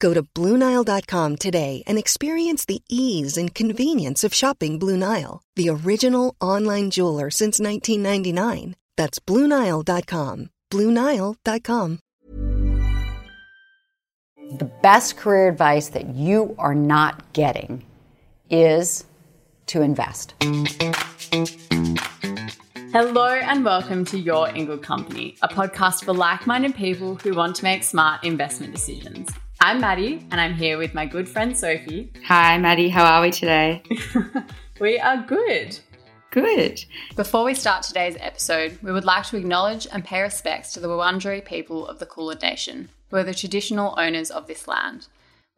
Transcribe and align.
Go 0.00 0.14
to 0.14 0.22
BlueNile.com 0.22 1.36
today 1.36 1.84
and 1.86 1.98
experience 1.98 2.64
the 2.64 2.82
ease 2.88 3.36
and 3.36 3.54
convenience 3.54 4.24
of 4.24 4.34
shopping 4.34 4.78
Blue 4.78 4.96
Nile, 4.96 5.42
the 5.56 5.68
original 5.68 6.34
online 6.40 6.90
jeweler 6.90 7.30
since 7.30 7.60
1999. 7.60 8.76
That's 8.96 9.18
BlueNile.com. 9.20 10.50
BlueNile.com. 10.72 11.98
The 14.58 14.70
best 14.82 15.16
career 15.16 15.48
advice 15.48 15.90
that 15.90 16.08
you 16.16 16.56
are 16.58 16.74
not 16.74 17.32
getting 17.34 17.84
is 18.48 19.04
to 19.66 19.82
invest. 19.82 20.34
Hello 22.92 23.28
and 23.28 23.64
welcome 23.64 24.04
to 24.06 24.18
You're 24.18 24.48
In 24.48 24.66
Good 24.66 24.82
Company, 24.82 25.36
a 25.42 25.48
podcast 25.48 26.04
for 26.04 26.12
like 26.12 26.46
minded 26.46 26.74
people 26.74 27.14
who 27.14 27.34
want 27.34 27.54
to 27.56 27.64
make 27.64 27.84
smart 27.84 28.24
investment 28.24 28.74
decisions. 28.74 29.28
I'm 29.62 29.78
Maddie, 29.78 30.26
and 30.30 30.40
I'm 30.40 30.54
here 30.54 30.78
with 30.78 30.94
my 30.94 31.04
good 31.04 31.28
friend 31.28 31.54
Sophie. 31.54 32.10
Hi, 32.24 32.56
Maddie. 32.56 32.88
How 32.88 33.04
are 33.04 33.20
we 33.20 33.30
today? 33.30 33.82
we 34.80 34.98
are 34.98 35.18
good. 35.18 35.78
Good. 36.30 36.82
Before 37.14 37.44
we 37.44 37.52
start 37.52 37.82
today's 37.82 38.16
episode, 38.20 38.78
we 38.82 38.90
would 38.90 39.04
like 39.04 39.26
to 39.26 39.36
acknowledge 39.36 39.86
and 39.92 40.02
pay 40.02 40.22
respects 40.22 40.72
to 40.72 40.80
the 40.80 40.88
Wurundjeri 40.88 41.44
people 41.44 41.86
of 41.86 41.98
the 41.98 42.06
Kulin 42.06 42.38
Nation, 42.40 42.88
who 43.10 43.18
are 43.18 43.22
the 43.22 43.34
traditional 43.34 43.94
owners 43.98 44.30
of 44.30 44.46
this 44.46 44.66
land. 44.66 45.08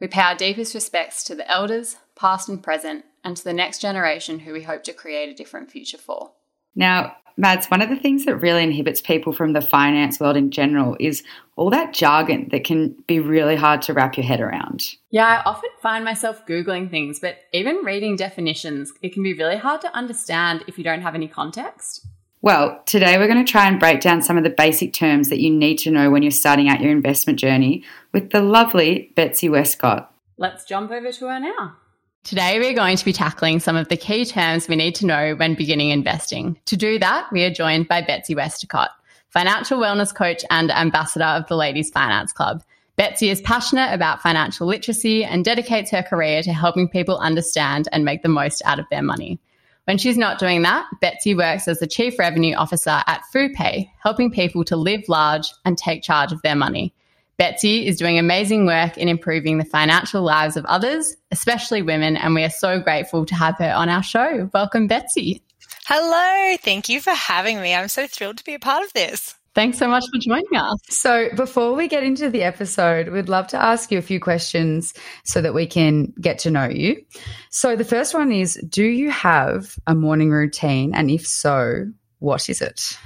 We 0.01 0.09
pay 0.09 0.23
our 0.23 0.35
deepest 0.35 0.75
respects 0.75 1.23
to 1.25 1.37
the 1.37 1.49
elders, 1.49 1.95
past 2.17 2.49
and 2.49 2.61
present, 2.61 3.05
and 3.23 3.37
to 3.37 3.45
the 3.45 3.53
next 3.53 3.81
generation 3.81 4.41
who 4.41 4.53
we 4.53 4.65
hope 4.65 4.83
to 4.85 4.93
create 4.93 5.29
a 5.29 5.35
different 5.35 5.71
future 5.71 5.97
for. 5.97 6.33
Now, 6.75 7.17
Mads, 7.37 7.69
one 7.69 7.81
of 7.81 7.89
the 7.89 7.97
things 7.97 8.25
that 8.27 8.37
really 8.37 8.63
inhibits 8.63 9.01
people 9.01 9.33
from 9.33 9.53
the 9.53 9.63
finance 9.63 10.21
world 10.21 10.37
in 10.37 10.51
general 10.51 10.97
is 11.01 11.23
all 11.57 11.71
that 11.71 11.95
jargon 11.95 12.49
that 12.51 12.65
can 12.65 12.91
be 13.07 13.21
really 13.21 13.57
hard 13.57 13.81
to 13.83 13.95
wrap 13.95 14.17
your 14.17 14.27
head 14.27 14.41
around. 14.41 14.97
Yeah, 15.11 15.27
I 15.27 15.43
often 15.49 15.71
find 15.81 16.05
myself 16.05 16.47
Googling 16.47 16.91
things, 16.91 17.21
but 17.21 17.39
even 17.53 17.77
reading 17.85 18.17
definitions, 18.17 18.93
it 19.03 19.13
can 19.15 19.23
be 19.23 19.33
really 19.33 19.57
hard 19.57 19.81
to 19.81 19.97
understand 19.97 20.65
if 20.67 20.77
you 20.77 20.85
don't 20.85 21.03
have 21.03 21.15
any 21.15 21.27
context. 21.27 22.07
Well, 22.43 22.83
today 22.87 23.17
we're 23.19 23.29
going 23.29 23.45
to 23.45 23.51
try 23.51 23.67
and 23.67 23.81
break 23.81 24.01
down 24.01 24.21
some 24.21 24.37
of 24.37 24.45
the 24.45 24.51
basic 24.51 24.93
terms 24.93 25.29
that 25.29 25.41
you 25.41 25.51
need 25.51 25.79
to 25.79 25.91
know 25.91 26.11
when 26.11 26.23
you're 26.23 26.33
starting 26.33 26.69
out 26.69 26.81
your 26.81 26.91
investment 26.91 27.39
journey 27.39 27.85
with 28.13 28.31
the 28.31 28.43
lovely 28.43 29.13
Betsy 29.15 29.49
Westcott. 29.49 30.13
Let's 30.37 30.65
jump 30.65 30.91
over 30.91 31.13
to 31.13 31.27
her 31.27 31.41
now. 31.41 31.77
Today, 32.25 32.61
we're 32.61 32.73
going 32.73 32.97
to 32.97 33.05
be 33.05 33.13
tackling 33.13 33.59
some 33.59 33.75
of 33.75 33.89
the 33.89 33.97
key 33.97 34.25
terms 34.25 34.69
we 34.69 34.77
need 34.77 34.95
to 34.95 35.07
know 35.07 35.35
when 35.35 35.57
beginning 35.57 35.91
investing. 35.91 36.57
To 36.67 36.77
do 36.77 36.97
that, 37.01 37.27
we 37.33 37.43
are 37.43 37.51
joined 37.51 37.89
by 37.89 38.01
Betsy 38.01 38.37
Westcott, 38.37 38.91
financial 39.31 39.81
wellness 39.81 40.15
coach 40.15 40.45
and 40.49 40.71
ambassador 40.71 41.25
of 41.25 41.49
the 41.49 41.57
Ladies 41.57 41.91
Finance 41.91 42.33
Club. 42.33 42.63
Betsy 42.95 43.29
is 43.29 43.41
passionate 43.41 43.93
about 43.93 44.23
financial 44.23 44.69
literacy 44.69 45.25
and 45.25 45.45
dedicates 45.45 45.91
her 45.91 46.03
career 46.05 46.45
to 46.45 46.53
helping 46.53 46.89
people 46.89 47.19
understand 47.19 47.89
and 47.91 48.05
make 48.05 48.23
the 48.23 48.29
most 48.29 48.63
out 48.65 48.79
of 48.79 48.87
their 48.89 49.03
money. 49.03 49.41
When 49.87 49.99
she's 49.99 50.17
not 50.17 50.39
doing 50.39 50.63
that, 50.63 50.87
Betsy 51.01 51.35
works 51.35 51.67
as 51.67 51.81
the 51.81 51.89
Chief 51.89 52.21
Revenue 52.21 52.55
Officer 52.55 53.03
at 53.09 53.25
FuPay, 53.35 53.91
helping 54.01 54.31
people 54.31 54.63
to 54.67 54.77
live 54.77 55.03
large 55.09 55.53
and 55.65 55.77
take 55.77 56.05
charge 56.05 56.31
of 56.31 56.41
their 56.43 56.55
money. 56.55 56.95
Betsy 57.37 57.87
is 57.87 57.97
doing 57.97 58.19
amazing 58.19 58.67
work 58.67 58.99
in 58.99 59.09
improving 59.09 59.59
the 59.59 59.65
financial 59.65 60.23
lives 60.23 60.57
of 60.57 60.65
others, 60.67 61.17
especially 61.31 61.83
women, 61.83 62.17
and 62.17 62.35
we 62.35 62.45
are 62.45 62.51
so 62.51 62.79
grateful 62.81 63.25
to 63.27 63.35
have 63.35 63.57
her 63.59 63.73
on 63.73 63.89
our 63.89 64.03
show. 64.03 64.51
Welcome, 64.53 64.87
Betsy. 64.87 65.43
Hello. 65.87 66.57
Thank 66.59 66.89
you 66.89 67.01
for 67.01 67.13
having 67.13 67.61
me. 67.61 67.75
I'm 67.75 67.89
so 67.89 68.07
thrilled 68.07 68.39
to 68.39 68.45
be 68.45 68.55
a 68.55 68.59
part 68.59 68.85
of 68.85 68.93
this. 68.93 69.35
Thanks 69.55 69.77
so 69.77 69.87
much 69.87 70.05
for 70.11 70.19
joining 70.19 70.57
us. 70.57 70.79
So, 70.89 71.29
before 71.37 71.75
we 71.75 71.87
get 71.87 72.03
into 72.03 72.31
the 72.31 72.43
episode, 72.43 73.09
we'd 73.09 73.29
love 73.29 73.49
to 73.49 73.63
ask 73.63 73.91
you 73.91 73.99
a 73.99 74.03
few 74.03 74.19
questions 74.19 74.95
so 75.25 75.43
that 75.43 75.53
we 75.53 75.67
can 75.67 76.15
get 76.19 76.39
to 76.41 76.51
know 76.51 76.69
you. 76.69 77.05
So, 77.51 77.77
the 77.77 77.85
first 77.85 78.15
one 78.15 78.33
is 78.33 78.55
Do 78.67 78.85
you 78.85 79.11
have 79.11 79.77
a 79.87 79.95
morning 79.95 80.31
routine? 80.31 80.95
And 80.95 81.11
if 81.11 81.27
so, 81.27 81.85
what 82.19 82.49
is 82.49 82.63
it? 82.63 82.97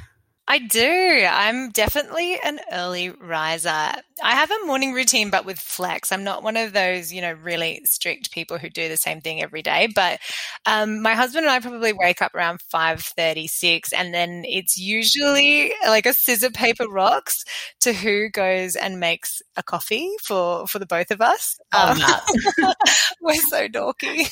I 0.49 0.59
do. 0.59 1.27
I'm 1.29 1.71
definitely 1.71 2.39
an 2.45 2.61
early 2.71 3.11
riser. 3.11 3.69
I 3.69 4.01
have 4.23 4.51
a 4.51 4.65
morning 4.65 4.93
routine, 4.93 5.29
but 5.29 5.45
with 5.45 5.59
flex. 5.59 6.12
I'm 6.12 6.23
not 6.23 6.45
one 6.45 6.57
of 6.57 6.73
those, 6.73 7.12
you 7.12 7.21
know, 7.21 7.33
really 7.33 7.81
strict 7.84 8.31
people 8.31 8.57
who 8.57 8.71
do 8.71 8.89
the 8.89 8.97
same 8.97 9.21
thing 9.21 9.43
every 9.43 9.61
day. 9.62 9.89
But 9.93 10.21
um, 10.65 11.03
my 11.03 11.15
husband 11.15 11.47
and 11.47 11.53
I 11.53 11.59
probably 11.59 11.93
wake 11.93 12.23
up 12.23 12.33
around 12.33 12.62
five 12.62 13.01
thirty-six, 13.01 13.93
and 13.93 14.15
then 14.15 14.45
it's 14.47 14.79
usually 14.79 15.73
like 15.84 16.07
a 16.07 16.12
scissor 16.12 16.51
paper 16.51 16.89
rocks 16.89 17.45
to 17.81 17.93
who 17.93 18.31
goes 18.31 18.77
and 18.77 19.01
makes 19.01 19.43
a 19.57 19.65
coffee 19.65 20.13
for 20.23 20.69
for 20.69 20.78
the 20.78 20.87
both 20.87 21.11
of 21.11 21.21
us. 21.21 21.59
Um, 21.73 21.99
we're 23.21 23.34
so 23.34 23.67
dorky. 23.67 24.31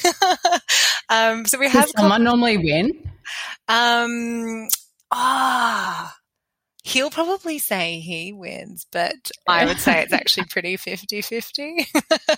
um, 1.08 1.44
so 1.44 1.58
we 1.58 1.66
Does 1.66 1.74
have 1.74 1.90
someone 1.96 2.22
normally 2.22 2.58
win. 2.58 3.10
Um, 3.66 4.68
ah, 5.10 6.14
he'll 6.84 7.10
probably 7.10 7.58
say 7.58 7.98
he 7.98 8.32
wins, 8.32 8.86
but 8.92 9.30
I 9.48 9.64
would 9.66 9.80
say 9.80 10.02
it's 10.02 10.12
actually 10.12 10.46
pretty 10.50 10.76
50 10.76 11.22
50. 11.22 11.86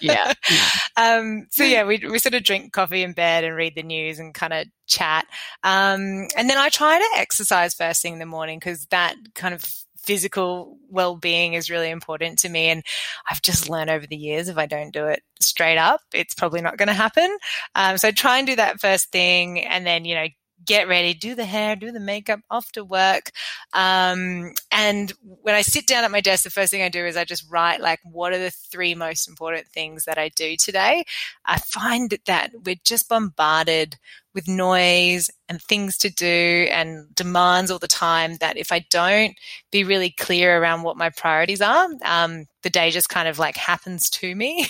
Yeah. 0.01 0.33
um, 0.97 1.47
so 1.51 1.65
yeah, 1.65 1.85
we, 1.85 1.99
we 1.99 2.19
sort 2.19 2.35
of 2.35 2.45
drink 2.45 2.73
coffee 2.73 3.03
in 3.03 3.13
bed 3.13 3.45
and 3.45 3.57
read 3.57 3.75
the 3.75 3.83
news 3.83 4.19
and 4.19 4.33
kind 4.33 4.53
of 4.53 4.67
chat. 4.87 5.27
Um, 5.65 6.29
and 6.37 6.49
then 6.49 6.59
I 6.59 6.69
try 6.69 6.99
to 6.99 7.21
exercise 7.21 7.75
first 7.75 8.01
thing 8.01 8.15
in 8.15 8.19
the 8.21 8.27
morning 8.27 8.59
because 8.59 8.87
that 8.87 9.17
kind 9.35 9.55
of 9.55 9.65
physical 9.99 10.79
well-being 10.89 11.55
is 11.55 11.69
really 11.69 11.91
important 11.91 12.39
to 12.39 12.49
me 12.49 12.67
and 12.67 12.85
i've 13.29 13.43
just 13.43 13.69
learned 13.69 13.91
over 13.91 14.07
the 14.07 14.17
years 14.17 14.49
if 14.49 14.57
i 14.57 14.65
don't 14.65 14.93
do 14.93 15.07
it 15.07 15.21
straight 15.41 15.79
up 15.79 16.01
it's 16.15 16.33
probably 16.33 16.61
not 16.61 16.77
going 16.77 16.87
to 16.87 16.95
happen 16.95 17.37
um, 17.75 17.99
so 17.99 18.13
try 18.13 18.39
and 18.39 18.47
do 18.47 18.55
that 18.55 18.81
first 18.81 19.11
thing 19.11 19.59
and 19.59 19.85
then 19.85 20.05
you 20.05 20.15
know 20.15 20.29
get 20.67 20.89
ready, 20.89 21.15
do 21.15 21.35
the 21.35 21.45
hair, 21.45 21.77
do 21.77 21.93
the 21.93 22.01
makeup, 22.01 22.41
off 22.51 22.73
to 22.73 22.85
work. 22.85 23.31
Um, 23.73 24.53
and 24.71 25.13
when 25.21 25.55
I 25.55 25.63
sit 25.63 25.87
down 25.87 26.05
at 26.05 26.11
my 26.11 26.21
desk, 26.21 26.45
the 26.45 26.51
first 26.51 26.71
thing 26.71 26.83
I 26.83 26.89
do 26.89 27.07
is 27.07 27.17
I 27.17 27.25
just 27.25 27.51
write 27.51 27.81
like, 27.81 28.01
what 28.05 28.33
are 28.33 28.39
the 28.39 28.51
three 28.51 28.95
most 28.95 29.29
important 29.29 29.69
things 29.69 30.05
that 30.05 30.19
I 30.19 30.29
do 30.29 30.57
today? 30.57 31.05
I 31.45 31.59
find 31.59 32.19
that 32.27 32.51
we're 32.65 32.77
just 32.85 33.09
bombarded 33.09 33.97
with 34.37 34.47
noise 34.47 35.31
and 35.49 35.63
things 35.63 35.97
to 35.97 36.11
do 36.11 36.69
and 36.71 37.13
demands 37.15 37.71
all 37.71 37.79
the 37.79 37.89
time 37.89 38.37
that 38.37 38.59
if 38.59 38.71
I 38.71 38.85
don't 38.91 39.35
be 39.73 39.83
really 39.83 40.11
clear 40.11 40.61
around 40.61 40.83
what 40.83 40.99
my 40.99 41.09
priorities 41.09 41.63
are, 41.63 41.89
um, 42.05 42.45
the 42.63 42.69
day 42.69 42.91
just 42.91 43.09
kind 43.09 43.29
of 43.29 43.39
like 43.39 43.57
happens 43.57 44.11
to 44.11 44.37
me. 44.37 44.67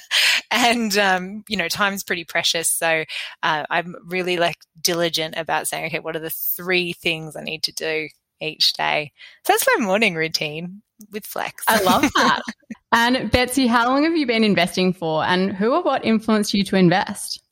and, 0.50 0.96
um, 0.96 1.44
you 1.48 1.56
know, 1.58 1.68
time's 1.68 2.02
pretty 2.02 2.24
precious. 2.24 2.72
So 2.72 3.04
uh, 3.42 3.64
I'm 3.68 3.94
really 4.06 4.38
like 4.38 4.56
diligent 4.80 5.36
about 5.36 5.68
saying, 5.68 5.84
okay, 5.86 6.00
what 6.00 6.16
are 6.16 6.20
the 6.20 6.30
three 6.30 6.94
things 6.94 7.36
I 7.36 7.42
need 7.42 7.62
to 7.64 7.72
do 7.72 8.08
each 8.40 8.72
day? 8.72 9.12
So 9.44 9.52
that's 9.52 9.68
my 9.76 9.84
morning 9.84 10.14
routine 10.14 10.80
with 11.12 11.26
Flex. 11.26 11.62
I 11.68 11.82
love 11.82 12.02
that. 12.14 12.40
and 12.90 13.30
Betsy, 13.30 13.66
how 13.66 13.86
long 13.86 14.04
have 14.04 14.16
you 14.16 14.26
been 14.26 14.44
investing 14.44 14.94
for 14.94 15.22
and 15.24 15.52
who 15.52 15.74
or 15.74 15.82
what 15.82 16.06
influenced 16.06 16.54
you 16.54 16.64
to 16.64 16.76
invest? 16.76 17.42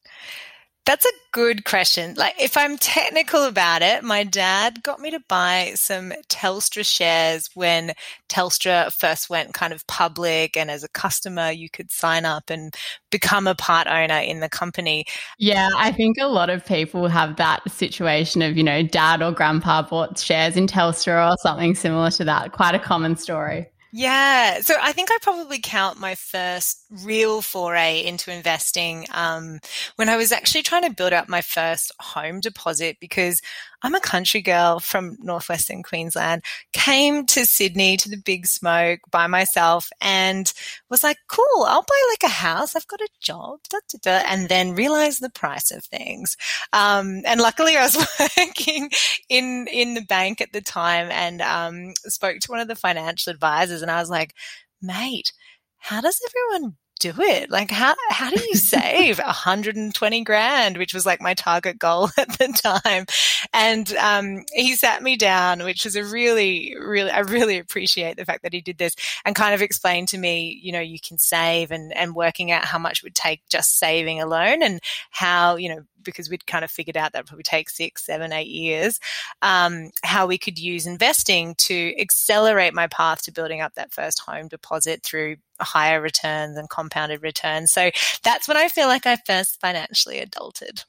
That's 0.88 1.04
a 1.04 1.12
good 1.32 1.66
question. 1.66 2.14
Like, 2.16 2.32
if 2.40 2.56
I'm 2.56 2.78
technical 2.78 3.44
about 3.44 3.82
it, 3.82 4.02
my 4.02 4.24
dad 4.24 4.82
got 4.82 5.00
me 5.00 5.10
to 5.10 5.20
buy 5.28 5.72
some 5.74 6.14
Telstra 6.30 6.82
shares 6.82 7.50
when 7.52 7.92
Telstra 8.30 8.90
first 8.90 9.28
went 9.28 9.52
kind 9.52 9.74
of 9.74 9.86
public. 9.86 10.56
And 10.56 10.70
as 10.70 10.82
a 10.82 10.88
customer, 10.88 11.50
you 11.50 11.68
could 11.68 11.90
sign 11.90 12.24
up 12.24 12.48
and 12.48 12.74
become 13.10 13.46
a 13.46 13.54
part 13.54 13.86
owner 13.86 14.18
in 14.18 14.40
the 14.40 14.48
company. 14.48 15.04
Yeah, 15.38 15.68
I 15.76 15.92
think 15.92 16.16
a 16.18 16.26
lot 16.26 16.48
of 16.48 16.64
people 16.64 17.06
have 17.08 17.36
that 17.36 17.70
situation 17.70 18.40
of, 18.40 18.56
you 18.56 18.64
know, 18.64 18.82
dad 18.82 19.20
or 19.20 19.30
grandpa 19.30 19.82
bought 19.82 20.18
shares 20.18 20.56
in 20.56 20.68
Telstra 20.68 21.30
or 21.30 21.36
something 21.42 21.74
similar 21.74 22.10
to 22.12 22.24
that. 22.24 22.52
Quite 22.52 22.74
a 22.74 22.78
common 22.78 23.14
story. 23.14 23.66
Yeah. 23.90 24.60
So 24.60 24.74
I 24.80 24.92
think 24.92 25.10
I 25.10 25.16
probably 25.22 25.60
count 25.60 25.98
my 25.98 26.14
first 26.14 26.84
real 26.90 27.40
foray 27.40 28.04
into 28.04 28.30
investing 28.30 29.06
um, 29.12 29.60
when 29.96 30.10
I 30.10 30.16
was 30.18 30.30
actually 30.30 30.62
trying 30.62 30.82
to 30.82 30.94
build 30.94 31.14
up 31.14 31.28
my 31.28 31.40
first 31.40 31.92
home 31.98 32.40
deposit 32.40 32.98
because 33.00 33.40
I'm 33.82 33.94
a 33.94 34.00
country 34.00 34.42
girl 34.42 34.80
from 34.80 35.16
northwestern 35.20 35.82
Queensland, 35.82 36.42
came 36.72 37.26
to 37.26 37.46
Sydney 37.46 37.96
to 37.98 38.08
the 38.08 38.16
big 38.16 38.46
smoke 38.46 39.00
by 39.10 39.26
myself 39.26 39.88
and 40.00 40.52
was 40.90 41.04
like, 41.04 41.18
cool, 41.28 41.64
I'll 41.64 41.82
buy 41.82 42.02
like 42.10 42.24
a 42.24 42.34
house. 42.34 42.74
I've 42.74 42.88
got 42.88 43.00
a 43.00 43.08
job, 43.20 43.60
da, 43.70 43.78
da, 43.92 43.98
da, 44.02 44.26
and 44.26 44.48
then 44.48 44.74
realized 44.74 45.22
the 45.22 45.30
price 45.30 45.70
of 45.70 45.84
things. 45.84 46.36
Um, 46.72 47.22
and 47.24 47.40
luckily 47.40 47.76
I 47.76 47.84
was 47.84 47.96
working 48.38 48.90
in, 49.28 49.68
in 49.72 49.94
the 49.94 50.02
bank 50.02 50.40
at 50.40 50.52
the 50.52 50.60
time 50.60 51.08
and, 51.10 51.40
um, 51.40 51.92
spoke 52.06 52.40
to 52.40 52.50
one 52.50 52.60
of 52.60 52.68
the 52.68 52.74
financial 52.74 53.32
advisors 53.32 53.82
and 53.82 53.90
I 53.90 54.00
was 54.00 54.10
like, 54.10 54.34
mate, 54.82 55.32
how 55.78 56.00
does 56.00 56.20
everyone 56.28 56.76
do 56.98 57.12
it? 57.16 57.50
Like 57.50 57.70
how 57.70 57.94
how 58.10 58.30
do 58.30 58.40
you 58.48 58.54
save 58.54 59.18
120 59.24 60.24
grand, 60.24 60.76
which 60.76 60.94
was 60.94 61.06
like 61.06 61.20
my 61.20 61.34
target 61.34 61.78
goal 61.78 62.10
at 62.18 62.38
the 62.38 62.48
time? 62.48 63.06
And 63.52 63.92
um, 63.96 64.44
he 64.52 64.74
sat 64.74 65.02
me 65.02 65.16
down, 65.16 65.64
which 65.64 65.84
was 65.84 65.96
a 65.96 66.04
really, 66.04 66.74
really, 66.78 67.10
I 67.10 67.20
really 67.20 67.58
appreciate 67.58 68.16
the 68.16 68.24
fact 68.24 68.42
that 68.42 68.52
he 68.52 68.60
did 68.60 68.78
this 68.78 68.94
and 69.24 69.34
kind 69.34 69.54
of 69.54 69.62
explained 69.62 70.08
to 70.08 70.18
me, 70.18 70.58
you 70.62 70.72
know, 70.72 70.80
you 70.80 70.98
can 71.00 71.18
save 71.18 71.70
and 71.70 71.96
and 71.96 72.14
working 72.14 72.50
out 72.50 72.64
how 72.64 72.78
much 72.78 73.02
would 73.02 73.14
take 73.14 73.42
just 73.48 73.78
saving 73.78 74.20
alone 74.20 74.62
and 74.62 74.80
how 75.10 75.56
you 75.56 75.68
know 75.68 75.82
because 76.08 76.30
we'd 76.30 76.46
kind 76.46 76.64
of 76.64 76.70
figured 76.70 76.96
out 76.96 77.12
that 77.12 77.26
probably 77.26 77.42
take 77.42 77.68
six, 77.70 78.04
seven, 78.04 78.32
eight 78.32 78.48
years, 78.48 78.98
um, 79.42 79.90
how 80.02 80.26
we 80.26 80.38
could 80.38 80.58
use 80.58 80.86
investing 80.86 81.54
to 81.56 81.94
accelerate 82.00 82.74
my 82.74 82.86
path 82.86 83.22
to 83.22 83.32
building 83.32 83.60
up 83.60 83.74
that 83.74 83.92
first 83.92 84.20
home 84.20 84.48
deposit 84.48 85.02
through 85.02 85.36
higher 85.60 86.00
returns 86.00 86.56
and 86.56 86.70
compounded 86.70 87.22
returns. 87.22 87.72
So 87.72 87.90
that's 88.22 88.48
when 88.48 88.56
I 88.56 88.68
feel 88.68 88.86
like 88.86 89.06
I 89.06 89.16
first 89.26 89.60
financially 89.60 90.20
adulted. 90.20 90.84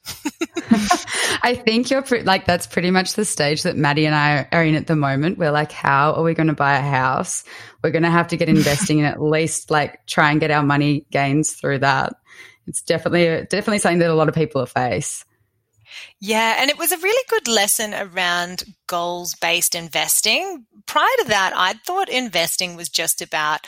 I 1.42 1.54
think 1.54 1.90
you're 1.90 2.02
pre- 2.02 2.22
like, 2.22 2.46
that's 2.46 2.66
pretty 2.66 2.90
much 2.90 3.14
the 3.14 3.24
stage 3.24 3.62
that 3.64 3.76
Maddie 3.76 4.06
and 4.06 4.14
I 4.14 4.46
are 4.52 4.64
in 4.64 4.74
at 4.74 4.86
the 4.86 4.96
moment. 4.96 5.38
We're 5.38 5.50
like, 5.50 5.72
how 5.72 6.12
are 6.12 6.22
we 6.22 6.34
going 6.34 6.48
to 6.48 6.54
buy 6.54 6.76
a 6.76 6.82
house? 6.82 7.44
We're 7.82 7.90
going 7.90 8.02
to 8.04 8.10
have 8.10 8.28
to 8.28 8.36
get 8.36 8.48
investing 8.48 8.98
in 9.00 9.04
at 9.04 9.20
least 9.20 9.70
like 9.70 10.06
try 10.06 10.30
and 10.30 10.40
get 10.40 10.50
our 10.50 10.62
money 10.62 11.06
gains 11.10 11.52
through 11.52 11.78
that. 11.80 12.14
It's 12.66 12.82
definitely, 12.82 13.46
definitely 13.46 13.78
something 13.78 13.98
that 14.00 14.10
a 14.10 14.14
lot 14.14 14.28
of 14.28 14.34
people 14.34 14.64
face. 14.66 15.24
Yeah, 16.20 16.56
and 16.58 16.70
it 16.70 16.78
was 16.78 16.92
a 16.92 16.98
really 16.98 17.24
good 17.28 17.48
lesson 17.48 17.94
around 17.94 18.64
goals 18.86 19.34
based 19.34 19.74
investing. 19.74 20.66
Prior 20.86 21.08
to 21.18 21.24
that, 21.28 21.52
I'd 21.56 21.82
thought 21.82 22.08
investing 22.08 22.76
was 22.76 22.88
just 22.88 23.22
about 23.22 23.66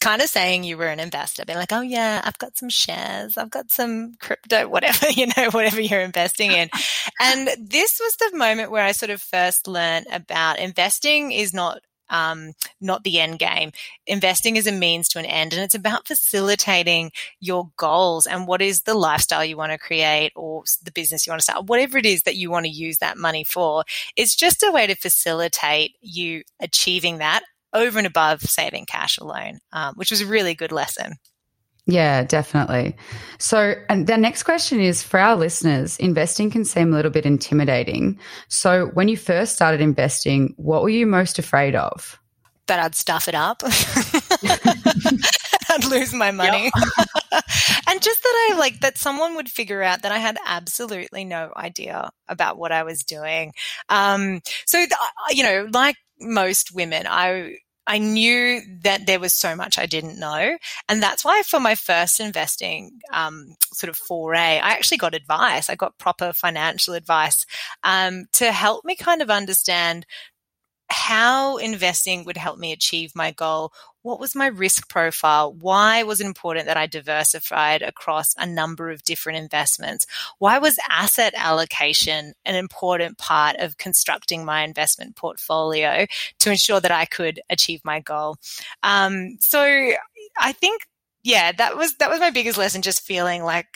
kind 0.00 0.22
of 0.22 0.28
saying 0.28 0.62
you 0.62 0.76
were 0.76 0.86
an 0.86 1.00
investor, 1.00 1.44
being 1.44 1.58
like, 1.58 1.72
oh 1.72 1.80
yeah, 1.80 2.20
I've 2.24 2.38
got 2.38 2.56
some 2.56 2.68
shares, 2.68 3.36
I've 3.36 3.50
got 3.50 3.70
some 3.70 4.14
crypto, 4.20 4.68
whatever, 4.68 5.10
you 5.10 5.26
know, 5.36 5.50
whatever 5.50 5.80
you're 5.80 6.00
investing 6.00 6.52
in. 6.52 6.70
and 7.20 7.48
this 7.58 8.00
was 8.00 8.16
the 8.16 8.36
moment 8.36 8.70
where 8.70 8.84
I 8.84 8.92
sort 8.92 9.10
of 9.10 9.20
first 9.20 9.66
learned 9.66 10.06
about 10.12 10.58
investing 10.58 11.32
is 11.32 11.52
not 11.52 11.80
um, 12.10 12.52
not 12.80 13.04
the 13.04 13.20
end 13.20 13.38
game. 13.38 13.72
Investing 14.06 14.56
is 14.56 14.66
a 14.66 14.72
means 14.72 15.08
to 15.08 15.18
an 15.18 15.24
end, 15.24 15.52
and 15.52 15.62
it's 15.62 15.74
about 15.74 16.06
facilitating 16.06 17.12
your 17.40 17.70
goals 17.76 18.26
and 18.26 18.46
what 18.46 18.62
is 18.62 18.82
the 18.82 18.94
lifestyle 18.94 19.44
you 19.44 19.56
want 19.56 19.72
to 19.72 19.78
create 19.78 20.32
or 20.36 20.64
the 20.82 20.92
business 20.92 21.26
you 21.26 21.30
want 21.30 21.40
to 21.40 21.44
start, 21.44 21.66
whatever 21.66 21.98
it 21.98 22.06
is 22.06 22.22
that 22.22 22.36
you 22.36 22.50
want 22.50 22.66
to 22.66 22.72
use 22.72 22.98
that 22.98 23.16
money 23.16 23.44
for. 23.44 23.84
It's 24.16 24.36
just 24.36 24.62
a 24.62 24.70
way 24.70 24.86
to 24.86 24.94
facilitate 24.94 25.96
you 26.00 26.42
achieving 26.60 27.18
that 27.18 27.42
over 27.72 27.98
and 27.98 28.06
above 28.06 28.42
saving 28.42 28.86
cash 28.86 29.18
alone, 29.18 29.58
um, 29.72 29.94
which 29.94 30.10
was 30.10 30.20
a 30.20 30.26
really 30.26 30.54
good 30.54 30.72
lesson. 30.72 31.14
Yeah, 31.88 32.22
definitely. 32.22 32.94
So, 33.38 33.74
and 33.88 34.06
the 34.06 34.18
next 34.18 34.42
question 34.42 34.78
is 34.78 35.02
for 35.02 35.18
our 35.18 35.34
listeners, 35.34 35.96
investing 35.96 36.50
can 36.50 36.66
seem 36.66 36.92
a 36.92 36.96
little 36.96 37.10
bit 37.10 37.24
intimidating. 37.24 38.18
So, 38.48 38.88
when 38.92 39.08
you 39.08 39.16
first 39.16 39.54
started 39.54 39.80
investing, 39.80 40.52
what 40.58 40.82
were 40.82 40.90
you 40.90 41.06
most 41.06 41.38
afraid 41.38 41.74
of? 41.74 42.20
That 42.66 42.78
I'd 42.78 42.94
stuff 42.94 43.26
it 43.26 43.34
up. 43.34 43.62
I'd 45.70 45.84
lose 45.86 46.12
my 46.12 46.30
money. 46.30 46.70
Yep. 46.76 47.04
and 47.88 48.02
just 48.02 48.22
that 48.22 48.48
I 48.50 48.56
like 48.58 48.80
that 48.80 48.98
someone 48.98 49.34
would 49.36 49.48
figure 49.48 49.82
out 49.82 50.02
that 50.02 50.12
I 50.12 50.18
had 50.18 50.36
absolutely 50.46 51.24
no 51.24 51.52
idea 51.56 52.10
about 52.28 52.58
what 52.58 52.70
I 52.70 52.82
was 52.82 53.02
doing. 53.02 53.52
Um, 53.88 54.42
so, 54.66 54.84
you 55.30 55.42
know, 55.42 55.68
like 55.72 55.96
most 56.20 56.74
women, 56.74 57.06
I 57.08 57.56
I 57.88 57.96
knew 57.98 58.60
that 58.82 59.06
there 59.06 59.18
was 59.18 59.32
so 59.32 59.56
much 59.56 59.78
I 59.78 59.86
didn't 59.86 60.20
know. 60.20 60.58
And 60.88 61.02
that's 61.02 61.24
why 61.24 61.42
for 61.42 61.58
my 61.58 61.74
first 61.74 62.20
investing 62.20 63.00
um, 63.12 63.56
sort 63.72 63.88
of 63.88 63.96
foray, 63.96 64.58
I 64.58 64.70
actually 64.72 64.98
got 64.98 65.14
advice. 65.14 65.70
I 65.70 65.74
got 65.74 65.98
proper 65.98 66.34
financial 66.34 66.92
advice 66.92 67.46
um, 67.82 68.26
to 68.34 68.52
help 68.52 68.84
me 68.84 68.94
kind 68.94 69.22
of 69.22 69.30
understand 69.30 70.04
how 70.90 71.56
investing 71.56 72.24
would 72.24 72.36
help 72.36 72.58
me 72.58 72.72
achieve 72.72 73.12
my 73.14 73.30
goal. 73.30 73.72
What 74.08 74.20
was 74.20 74.34
my 74.34 74.46
risk 74.46 74.88
profile? 74.88 75.52
Why 75.52 76.02
was 76.02 76.22
it 76.22 76.24
important 76.24 76.64
that 76.64 76.78
I 76.78 76.86
diversified 76.86 77.82
across 77.82 78.34
a 78.38 78.46
number 78.46 78.90
of 78.90 79.02
different 79.02 79.38
investments? 79.38 80.06
Why 80.38 80.56
was 80.56 80.78
asset 80.88 81.34
allocation 81.36 82.32
an 82.46 82.54
important 82.54 83.18
part 83.18 83.56
of 83.56 83.76
constructing 83.76 84.46
my 84.46 84.62
investment 84.62 85.14
portfolio 85.14 86.06
to 86.38 86.50
ensure 86.50 86.80
that 86.80 86.90
I 86.90 87.04
could 87.04 87.40
achieve 87.50 87.82
my 87.84 88.00
goal? 88.00 88.38
Um, 88.82 89.36
so 89.40 89.60
I 90.40 90.52
think, 90.52 90.86
yeah, 91.22 91.52
that 91.52 91.76
was 91.76 91.96
that 91.96 92.08
was 92.08 92.18
my 92.18 92.30
biggest 92.30 92.56
lesson. 92.56 92.80
Just 92.80 93.02
feeling 93.02 93.44
like 93.44 93.66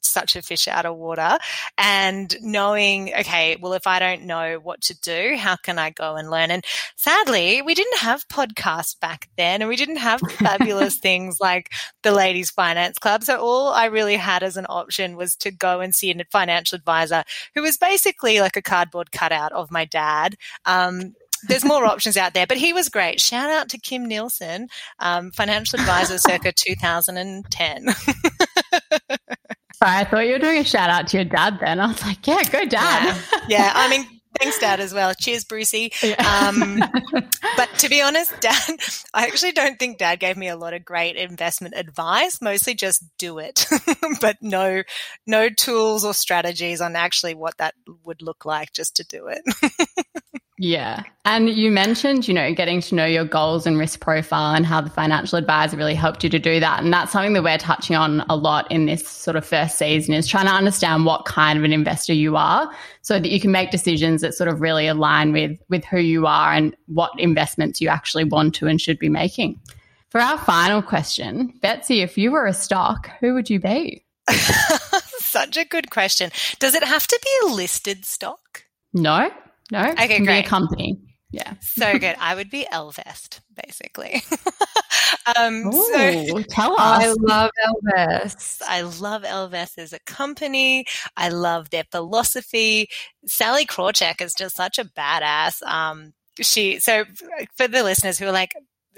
such 0.00 0.36
a 0.36 0.42
fish 0.42 0.68
out 0.68 0.86
of 0.86 0.96
water 0.96 1.38
and 1.76 2.34
knowing, 2.42 3.12
okay, 3.14 3.56
well, 3.60 3.72
if 3.72 3.86
I 3.86 3.98
don't 3.98 4.22
know 4.22 4.58
what 4.62 4.80
to 4.82 4.98
do, 5.00 5.36
how 5.36 5.56
can 5.56 5.78
I 5.78 5.90
go 5.90 6.16
and 6.16 6.30
learn? 6.30 6.50
And 6.50 6.64
sadly, 6.96 7.62
we 7.62 7.74
didn't 7.74 7.98
have 7.98 8.28
podcasts 8.28 8.98
back 8.98 9.28
then 9.36 9.62
and 9.62 9.68
we 9.68 9.76
didn't 9.76 9.96
have 9.96 10.20
fabulous 10.38 10.98
things 10.98 11.38
like 11.40 11.70
the 12.02 12.12
Ladies 12.12 12.50
Finance 12.50 12.98
Club. 12.98 13.24
So 13.24 13.38
all 13.38 13.68
I 13.68 13.86
really 13.86 14.16
had 14.16 14.42
as 14.42 14.56
an 14.56 14.66
option 14.68 15.16
was 15.16 15.36
to 15.36 15.50
go 15.50 15.80
and 15.80 15.94
see 15.94 16.10
a 16.10 16.24
financial 16.30 16.76
advisor 16.76 17.24
who 17.54 17.62
was 17.62 17.76
basically 17.76 18.40
like 18.40 18.56
a 18.56 18.62
cardboard 18.62 19.12
cutout 19.12 19.52
of 19.52 19.70
my 19.70 19.84
dad. 19.84 20.36
Um, 20.64 21.14
there's 21.46 21.64
more 21.64 21.84
options 21.94 22.16
out 22.16 22.34
there, 22.34 22.46
but 22.46 22.56
he 22.56 22.72
was 22.72 22.88
great. 22.88 23.20
Shout 23.20 23.50
out 23.50 23.68
to 23.70 23.78
Kim 23.78 24.06
Nielsen, 24.06 24.68
um, 24.98 25.30
financial 25.30 25.78
advisor 25.78 26.18
circa 26.18 26.52
2010. 26.56 27.86
Sorry, 29.78 29.98
I 29.98 30.04
thought 30.04 30.26
you 30.26 30.32
were 30.32 30.38
doing 30.40 30.58
a 30.58 30.64
shout 30.64 30.90
out 30.90 31.06
to 31.08 31.18
your 31.18 31.24
dad 31.24 31.58
then. 31.60 31.78
I 31.78 31.86
was 31.86 32.02
like, 32.02 32.26
yeah, 32.26 32.42
go 32.42 32.64
dad. 32.64 33.04
Yeah, 33.06 33.40
yeah. 33.48 33.72
I 33.76 33.88
mean, 33.88 34.04
thanks, 34.36 34.58
dad, 34.58 34.80
as 34.80 34.92
well. 34.92 35.14
Cheers, 35.14 35.44
Brucey. 35.44 35.92
Yeah. 36.02 36.48
Um, 36.48 36.82
but 37.56 37.68
to 37.78 37.88
be 37.88 38.02
honest, 38.02 38.32
dad, 38.40 38.76
I 39.14 39.26
actually 39.26 39.52
don't 39.52 39.78
think 39.78 39.98
dad 39.98 40.18
gave 40.18 40.36
me 40.36 40.48
a 40.48 40.56
lot 40.56 40.74
of 40.74 40.84
great 40.84 41.14
investment 41.14 41.74
advice. 41.76 42.42
Mostly 42.42 42.74
just 42.74 43.04
do 43.18 43.38
it, 43.38 43.66
but 44.20 44.38
no, 44.40 44.82
no 45.28 45.48
tools 45.48 46.04
or 46.04 46.12
strategies 46.12 46.80
on 46.80 46.96
actually 46.96 47.34
what 47.34 47.56
that 47.58 47.74
would 48.04 48.20
look 48.20 48.44
like 48.44 48.72
just 48.72 48.96
to 48.96 49.04
do 49.04 49.28
it. 49.28 49.42
Yeah. 50.58 51.04
And 51.24 51.48
you 51.48 51.70
mentioned, 51.70 52.26
you 52.26 52.34
know, 52.34 52.52
getting 52.52 52.80
to 52.80 52.94
know 52.94 53.06
your 53.06 53.24
goals 53.24 53.64
and 53.66 53.78
risk 53.78 54.00
profile 54.00 54.54
and 54.54 54.66
how 54.66 54.80
the 54.80 54.90
financial 54.90 55.38
advisor 55.38 55.76
really 55.76 55.94
helped 55.94 56.24
you 56.24 56.30
to 56.30 56.38
do 56.38 56.58
that. 56.58 56.82
And 56.82 56.92
that's 56.92 57.12
something 57.12 57.32
that 57.34 57.44
we're 57.44 57.58
touching 57.58 57.94
on 57.94 58.24
a 58.28 58.34
lot 58.34 58.70
in 58.70 58.86
this 58.86 59.06
sort 59.06 59.36
of 59.36 59.46
first 59.46 59.78
season 59.78 60.14
is 60.14 60.26
trying 60.26 60.46
to 60.46 60.52
understand 60.52 61.04
what 61.04 61.26
kind 61.26 61.58
of 61.58 61.64
an 61.64 61.72
investor 61.72 62.12
you 62.12 62.36
are 62.36 62.70
so 63.02 63.20
that 63.20 63.30
you 63.30 63.40
can 63.40 63.52
make 63.52 63.70
decisions 63.70 64.20
that 64.22 64.34
sort 64.34 64.48
of 64.48 64.60
really 64.60 64.88
align 64.88 65.32
with 65.32 65.56
with 65.68 65.84
who 65.84 65.98
you 65.98 66.26
are 66.26 66.52
and 66.52 66.76
what 66.86 67.12
investments 67.18 67.80
you 67.80 67.88
actually 67.88 68.24
want 68.24 68.54
to 68.56 68.66
and 68.66 68.80
should 68.80 68.98
be 68.98 69.08
making. 69.08 69.60
For 70.10 70.20
our 70.20 70.38
final 70.38 70.82
question, 70.82 71.52
Betsy, 71.60 72.00
if 72.00 72.18
you 72.18 72.32
were 72.32 72.46
a 72.46 72.54
stock, 72.54 73.10
who 73.20 73.34
would 73.34 73.48
you 73.48 73.60
be? 73.60 74.04
Such 74.30 75.56
a 75.56 75.64
good 75.64 75.90
question. 75.90 76.30
Does 76.58 76.74
it 76.74 76.82
have 76.82 77.06
to 77.06 77.20
be 77.22 77.48
a 77.48 77.54
listed 77.54 78.06
stock? 78.06 78.64
No, 78.94 79.30
no? 79.70 79.90
Okay, 79.92 80.20
great. 80.20 80.46
a 80.46 80.48
company. 80.48 80.98
Yeah. 81.30 81.54
So 81.60 81.98
good. 81.98 82.16
I 82.18 82.34
would 82.34 82.50
be 82.50 82.66
Ellevest, 82.72 83.40
basically. 83.64 84.22
um, 85.38 85.66
Ooh, 85.66 85.92
so, 85.92 86.42
tell 86.48 86.72
us. 86.72 86.78
I 86.80 87.14
love 87.18 87.50
Ellevest. 87.66 88.62
I 88.66 88.82
love 88.82 89.22
Ellevest 89.22 89.78
as 89.78 89.92
a 89.92 90.00
company. 90.00 90.86
I 91.16 91.28
love 91.28 91.70
their 91.70 91.84
philosophy. 91.90 92.88
Sallie 93.26 93.66
Krawcheck 93.66 94.20
is 94.20 94.34
just 94.34 94.56
such 94.56 94.78
a 94.78 94.84
badass. 94.84 95.62
Um, 95.62 96.12
she, 96.40 96.78
so 96.78 97.04
for 97.56 97.68
the 97.68 97.82
listeners 97.82 98.18
who 98.18 98.26
are 98.26 98.32
like, 98.32 98.52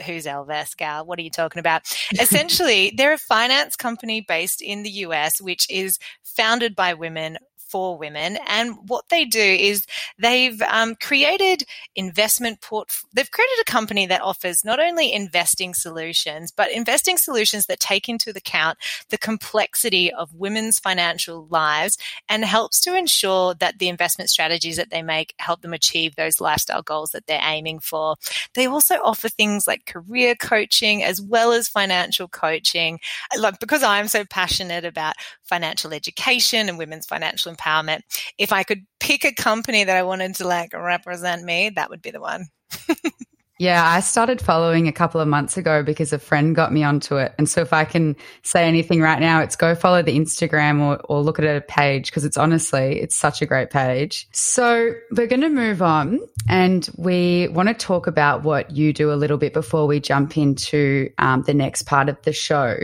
who's 0.04 0.26
Ellevest, 0.26 0.76
gal? 0.76 1.04
What 1.04 1.18
are 1.18 1.22
you 1.22 1.30
talking 1.30 1.60
about? 1.60 1.82
Essentially, 2.20 2.92
they're 2.96 3.12
a 3.12 3.18
finance 3.18 3.76
company 3.76 4.24
based 4.26 4.62
in 4.62 4.82
the 4.82 4.90
US, 4.90 5.40
which 5.40 5.66
is 5.70 5.98
founded 6.22 6.74
by 6.74 6.94
women 6.94 7.38
for 7.70 7.96
women. 7.96 8.38
And 8.46 8.76
what 8.88 9.08
they 9.08 9.24
do 9.24 9.40
is 9.40 9.86
they've 10.18 10.60
um, 10.62 10.96
created 10.96 11.64
investment 11.94 12.60
port. 12.60 12.90
They've 13.14 13.30
created 13.30 13.58
a 13.60 13.70
company 13.70 14.06
that 14.06 14.22
offers 14.22 14.64
not 14.64 14.80
only 14.80 15.12
investing 15.12 15.74
solutions, 15.74 16.50
but 16.50 16.72
investing 16.72 17.16
solutions 17.16 17.66
that 17.66 17.80
take 17.80 18.08
into 18.08 18.30
account 18.30 18.78
the 19.10 19.18
complexity 19.18 20.12
of 20.12 20.34
women's 20.34 20.78
financial 20.78 21.46
lives 21.50 21.96
and 22.28 22.44
helps 22.44 22.80
to 22.82 22.96
ensure 22.96 23.54
that 23.54 23.78
the 23.78 23.88
investment 23.88 24.30
strategies 24.30 24.76
that 24.76 24.90
they 24.90 25.02
make 25.02 25.34
help 25.38 25.62
them 25.62 25.72
achieve 25.72 26.16
those 26.16 26.40
lifestyle 26.40 26.82
goals 26.82 27.10
that 27.10 27.26
they're 27.26 27.40
aiming 27.42 27.80
for. 27.80 28.16
They 28.54 28.66
also 28.66 28.96
offer 28.96 29.28
things 29.28 29.66
like 29.66 29.86
career 29.86 30.34
coaching 30.34 31.02
as 31.02 31.20
well 31.20 31.52
as 31.52 31.68
financial 31.68 32.28
coaching. 32.28 32.98
Like 33.38 33.58
because 33.60 33.82
I'm 33.82 34.08
so 34.08 34.24
passionate 34.24 34.84
about 34.84 35.14
financial 35.50 35.92
education 35.92 36.68
and 36.70 36.78
women's 36.78 37.04
financial 37.04 37.52
empowerment, 37.54 38.00
if 38.38 38.52
I 38.52 38.62
could 38.62 38.86
pick 39.00 39.24
a 39.24 39.34
company 39.34 39.84
that 39.84 39.96
I 39.96 40.02
wanted 40.02 40.36
to 40.36 40.46
like 40.46 40.72
represent 40.72 41.44
me, 41.44 41.70
that 41.76 41.90
would 41.90 42.00
be 42.00 42.12
the 42.12 42.20
one. 42.20 42.46
Yeah, 43.60 43.86
I 43.86 44.00
started 44.00 44.40
following 44.40 44.88
a 44.88 44.92
couple 44.92 45.20
of 45.20 45.28
months 45.28 45.58
ago 45.58 45.82
because 45.82 46.14
a 46.14 46.18
friend 46.18 46.56
got 46.56 46.72
me 46.72 46.82
onto 46.82 47.16
it. 47.16 47.34
And 47.36 47.46
so 47.46 47.60
if 47.60 47.74
I 47.74 47.84
can 47.84 48.16
say 48.42 48.66
anything 48.66 49.02
right 49.02 49.20
now, 49.20 49.42
it's 49.42 49.54
go 49.54 49.74
follow 49.74 50.00
the 50.00 50.18
Instagram 50.18 50.80
or, 50.80 50.98
or 51.10 51.20
look 51.20 51.38
at 51.38 51.44
a 51.44 51.60
page 51.60 52.06
because 52.06 52.24
it's 52.24 52.38
honestly, 52.38 52.98
it's 52.98 53.14
such 53.14 53.42
a 53.42 53.46
great 53.46 53.68
page. 53.68 54.26
So 54.32 54.94
we're 55.10 55.26
going 55.26 55.42
to 55.42 55.50
move 55.50 55.82
on 55.82 56.20
and 56.48 56.88
we 56.96 57.48
want 57.48 57.68
to 57.68 57.74
talk 57.74 58.06
about 58.06 58.44
what 58.44 58.70
you 58.70 58.94
do 58.94 59.12
a 59.12 59.14
little 59.14 59.36
bit 59.36 59.52
before 59.52 59.86
we 59.86 60.00
jump 60.00 60.38
into 60.38 61.10
um, 61.18 61.42
the 61.42 61.52
next 61.52 61.82
part 61.82 62.08
of 62.08 62.16
the 62.22 62.32
show. 62.32 62.78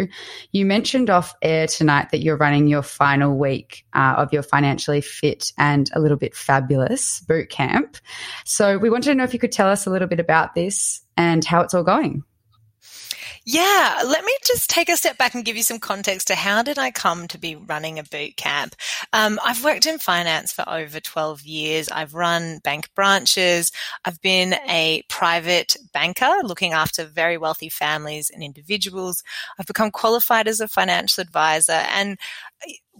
You 0.52 0.66
mentioned 0.66 1.08
off 1.08 1.34
air 1.40 1.68
tonight 1.68 2.10
that 2.10 2.20
you're 2.20 2.36
running 2.36 2.68
your 2.68 2.82
final 2.82 3.38
week 3.38 3.86
uh, 3.94 4.16
of 4.18 4.30
your 4.30 4.42
financially 4.42 5.00
fit 5.00 5.54
and 5.56 5.88
a 5.94 6.00
little 6.00 6.18
bit 6.18 6.36
fabulous 6.36 7.20
boot 7.20 7.48
camp. 7.48 7.96
So 8.44 8.76
we 8.76 8.90
wanted 8.90 9.12
to 9.12 9.14
know 9.14 9.24
if 9.24 9.32
you 9.32 9.40
could 9.40 9.52
tell 9.52 9.70
us 9.70 9.86
a 9.86 9.90
little 9.90 10.06
bit 10.06 10.20
about 10.20 10.54
this 10.54 10.65
this 10.66 11.00
and 11.16 11.44
how 11.44 11.60
it's 11.60 11.74
all 11.74 11.84
going. 11.84 12.22
Yeah, 13.48 14.02
let 14.04 14.24
me 14.24 14.32
just 14.44 14.68
take 14.68 14.88
a 14.88 14.96
step 14.96 15.18
back 15.18 15.34
and 15.34 15.44
give 15.44 15.54
you 15.54 15.62
some 15.62 15.78
context 15.78 16.26
to 16.26 16.34
how 16.34 16.64
did 16.64 16.80
I 16.80 16.90
come 16.90 17.28
to 17.28 17.38
be 17.38 17.54
running 17.54 17.96
a 17.96 18.02
boot 18.02 18.36
camp. 18.36 18.74
Um, 19.12 19.38
I've 19.44 19.62
worked 19.62 19.86
in 19.86 20.00
finance 20.00 20.52
for 20.52 20.68
over 20.68 20.98
12 20.98 21.42
years. 21.42 21.88
I've 21.88 22.14
run 22.14 22.58
bank 22.64 22.88
branches. 22.96 23.70
I've 24.04 24.20
been 24.20 24.54
a 24.68 25.04
private 25.08 25.76
banker 25.94 26.32
looking 26.42 26.72
after 26.72 27.04
very 27.04 27.38
wealthy 27.38 27.68
families 27.68 28.32
and 28.34 28.42
individuals. 28.42 29.22
I've 29.60 29.66
become 29.66 29.92
qualified 29.92 30.48
as 30.48 30.58
a 30.58 30.66
financial 30.66 31.22
advisor 31.22 31.84
and 31.94 32.18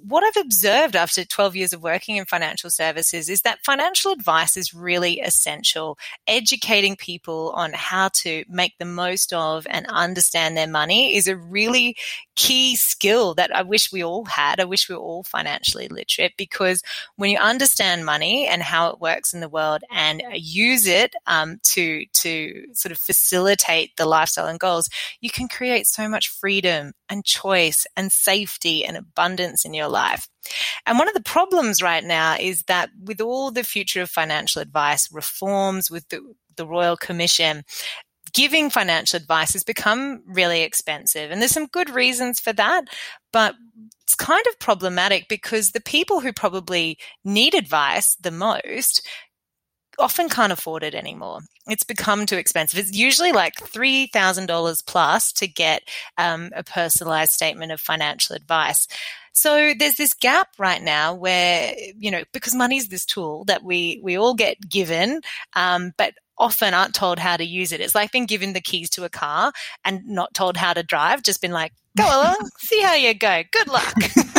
what 0.03 0.25
I've 0.25 0.45
observed 0.45 0.97
after 0.97 1.25
12 1.25 1.57
years 1.57 1.73
of 1.73 1.83
working 1.83 2.17
in 2.17 2.25
financial 2.25 2.71
services 2.71 3.29
is 3.29 3.43
that 3.43 3.65
financial 3.65 4.13
advice 4.13 4.57
is 4.57 4.75
really 4.75 5.21
essential. 5.21 5.99
Educating 6.27 6.97
people 6.97 7.53
on 7.55 7.73
how 7.73 8.09
to 8.15 8.45
make 8.49 8.79
the 8.79 8.85
most 8.85 9.33
of 9.33 9.67
and 9.69 9.87
understand 9.89 10.57
their 10.57 10.67
money 10.67 11.17
is 11.17 11.27
a 11.27 11.37
really 11.37 11.97
key 12.37 12.77
skill 12.77 13.35
that 13.35 13.55
I 13.55 13.63
wish 13.63 13.91
we 13.91 14.05
all 14.05 14.27
had. 14.27 14.61
I 14.61 14.65
wish 14.65 14.89
we 14.89 14.95
were 14.95 15.01
all 15.01 15.23
financially 15.23 15.89
literate 15.89 16.35
because 16.37 16.83
when 17.17 17.31
you 17.31 17.39
understand 17.39 18.05
money 18.05 18.47
and 18.47 18.63
how 18.63 18.91
it 18.91 19.01
works 19.01 19.33
in 19.33 19.41
the 19.41 19.49
world 19.49 19.83
and 19.91 20.23
use 20.35 20.87
it 20.87 21.15
um, 21.27 21.59
to 21.65 22.05
to 22.13 22.67
sort 22.73 22.93
of 22.93 22.99
facilitate 22.99 23.97
the 23.97 24.07
lifestyle 24.07 24.47
and 24.47 24.61
goals, 24.61 24.89
you 25.21 25.31
can 25.31 25.49
create 25.49 25.87
so 25.87 26.09
much 26.09 26.29
freedom 26.29 26.93
and 27.09 27.25
choice 27.25 27.87
and 27.97 28.13
safety 28.13 28.85
and 28.85 28.97
abundance 28.97 29.65
in 29.65 29.75
your 29.75 29.86
life. 29.89 30.29
And 30.87 30.99
one 30.99 31.09
of 31.09 31.15
the 31.15 31.23
problems 31.23 31.83
right 31.83 32.05
now 32.05 32.37
is 32.39 32.63
that 32.65 32.91
with 33.03 33.21
all 33.21 33.51
the 33.51 33.65
future 33.65 34.03
of 34.03 34.11
financial 34.11 34.63
advice 34.63 35.11
reforms, 35.13 35.91
with 35.91 36.09
the, 36.09 36.21
the 36.57 36.67
Royal 36.67 36.97
Commission, 36.97 37.65
giving 38.33 38.71
financial 38.71 39.17
advice 39.17 39.55
has 39.55 39.65
become 39.65 40.23
really 40.27 40.63
expensive. 40.63 41.31
And 41.31 41.41
there's 41.41 41.53
some 41.53 41.67
good 41.67 41.91
reasons 41.91 42.39
for 42.39 42.53
that, 42.53 42.85
but 43.33 43.55
it's 44.03 44.15
kind 44.15 44.45
of 44.49 44.59
problematic 44.59 45.27
because 45.29 45.73
the 45.73 45.81
people 45.81 46.21
who 46.21 46.33
probably 46.33 46.99
need 47.25 47.55
advice 47.55 48.17
the 48.21 48.31
most 48.31 49.07
often 49.99 50.29
can't 50.29 50.53
afford 50.53 50.83
it 50.83 50.95
anymore. 50.95 51.41
It's 51.67 51.85
become 51.85 52.27
too 52.27 52.37
expensive. 52.37 52.79
It's 52.79 52.97
usually 52.97 53.33
like 53.33 53.55
$3,000 53.57 54.87
plus 54.87 55.33
to 55.33 55.49
get 55.49 55.83
um, 56.19 56.51
a 56.55 56.63
personalized 56.63 57.33
statement 57.33 57.73
of 57.73 57.81
financial 57.81 58.37
advice. 58.37 58.87
So 59.33 59.75
there's 59.79 59.97
this 59.97 60.15
gap 60.15 60.49
right 60.59 60.83
now 60.83 61.15
where, 61.15 61.75
you 61.99 62.11
know, 62.11 62.23
because 62.33 62.55
money 62.55 62.79
is 62.79 62.89
this 62.89 63.05
tool 63.05 63.45
that 63.45 63.63
we, 63.63 64.01
we 64.03 64.17
all 64.17 64.35
get 64.35 64.69
given, 64.69 65.21
um, 65.55 65.93
but 65.99 66.15
often 66.39 66.75
aren't 66.75 66.95
told 66.95 67.19
how 67.19 67.37
to 67.37 67.45
use 67.45 67.73
it. 67.73 67.81
It's 67.81 67.95
like 67.95 68.13
being 68.13 68.27
given 68.27 68.53
the 68.53 68.61
keys 68.61 68.91
to 68.91 69.05
a 69.05 69.11
car 69.11 69.53
and 69.85 70.07
not 70.07 70.35
told 70.35 70.57
how 70.57 70.73
to 70.73 70.83
drive, 70.83 71.23
just 71.23 71.41
been 71.41 71.53
like, 71.53 71.73
go 71.97 72.05
along, 72.05 72.51
see 72.59 72.83
how 72.83 72.95
you 72.95 73.15
go. 73.15 73.43
Good 73.51 73.69
luck. 73.69 73.95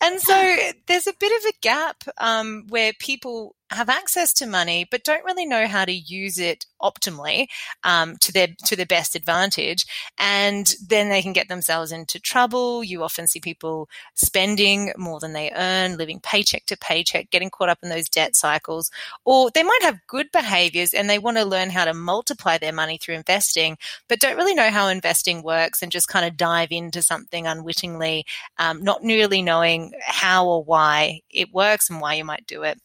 and 0.00 0.20
so 0.20 0.56
there's 0.86 1.06
a 1.06 1.14
bit 1.18 1.42
of 1.42 1.48
a 1.48 1.58
gap 1.60 2.04
um, 2.18 2.66
where 2.68 2.92
people 2.98 3.54
have 3.70 3.88
access 3.88 4.32
to 4.32 4.46
money 4.46 4.86
but 4.90 5.04
don't 5.04 5.24
really 5.24 5.44
know 5.44 5.66
how 5.66 5.84
to 5.84 5.92
use 5.92 6.38
it 6.38 6.64
optimally 6.80 7.46
um, 7.84 8.16
to 8.16 8.32
their 8.32 8.48
to 8.64 8.74
their 8.74 8.86
best 8.86 9.14
advantage 9.14 9.84
and 10.18 10.74
then 10.86 11.10
they 11.10 11.20
can 11.20 11.34
get 11.34 11.48
themselves 11.48 11.92
into 11.92 12.18
trouble 12.18 12.82
you 12.82 13.02
often 13.02 13.26
see 13.26 13.40
people 13.40 13.88
spending 14.14 14.90
more 14.96 15.20
than 15.20 15.34
they 15.34 15.52
earn 15.54 15.98
living 15.98 16.18
paycheck 16.20 16.64
to 16.64 16.78
paycheck 16.78 17.28
getting 17.30 17.50
caught 17.50 17.68
up 17.68 17.78
in 17.82 17.90
those 17.90 18.08
debt 18.08 18.34
cycles 18.34 18.90
or 19.26 19.50
they 19.50 19.62
might 19.62 19.82
have 19.82 20.06
good 20.06 20.30
behaviors 20.32 20.94
and 20.94 21.10
they 21.10 21.18
want 21.18 21.36
to 21.36 21.44
learn 21.44 21.68
how 21.68 21.84
to 21.84 21.92
multiply 21.92 22.56
their 22.56 22.72
money 22.72 22.96
through 22.96 23.14
investing 23.14 23.76
but 24.08 24.20
don't 24.20 24.36
really 24.36 24.54
know 24.54 24.70
how 24.70 24.88
investing 24.88 25.42
works 25.42 25.77
and 25.82 25.92
just 25.92 26.08
kind 26.08 26.26
of 26.26 26.36
dive 26.36 26.72
into 26.72 27.02
something 27.02 27.46
unwittingly 27.46 28.24
um, 28.58 28.82
not 28.82 29.02
really 29.02 29.42
knowing 29.42 29.92
how 30.04 30.46
or 30.46 30.62
why 30.64 31.20
it 31.30 31.52
works 31.52 31.90
and 31.90 32.00
why 32.00 32.14
you 32.14 32.24
might 32.24 32.46
do 32.46 32.62
it. 32.62 32.78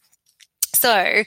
So 0.74 1.22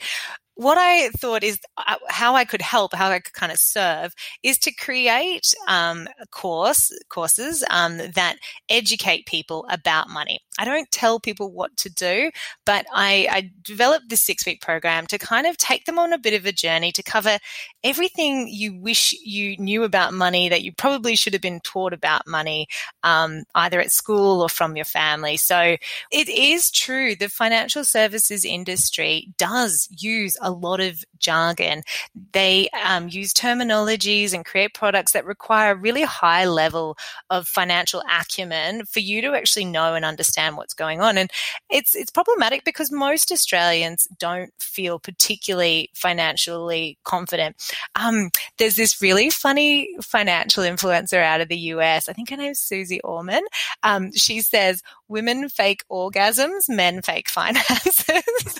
what 0.58 0.78
I 0.80 1.10
thought 1.10 1.44
is 1.44 1.60
uh, 1.78 1.96
how 2.10 2.36
I 2.36 2.44
could 2.44 2.64
help, 2.64 2.94
how 2.94 3.10
I 3.10 3.20
could 3.20 3.34
kind 3.34 3.52
of 3.52 3.60
serve, 3.60 4.14
is 4.42 4.58
to 4.60 4.72
create 4.72 5.54
um, 5.68 6.08
course 6.32 6.92
courses 7.10 7.64
um, 7.70 7.98
that 7.98 8.38
educate 8.68 9.28
people 9.28 9.66
about 9.70 10.10
money. 10.10 10.40
I 10.60 10.66
don't 10.66 10.90
tell 10.90 11.20
people 11.20 11.52
what 11.52 11.78
to 11.78 11.90
do, 11.90 12.32
but 12.66 12.88
I, 12.92 13.28
I 13.32 13.52
developed 13.62 14.10
this 14.10 14.22
six 14.22 14.46
week 14.48 14.60
program 14.60 15.06
to 15.08 15.20
kind 15.20 15.46
of 15.46 15.58
take 15.58 15.86
them 15.86 16.00
on 16.00 16.12
a 16.12 16.18
bit 16.18 16.34
of 16.34 16.48
a 16.48 16.52
journey 16.52 16.92
to 16.94 17.04
cover 17.04 17.38
everything 17.84 18.48
you 18.50 18.74
wish 18.80 19.14
you 19.24 19.56
knew 19.58 19.84
about 19.84 20.14
money 20.14 20.50
that 20.50 20.64
you 20.64 20.74
probably 20.74 21.16
should 21.16 21.34
have 21.34 21.42
been 21.42 21.60
taught 21.60 21.94
about 21.94 22.26
money, 22.26 22.66
um, 23.04 23.44
either 23.54 23.80
at 23.80 23.92
school 23.92 24.42
or 24.42 24.50
from 24.50 24.76
your 24.76 24.86
family. 24.86 25.38
So 25.38 25.78
it 26.12 26.30
is 26.30 26.72
true 26.72 27.16
the 27.16 27.30
financial 27.30 27.84
services 27.84 28.44
industry 28.44 29.32
does 29.38 29.88
use 29.92 30.36
a 30.42 30.47
lot 30.52 30.80
of 30.80 31.04
jargon. 31.20 31.84
They 32.32 32.70
um, 32.86 33.10
use 33.10 33.34
terminologies 33.34 34.34
and 34.34 34.46
create 34.46 34.74
products 34.74 35.12
that 35.12 35.26
require 35.26 35.72
a 35.72 35.76
really 35.76 36.04
high 36.04 36.46
level 36.46 36.98
of 37.30 37.48
financial 37.48 38.04
acumen 38.10 38.86
for 38.86 39.00
you 39.00 39.22
to 39.22 39.34
actually 39.34 39.66
know 39.66 39.96
and 39.96 40.06
understand 40.06 40.58
what's 40.58 40.74
going 40.74 41.02
on. 41.02 41.18
And 41.18 41.32
it's 41.70 41.96
it's 41.96 42.12
problematic 42.12 42.64
because 42.64 42.92
most 42.92 43.32
Australians 43.32 44.08
don't 44.20 44.54
feel 44.60 45.00
particularly 45.00 45.90
financially 45.94 46.98
confident. 47.04 47.56
Um, 47.96 48.32
there's 48.58 48.76
this 48.76 49.02
really 49.02 49.30
funny 49.30 49.90
financial 50.02 50.64
influencer 50.64 51.22
out 51.22 51.42
of 51.42 51.48
the 51.48 51.58
US. 51.58 52.10
I 52.10 52.14
think 52.14 52.30
her 52.30 52.38
name's 52.38 52.60
Susie 52.60 53.02
Orman. 53.02 53.44
Um, 53.84 54.12
she 54.14 54.42
says 54.42 54.84
women 55.08 55.50
fake 55.50 55.84
orgasms, 55.92 56.68
men 56.68 57.02
fake 57.02 57.30
finances. 57.30 58.60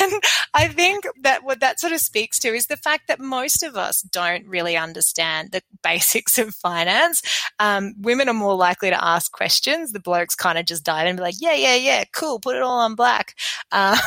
and 0.00 0.12
I 0.54 0.68
think 0.68 1.04
that 1.22 1.44
what 1.44 1.60
that 1.60 1.80
sort 1.80 1.92
of 1.92 2.00
speaks 2.00 2.38
to 2.40 2.48
is 2.48 2.66
the 2.66 2.76
fact 2.76 3.08
that 3.08 3.20
most 3.20 3.62
of 3.62 3.76
us 3.76 4.02
don't 4.02 4.46
really 4.46 4.76
understand 4.76 5.52
the 5.52 5.62
basics 5.82 6.38
of 6.38 6.54
finance. 6.54 7.22
Um, 7.58 7.94
women 7.98 8.28
are 8.28 8.34
more 8.34 8.54
likely 8.54 8.90
to 8.90 9.04
ask 9.04 9.32
questions. 9.32 9.92
The 9.92 10.00
blokes 10.00 10.34
kind 10.34 10.58
of 10.58 10.66
just 10.66 10.84
dive 10.84 11.02
in 11.02 11.08
and 11.08 11.16
be 11.16 11.22
like, 11.22 11.36
yeah, 11.40 11.54
yeah, 11.54 11.74
yeah, 11.74 12.04
cool, 12.12 12.40
put 12.40 12.56
it 12.56 12.62
all 12.62 12.80
on 12.80 12.94
black. 12.94 13.34
Um, 13.72 13.98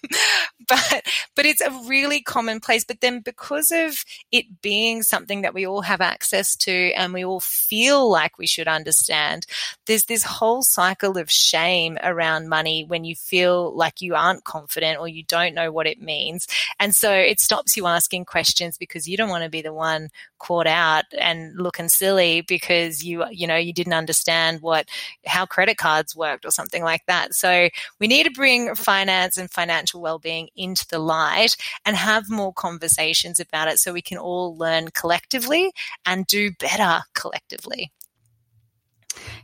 but 0.68 1.02
but 1.34 1.46
it's 1.46 1.60
a 1.60 1.70
really 1.86 2.20
commonplace. 2.20 2.84
But 2.84 3.00
then 3.00 3.20
because 3.20 3.70
of 3.70 4.04
it 4.30 4.62
being 4.62 5.02
something 5.02 5.42
that 5.42 5.54
we 5.54 5.66
all 5.66 5.82
have 5.82 6.00
access 6.00 6.56
to 6.56 6.92
and 6.92 7.12
we 7.12 7.24
all 7.24 7.40
feel 7.40 8.10
like 8.10 8.38
we 8.38 8.46
should 8.46 8.68
understand, 8.68 9.46
there's 9.86 10.04
this 10.06 10.24
whole 10.24 10.62
cycle 10.62 11.18
of 11.18 11.30
shame 11.30 11.98
around 12.02 12.48
money 12.48 12.84
when 12.84 13.04
you 13.04 13.14
feel 13.14 13.74
like 13.74 14.00
you 14.00 14.14
aren't 14.14 14.44
confident 14.44 14.98
or 14.98 15.08
you 15.08 15.24
don't 15.24 15.54
know 15.54 15.70
what 15.72 15.86
it 15.86 16.00
means. 16.00 16.46
And 16.78 16.94
so 16.94 17.12
it 17.12 17.40
stops 17.40 17.76
you 17.76 17.86
asking 17.86 18.24
questions 18.24 18.78
because 18.78 19.08
you 19.08 19.16
don't 19.16 19.30
want 19.30 19.44
to 19.44 19.50
be 19.50 19.62
the 19.62 19.72
one 19.72 20.08
caught 20.38 20.66
out 20.66 21.04
and 21.18 21.56
looking 21.56 21.88
silly 21.88 22.40
because 22.40 23.04
you 23.04 23.24
you 23.30 23.46
know 23.46 23.56
you 23.56 23.72
didn't 23.72 23.92
understand 23.92 24.60
what 24.60 24.88
how 25.24 25.46
credit 25.46 25.76
cards 25.76 26.16
worked 26.16 26.44
or 26.44 26.50
something 26.50 26.82
like 26.82 27.06
that. 27.06 27.34
So 27.34 27.68
we 28.00 28.08
need 28.08 28.24
to 28.24 28.30
bring 28.30 28.74
finance 28.74 29.36
and 29.36 29.50
financial 29.50 30.00
well-being 30.00 30.48
into 30.56 30.86
the 30.90 30.98
light 30.98 31.56
and 31.84 31.96
have 31.96 32.30
more 32.30 32.52
conversations 32.52 33.40
about 33.40 33.68
it 33.68 33.78
so 33.78 33.92
we 33.92 34.02
can 34.02 34.18
all 34.18 34.56
learn 34.56 34.88
collectively 34.88 35.72
and 36.06 36.26
do 36.26 36.50
better 36.58 37.02
collectively. 37.14 37.92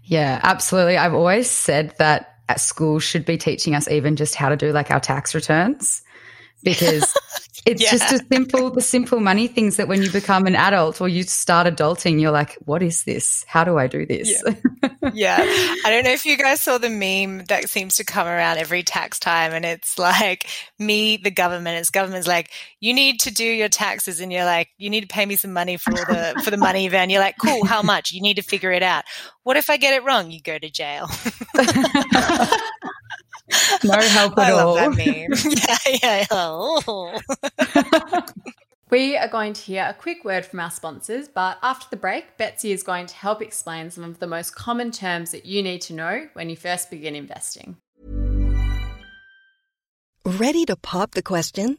Yeah, 0.05 0.41
absolutely. 0.43 0.97
I've 0.97 1.15
always 1.15 1.51
said 1.51 1.95
that 1.99 2.35
at 2.49 2.61
school 2.61 2.99
should 2.99 3.27
be 3.27 3.37
teaching 3.37 3.75
us 3.75 3.89
even 3.91 4.17
just 4.17 4.35
how 4.35 4.49
to 4.49 4.57
do 4.57 4.73
like 4.73 4.91
our 4.91 5.01
tax 5.01 5.35
returns 5.35 6.03
because 6.63 7.15
it's 7.67 7.83
yeah. 7.83 7.91
just 7.91 8.13
a 8.13 8.25
simple 8.33 8.71
the 8.71 8.81
simple 8.81 9.21
money 9.21 9.47
things 9.47 9.77
that 9.77 9.89
when 9.89 10.03
you 10.03 10.11
become 10.11 10.47
an 10.47 10.55
adult 10.55 11.01
or 11.01 11.09
you 11.09 11.23
start 11.23 11.67
adulting 11.67 12.21
you're 12.21 12.31
like 12.31 12.55
what 12.65 12.83
is 12.83 13.05
this? 13.05 13.45
How 13.49 13.65
do 13.65 13.79
i 13.79 13.87
do 13.87 14.07
this? 14.07 14.43
Yeah. 14.45 15.11
yeah. 15.13 15.37
I 15.41 15.91
don't 15.91 16.05
know 16.05 16.11
if 16.11 16.25
you 16.25 16.37
guys 16.37 16.61
saw 16.61 16.79
the 16.79 16.89
meme 16.89 17.45
that 17.47 17.69
seems 17.69 17.97
to 17.97 18.05
come 18.05 18.27
around 18.27 18.59
every 18.59 18.83
tax 18.83 19.19
time 19.19 19.53
and 19.53 19.65
it's 19.65 19.99
like 19.99 20.49
me 20.79 21.17
the 21.17 21.31
government 21.31 21.79
it's 21.79 21.91
government's 21.91 22.29
like 22.29 22.51
you 22.81 22.95
need 22.95 23.21
to 23.21 23.33
do 23.33 23.45
your 23.45 23.69
taxes 23.69 24.21
and 24.21 24.33
you're 24.33 24.45
like 24.45 24.69
you 24.79 24.91
need 24.91 25.03
to 25.03 25.09
pay 25.09 25.27
me 25.27 25.37
some 25.37 25.53
money 25.53 25.77
for 25.77 25.93
the 25.93 26.41
for 26.45 26.51
the 26.51 26.57
money 26.57 26.89
van 26.89 27.11
you're 27.11 27.21
like 27.21 27.37
cool 27.39 27.65
how 27.65 27.83
much? 27.83 28.13
You 28.13 28.21
need 28.23 28.35
to 28.35 28.43
figure 28.43 28.73
it 28.73 28.83
out. 28.83 29.05
What 29.43 29.57
if 29.57 29.71
i 29.71 29.77
get 29.77 29.95
it 29.95 30.05
wrong? 30.05 30.31
You 30.31 30.41
go 30.41 30.59
to 30.59 30.71
jail 30.71 31.09
no 33.85 33.99
help 34.01 34.33
at 34.39 34.47
I 34.47 34.51
all. 34.53 34.75
Love 34.75 34.97
that 34.97 35.07
meme. 35.07 35.33
yeah, 36.03 36.19
yeah. 36.21 36.27
Oh. 36.31 37.19
we 38.91 39.17
are 39.17 39.29
going 39.29 39.53
to 39.53 39.63
hear 39.63 39.87
a 39.89 39.95
quick 39.95 40.25
word 40.25 40.45
from 40.45 40.61
our 40.61 40.71
sponsors, 40.71 41.29
but 41.29 41.59
after 41.63 41.87
the 41.91 41.97
break, 41.97 42.37
Betsy 42.37 42.73
is 42.73 42.83
going 42.83 43.07
to 43.07 43.15
help 43.15 43.43
explain 43.43 43.91
some 43.91 44.05
of 44.05 44.19
the 44.19 44.27
most 44.27 44.55
common 44.55 44.91
terms 44.91 45.31
that 45.31 45.47
you 45.47 45.63
need 45.63 45.81
to 45.83 45.93
know 45.93 46.29
when 46.35 46.51
you 46.51 46.57
first 46.57 46.91
begin 46.91 47.15
investing. 47.15 47.77
Ready 50.25 50.67
to 50.67 50.77
pop 50.77 51.13
the 51.13 51.23
question? 51.23 51.79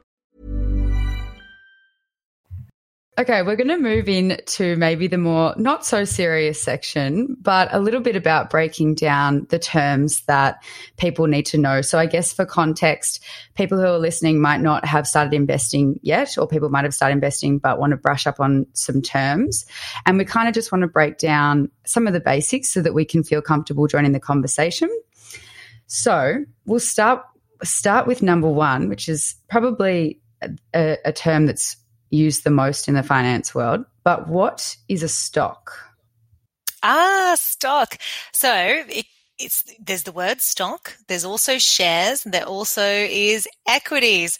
Okay, 3.19 3.41
we're 3.41 3.57
going 3.57 3.67
to 3.67 3.77
move 3.77 4.07
in 4.07 4.39
to 4.45 4.77
maybe 4.77 5.05
the 5.07 5.17
more 5.17 5.53
not 5.57 5.85
so 5.85 6.05
serious 6.05 6.61
section, 6.61 7.35
but 7.41 7.67
a 7.73 7.79
little 7.79 7.99
bit 7.99 8.15
about 8.15 8.49
breaking 8.49 8.95
down 8.95 9.45
the 9.49 9.59
terms 9.59 10.21
that 10.27 10.63
people 10.95 11.27
need 11.27 11.45
to 11.47 11.57
know. 11.57 11.81
So, 11.81 11.99
I 11.99 12.05
guess 12.05 12.31
for 12.31 12.45
context, 12.45 13.21
people 13.55 13.77
who 13.77 13.85
are 13.85 13.99
listening 13.99 14.39
might 14.39 14.61
not 14.61 14.85
have 14.85 15.05
started 15.05 15.33
investing 15.33 15.99
yet, 16.01 16.37
or 16.37 16.47
people 16.47 16.69
might 16.69 16.85
have 16.85 16.93
started 16.93 17.15
investing 17.15 17.59
but 17.59 17.79
want 17.79 17.91
to 17.91 17.97
brush 17.97 18.25
up 18.25 18.39
on 18.39 18.65
some 18.71 19.01
terms. 19.01 19.65
And 20.05 20.17
we 20.17 20.23
kind 20.23 20.47
of 20.47 20.53
just 20.53 20.71
want 20.71 20.83
to 20.83 20.87
break 20.87 21.17
down 21.17 21.69
some 21.85 22.07
of 22.07 22.13
the 22.13 22.21
basics 22.21 22.69
so 22.69 22.81
that 22.81 22.93
we 22.93 23.03
can 23.03 23.25
feel 23.25 23.41
comfortable 23.41 23.87
joining 23.87 24.13
the 24.13 24.21
conversation. 24.21 24.89
So, 25.85 26.45
we'll 26.65 26.79
start 26.79 27.25
start 27.61 28.07
with 28.07 28.23
number 28.23 28.49
one, 28.49 28.87
which 28.87 29.09
is 29.09 29.35
probably 29.49 30.21
a, 30.73 30.97
a 31.03 31.11
term 31.11 31.45
that's 31.45 31.75
used 32.11 32.43
the 32.43 32.51
most 32.51 32.87
in 32.87 32.93
the 32.93 33.03
finance 33.03 33.55
world. 33.55 33.85
But 34.03 34.27
what 34.27 34.75
is 34.87 35.03
a 35.03 35.07
stock? 35.07 35.71
Ah, 36.83 37.35
stock. 37.37 37.97
So 38.31 38.51
it, 38.53 39.05
it's 39.39 39.63
there's 39.79 40.03
the 40.03 40.11
word 40.11 40.41
stock. 40.41 40.97
There's 41.07 41.25
also 41.25 41.57
shares. 41.57 42.23
There 42.23 42.45
also 42.45 42.83
is 42.83 43.47
equities. 43.67 44.39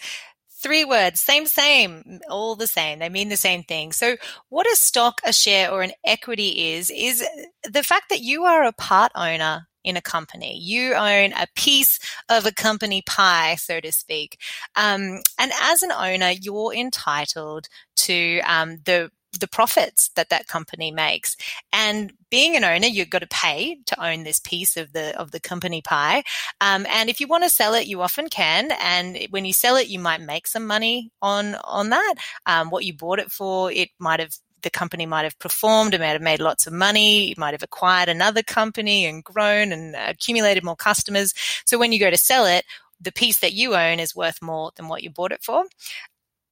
Three 0.64 0.86
words, 0.86 1.20
same, 1.20 1.48
same, 1.48 2.20
all 2.30 2.56
the 2.56 2.68
same. 2.68 3.00
They 3.00 3.10
mean 3.10 3.30
the 3.30 3.36
same 3.36 3.64
thing. 3.64 3.92
So, 3.92 4.16
what 4.50 4.68
a 4.68 4.76
stock, 4.76 5.20
a 5.26 5.34
share, 5.34 5.72
or 5.72 5.82
an 5.82 5.94
equity 6.06 6.74
is, 6.74 6.92
is 6.92 7.26
the 7.64 7.82
fact 7.82 8.10
that 8.12 8.22
you 8.22 8.44
are 8.44 8.64
a 8.64 8.72
part 8.72 9.12
owner 9.16 9.68
in 9.84 9.98
a 9.98 10.02
company. 10.02 10.58
You 10.58 10.94
own 10.94 11.34
a 11.34 11.48
piece 11.56 12.00
of 12.30 12.46
a 12.46 12.52
company 12.52 13.02
pie, 13.06 13.56
so 13.56 13.80
to 13.80 13.92
speak. 13.92 14.40
Um, 14.76 15.22
and 15.40 15.52
as 15.62 15.82
an 15.82 15.92
owner, 15.92 16.32
you're 16.32 16.74
entitled 16.74 17.68
to 17.98 18.40
um, 18.42 18.78
the 18.86 19.12
the 19.40 19.48
profits 19.48 20.10
that 20.16 20.30
that 20.30 20.48
company 20.48 20.92
makes. 20.92 21.38
And 21.72 22.14
being 22.30 22.56
an 22.56 22.64
owner, 22.64 22.88
you've 22.88 23.10
got 23.10 23.20
to 23.20 23.28
pay 23.28 23.78
to 23.86 24.06
own 24.06 24.24
this 24.24 24.40
piece 24.40 24.76
of 24.78 24.94
the 24.94 25.18
of 25.18 25.32
the 25.32 25.40
company 25.40 25.82
pie. 25.82 26.24
Um, 26.60 26.86
and 26.90 27.10
if 27.10 27.20
you 27.20 27.28
want 27.28 27.44
to 27.44 27.50
sell 27.50 27.74
it, 27.74 27.88
you 27.88 28.02
often 28.02 28.28
can. 28.28 28.72
And 28.82 29.28
when 29.30 29.46
you 29.46 29.54
sell 29.54 29.76
it, 29.78 29.88
you 29.88 30.00
might 30.00 30.22
make 30.22 30.48
some 30.48 30.68
money 30.68 31.12
on 31.22 31.56
on 31.64 31.90
that. 31.90 32.16
Um, 32.46 32.70
what 32.70 32.86
you 32.86 32.94
bought 32.94 33.20
it 33.20 33.32
for, 33.32 33.72
it 33.72 33.90
might 34.00 34.20
have 34.20 34.36
the 34.62 34.70
company 34.70 35.06
might 35.06 35.24
have 35.24 35.40
performed, 35.40 35.94
it 35.94 36.00
might 36.00 36.08
have 36.08 36.22
made 36.22 36.40
lots 36.40 36.68
of 36.68 36.74
money, 36.74 37.30
you 37.30 37.36
might 37.38 37.54
have 37.54 37.64
acquired 37.64 38.10
another 38.10 38.44
company 38.44 39.06
and 39.06 39.24
grown 39.24 39.72
and 39.72 39.96
accumulated 39.96 40.64
more 40.64 40.76
customers. 40.76 41.34
So 41.66 41.78
when 41.78 41.92
you 41.92 42.00
go 42.00 42.10
to 42.10 42.18
sell 42.18 42.46
it, 42.46 42.66
the 43.00 43.12
piece 43.12 43.40
that 43.40 43.54
you 43.54 43.76
own 43.76 44.00
is 44.00 44.16
worth 44.16 44.42
more 44.42 44.72
than 44.76 44.88
what 44.88 45.04
you 45.04 45.10
bought 45.10 45.32
it 45.32 45.44
for. 45.44 45.66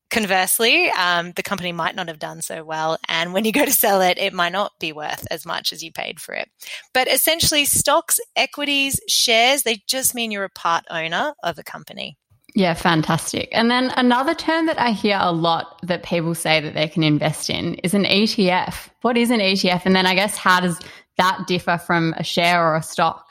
Conversely, 0.10 0.90
um, 0.90 1.34
the 1.34 1.44
company 1.44 1.72
might 1.72 1.96
not 1.96 2.08
have 2.08 2.18
done 2.18 2.42
so 2.42 2.64
well, 2.64 2.98
and 3.08 3.32
when 3.32 3.46
you 3.46 3.52
go 3.52 3.64
to 3.64 3.72
sell 3.72 4.02
it, 4.02 4.18
it 4.18 4.34
might 4.34 4.52
not 4.52 4.72
be 4.80 4.92
worth 4.92 5.28
as 5.30 5.46
much 5.46 5.72
as 5.72 5.84
you 5.84 5.92
paid 5.92 6.20
for 6.20 6.34
it. 6.34 6.50
But 6.96 7.08
essentially, 7.08 7.64
stocks, 7.66 8.20
equities, 8.36 9.00
shares, 9.08 9.62
they 9.62 9.84
just 9.88 10.16
mean 10.16 10.32
you're 10.32 10.46
a 10.46 10.50
part 10.50 10.84
owner 10.90 11.36
of 11.44 11.60
a 11.60 11.64
company. 11.64 12.18
Yeah, 12.56 12.74
fantastic. 12.74 13.50
And 13.52 13.70
then 13.70 13.92
another 13.96 14.34
term 14.34 14.66
that 14.66 14.80
I 14.80 14.92
hear 14.92 15.18
a 15.22 15.32
lot 15.32 15.80
that 15.84 16.04
people 16.04 16.34
say 16.34 16.60
that 16.60 16.74
they 16.74 16.88
can 16.88 17.04
invest 17.04 17.50
in 17.50 17.76
is 17.76 17.94
an 17.94 18.06
ETF. 18.06 18.90
What 19.02 19.18
is 19.18 19.30
an 19.30 19.40
ETF? 19.40 19.86
And 19.86 19.96
then 19.96 20.06
I 20.06 20.16
guess 20.16 20.36
how 20.36 20.60
does 20.60 20.80
that 21.18 21.46
differ 21.48 21.78
from 21.78 22.14
a 22.18 22.24
share 22.24 22.66
or 22.66 22.76
a 22.76 22.84
stock? 22.84 23.28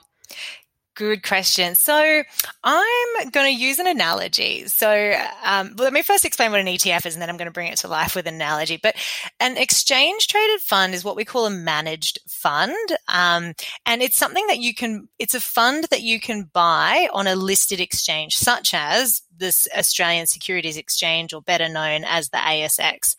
Good 0.99 1.23
question. 1.23 1.77
So 1.77 2.25
I'm 2.65 3.31
going 3.31 3.57
to 3.57 3.63
use 3.65 3.79
an 3.79 3.87
analogy. 3.87 4.67
So 4.67 5.15
um, 5.45 5.75
let 5.79 5.93
me 5.93 6.03
first 6.03 6.25
explain 6.25 6.51
what 6.51 6.59
an 6.59 6.67
ETF 6.67 7.07
is, 7.07 7.15
and 7.15 7.23
then 7.23 7.31
I'm 7.31 7.37
going 7.37 7.47
to 7.47 7.53
bring 7.53 7.71
it 7.71 7.79
to 7.79 7.89
life 7.89 8.17
with 8.17 8.27
an 8.27 8.35
analogy. 8.35 8.81
But 8.83 8.97
an 9.39 9.57
exchange 9.57 10.27
traded 10.27 10.61
fund 10.61 10.95
is 10.95 11.05
what 11.05 11.15
we 11.15 11.25
call 11.25 11.47
a 11.47 11.51
managed 11.51 12.19
fund, 12.27 12.75
um, 13.07 13.55
and 13.87 14.03
it's 14.03 14.17
something 14.17 14.45
that 14.49 14.59
you 14.59 14.75
can. 14.75 15.09
It's 15.21 15.35
a 15.35 15.41
fund 15.41 15.85
that 15.93 16.03
you 16.03 16.19
can 16.19 16.51
buy 16.53 17.09
on 17.13 17.29
a 17.29 17.37
listed 17.37 17.79
exchange, 17.79 18.35
such 18.35 18.75
as 18.75 19.23
this 19.37 19.69
Australian 19.79 20.27
Securities 20.27 20.77
Exchange, 20.77 21.33
or 21.33 21.41
better 21.41 21.69
known 21.69 22.03
as 22.05 22.31
the 22.31 22.39
ASX 22.39 23.15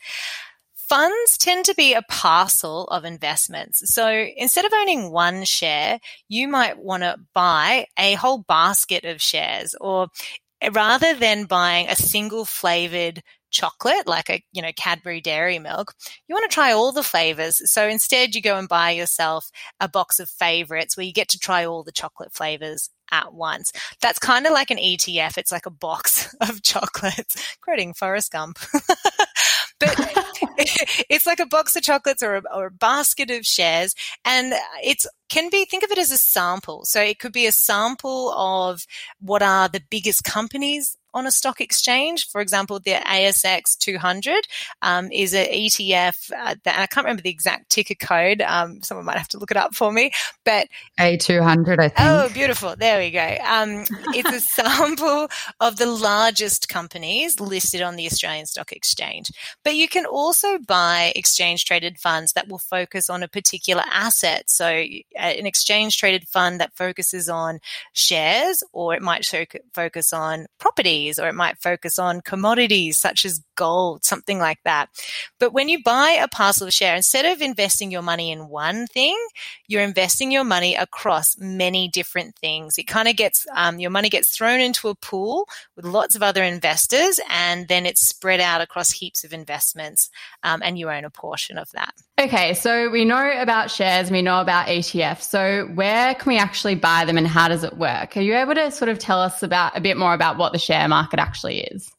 funds 0.89 1.37
tend 1.37 1.65
to 1.65 1.75
be 1.75 1.93
a 1.93 2.01
parcel 2.09 2.85
of 2.85 3.05
investments. 3.05 3.93
So 3.93 4.09
instead 4.35 4.65
of 4.65 4.73
owning 4.73 5.11
one 5.11 5.45
share, 5.45 5.99
you 6.27 6.47
might 6.47 6.79
want 6.79 7.03
to 7.03 7.17
buy 7.33 7.85
a 7.97 8.15
whole 8.15 8.43
basket 8.47 9.05
of 9.05 9.21
shares 9.21 9.75
or 9.79 10.07
rather 10.73 11.13
than 11.13 11.45
buying 11.45 11.87
a 11.87 11.95
single 11.95 12.43
flavored 12.43 13.21
chocolate, 13.51 14.07
like 14.07 14.29
a, 14.29 14.43
you 14.51 14.61
know, 14.61 14.71
Cadbury 14.75 15.21
dairy 15.21 15.59
milk, 15.59 15.93
you 16.27 16.35
want 16.35 16.49
to 16.49 16.53
try 16.53 16.71
all 16.71 16.91
the 16.91 17.03
flavors. 17.03 17.61
So 17.71 17.87
instead 17.87 18.35
you 18.35 18.41
go 18.41 18.57
and 18.57 18.67
buy 18.67 18.91
yourself 18.91 19.49
a 19.79 19.87
box 19.87 20.19
of 20.19 20.29
favorites 20.29 20.97
where 20.97 21.05
you 21.05 21.13
get 21.13 21.29
to 21.29 21.39
try 21.39 21.65
all 21.65 21.83
the 21.83 21.91
chocolate 21.91 22.33
flavors 22.33 22.89
at 23.11 23.33
once. 23.33 23.71
That's 24.01 24.19
kind 24.19 24.45
of 24.45 24.53
like 24.53 24.71
an 24.71 24.77
ETF. 24.77 25.37
It's 25.37 25.51
like 25.51 25.65
a 25.65 25.71
box 25.71 26.35
of 26.41 26.61
chocolates, 26.61 27.57
quoting 27.61 27.93
Forrest 27.93 28.31
Gump. 28.31 28.59
but 29.79 30.28
it's 31.09 31.25
like 31.25 31.39
a 31.39 31.45
box 31.45 31.75
of 31.75 31.83
chocolates 31.83 32.23
or 32.23 32.35
a, 32.37 32.43
or 32.55 32.67
a 32.67 32.71
basket 32.71 33.31
of 33.31 33.45
shares 33.45 33.95
and 34.25 34.53
it's 34.83 35.07
can 35.29 35.49
be 35.49 35.65
think 35.65 35.83
of 35.83 35.91
it 35.91 35.97
as 35.97 36.11
a 36.11 36.17
sample 36.17 36.85
so 36.85 37.01
it 37.01 37.19
could 37.19 37.31
be 37.31 37.45
a 37.45 37.51
sample 37.51 38.31
of 38.31 38.85
what 39.19 39.41
are 39.41 39.69
the 39.69 39.81
biggest 39.89 40.23
companies 40.23 40.97
on 41.13 41.25
a 41.25 41.31
stock 41.31 41.59
exchange. 41.61 42.27
For 42.29 42.41
example, 42.41 42.79
the 42.79 42.91
ASX 42.91 43.77
200 43.77 44.47
um, 44.81 45.11
is 45.11 45.33
an 45.33 45.47
ETF. 45.47 46.31
Uh, 46.31 46.55
that, 46.63 46.79
I 46.79 46.87
can't 46.87 47.05
remember 47.05 47.21
the 47.21 47.29
exact 47.29 47.69
ticker 47.69 47.95
code. 47.95 48.41
Um, 48.41 48.81
someone 48.83 49.05
might 49.05 49.17
have 49.17 49.27
to 49.29 49.39
look 49.39 49.51
it 49.51 49.57
up 49.57 49.75
for 49.75 49.91
me. 49.91 50.11
But 50.45 50.67
A200, 50.99 51.79
I 51.79 51.89
think. 51.89 51.93
Oh, 51.99 52.29
beautiful. 52.33 52.75
There 52.75 52.99
we 52.99 53.11
go. 53.11 53.37
Um, 53.43 53.85
it's 54.13 54.31
a 54.31 54.39
sample 54.61 55.29
of 55.59 55.77
the 55.77 55.87
largest 55.87 56.69
companies 56.69 57.39
listed 57.39 57.81
on 57.81 57.95
the 57.95 58.05
Australian 58.05 58.45
Stock 58.45 58.71
Exchange. 58.71 59.31
But 59.63 59.75
you 59.75 59.87
can 59.87 60.05
also 60.05 60.59
buy 60.59 61.11
exchange 61.15 61.65
traded 61.65 61.99
funds 61.99 62.33
that 62.33 62.47
will 62.47 62.59
focus 62.59 63.09
on 63.09 63.23
a 63.23 63.27
particular 63.27 63.83
asset. 63.91 64.49
So, 64.49 64.83
an 65.19 65.45
exchange 65.45 65.97
traded 65.97 66.27
fund 66.27 66.59
that 66.59 66.75
focuses 66.75 67.29
on 67.29 67.59
shares, 67.93 68.63
or 68.73 68.93
it 68.93 69.01
might 69.01 69.25
focus 69.73 70.13
on 70.13 70.47
properties, 70.59 71.19
or 71.19 71.27
it 71.27 71.35
might 71.35 71.57
focus 71.61 71.99
on 71.99 72.21
commodities 72.21 72.97
such 72.97 73.25
as 73.25 73.41
gold, 73.59 74.05
something 74.05 74.39
like 74.39 74.59
that. 74.63 74.87
But 75.37 75.51
when 75.51 75.67
you 75.67 75.83
buy 75.83 76.11
a 76.11 76.29
parcel 76.29 76.67
of 76.67 76.73
share, 76.73 76.95
instead 76.95 77.25
of 77.25 77.41
investing 77.41 77.91
your 77.91 78.01
money 78.01 78.31
in 78.31 78.47
one 78.47 78.87
thing, 78.87 79.17
you're 79.67 79.83
investing 79.83 80.31
your 80.31 80.45
money 80.45 80.75
across 80.75 81.37
many 81.37 81.89
different 81.89 82.37
things. 82.37 82.77
It 82.77 82.87
kind 82.87 83.09
of 83.09 83.17
gets, 83.17 83.45
um, 83.53 83.79
your 83.79 83.91
money 83.91 84.09
gets 84.09 84.35
thrown 84.35 84.61
into 84.61 84.87
a 84.87 84.95
pool 84.95 85.45
with 85.75 85.83
lots 85.83 86.15
of 86.15 86.23
other 86.23 86.41
investors 86.43 87.19
and 87.29 87.67
then 87.67 87.85
it's 87.85 88.07
spread 88.07 88.39
out 88.39 88.61
across 88.61 88.91
heaps 88.91 89.25
of 89.25 89.33
investments 89.33 90.09
um, 90.43 90.61
and 90.63 90.79
you 90.79 90.89
own 90.89 91.03
a 91.03 91.09
portion 91.09 91.57
of 91.57 91.69
that. 91.71 91.93
Okay, 92.17 92.53
so 92.53 92.89
we 92.89 93.03
know 93.03 93.31
about 93.41 93.69
shares, 93.69 94.09
we 94.09 94.21
know 94.21 94.39
about 94.39 94.67
ETFs. 94.67 95.23
So 95.23 95.67
where 95.73 96.15
can 96.15 96.31
we 96.31 96.37
actually 96.37 96.75
buy 96.75 97.03
them 97.03 97.17
and 97.17 97.27
how 97.27 97.49
does 97.49 97.65
it 97.65 97.77
work? 97.77 98.15
Are 98.15 98.21
you 98.21 98.35
able 98.35 98.55
to 98.55 98.71
sort 98.71 98.87
of 98.87 98.99
tell 98.99 99.19
us 99.19 99.43
about 99.43 99.77
a 99.77 99.81
bit 99.81 99.97
more 99.97 100.13
about 100.13 100.37
what 100.37 100.53
the 100.53 100.59
share 100.59 100.87
market 100.87 101.19
actually 101.19 101.59
is? 101.59 101.91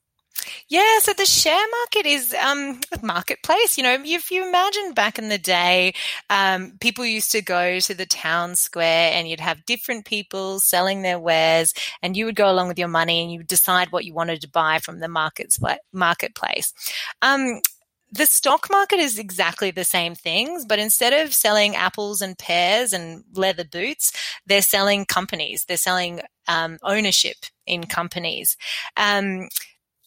Yeah, 0.69 0.99
so 1.01 1.13
the 1.13 1.27
share 1.27 1.67
market 1.81 2.07
is 2.07 2.35
um, 2.35 2.81
a 2.93 3.05
marketplace. 3.05 3.77
You 3.77 3.85
know, 3.85 3.99
if 4.05 4.31
you 4.31 4.47
imagine 4.47 4.93
back 4.93 5.19
in 5.19 5.29
the 5.29 5.39
day, 5.39 5.95
um, 6.29 6.73
people 6.81 7.05
used 7.05 7.33
to 7.33 7.43
go 7.43 7.81
to 7.81 7.95
the 7.95 8.07
town 8.07 8.57
square 8.57 9.11
and 9.13 9.29
you'd 9.29 9.41
have 9.41 9.65
different 9.67 10.05
people 10.05 10.61
selling 10.61 11.03
their 11.03 11.19
wares, 11.19 11.75
and 12.03 12.17
you 12.17 12.25
would 12.25 12.37
go 12.37 12.51
along 12.51 12.69
with 12.69 12.79
your 12.79 12.89
money 12.89 13.21
and 13.23 13.33
you 13.33 13.39
would 13.41 13.47
decide 13.47 13.91
what 13.91 14.05
you 14.05 14.15
wanted 14.15 14.41
to 14.43 14.49
buy 14.49 14.79
from 14.79 15.01
the 15.01 15.09
markets 15.09 15.59
marketplace. 15.93 16.73
Um, 17.23 17.61
the 18.13 18.27
stock 18.27 18.67
market 18.71 18.99
is 18.99 19.19
exactly 19.19 19.71
the 19.71 19.85
same 19.85 20.15
things, 20.15 20.65
but 20.65 20.79
instead 20.79 21.13
of 21.13 21.33
selling 21.33 21.77
apples 21.77 22.21
and 22.21 22.37
pears 22.37 22.93
and 22.93 23.23
leather 23.35 23.65
boots, 23.65 24.13
they're 24.47 24.63
selling 24.63 25.05
companies. 25.05 25.65
They're 25.65 25.77
selling 25.77 26.21
um, 26.49 26.79
ownership 26.83 27.37
in 27.67 27.85
companies. 27.85 28.57
Um, 28.97 29.49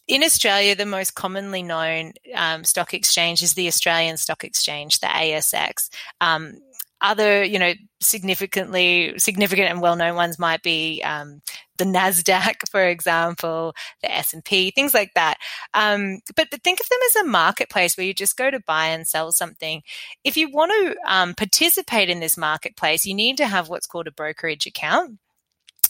in 0.06 0.22
Australia, 0.22 0.74
the 0.74 0.86
most 0.86 1.14
commonly 1.14 1.62
known 1.62 2.12
um, 2.34 2.64
stock 2.64 2.92
exchange 2.92 3.42
is 3.42 3.54
the 3.54 3.68
Australian 3.68 4.16
Stock 4.16 4.44
Exchange, 4.44 5.00
the 5.00 5.06
ASX. 5.06 5.88
Um, 6.20 6.58
other, 7.00 7.44
you 7.44 7.58
know, 7.58 7.74
significantly 8.00 9.14
significant 9.18 9.68
and 9.68 9.80
well-known 9.80 10.14
ones 10.14 10.38
might 10.38 10.62
be 10.62 11.02
um, 11.02 11.42
the 11.76 11.84
Nasdaq, 11.84 12.54
for 12.70 12.86
example, 12.86 13.74
the 14.02 14.10
S 14.10 14.32
and 14.32 14.44
P, 14.44 14.70
things 14.70 14.94
like 14.94 15.12
that. 15.14 15.36
Um, 15.74 16.20
but, 16.34 16.48
but 16.50 16.62
think 16.62 16.80
of 16.80 16.88
them 16.88 16.98
as 17.08 17.16
a 17.16 17.24
marketplace 17.24 17.96
where 17.96 18.06
you 18.06 18.14
just 18.14 18.36
go 18.36 18.50
to 18.50 18.60
buy 18.60 18.86
and 18.86 19.06
sell 19.06 19.32
something. 19.32 19.82
If 20.22 20.36
you 20.36 20.50
want 20.50 20.72
to 20.72 20.96
um, 21.06 21.34
participate 21.34 22.08
in 22.08 22.20
this 22.20 22.38
marketplace, 22.38 23.04
you 23.04 23.14
need 23.14 23.36
to 23.36 23.46
have 23.46 23.68
what's 23.68 23.86
called 23.86 24.06
a 24.06 24.12
brokerage 24.12 24.66
account. 24.66 25.18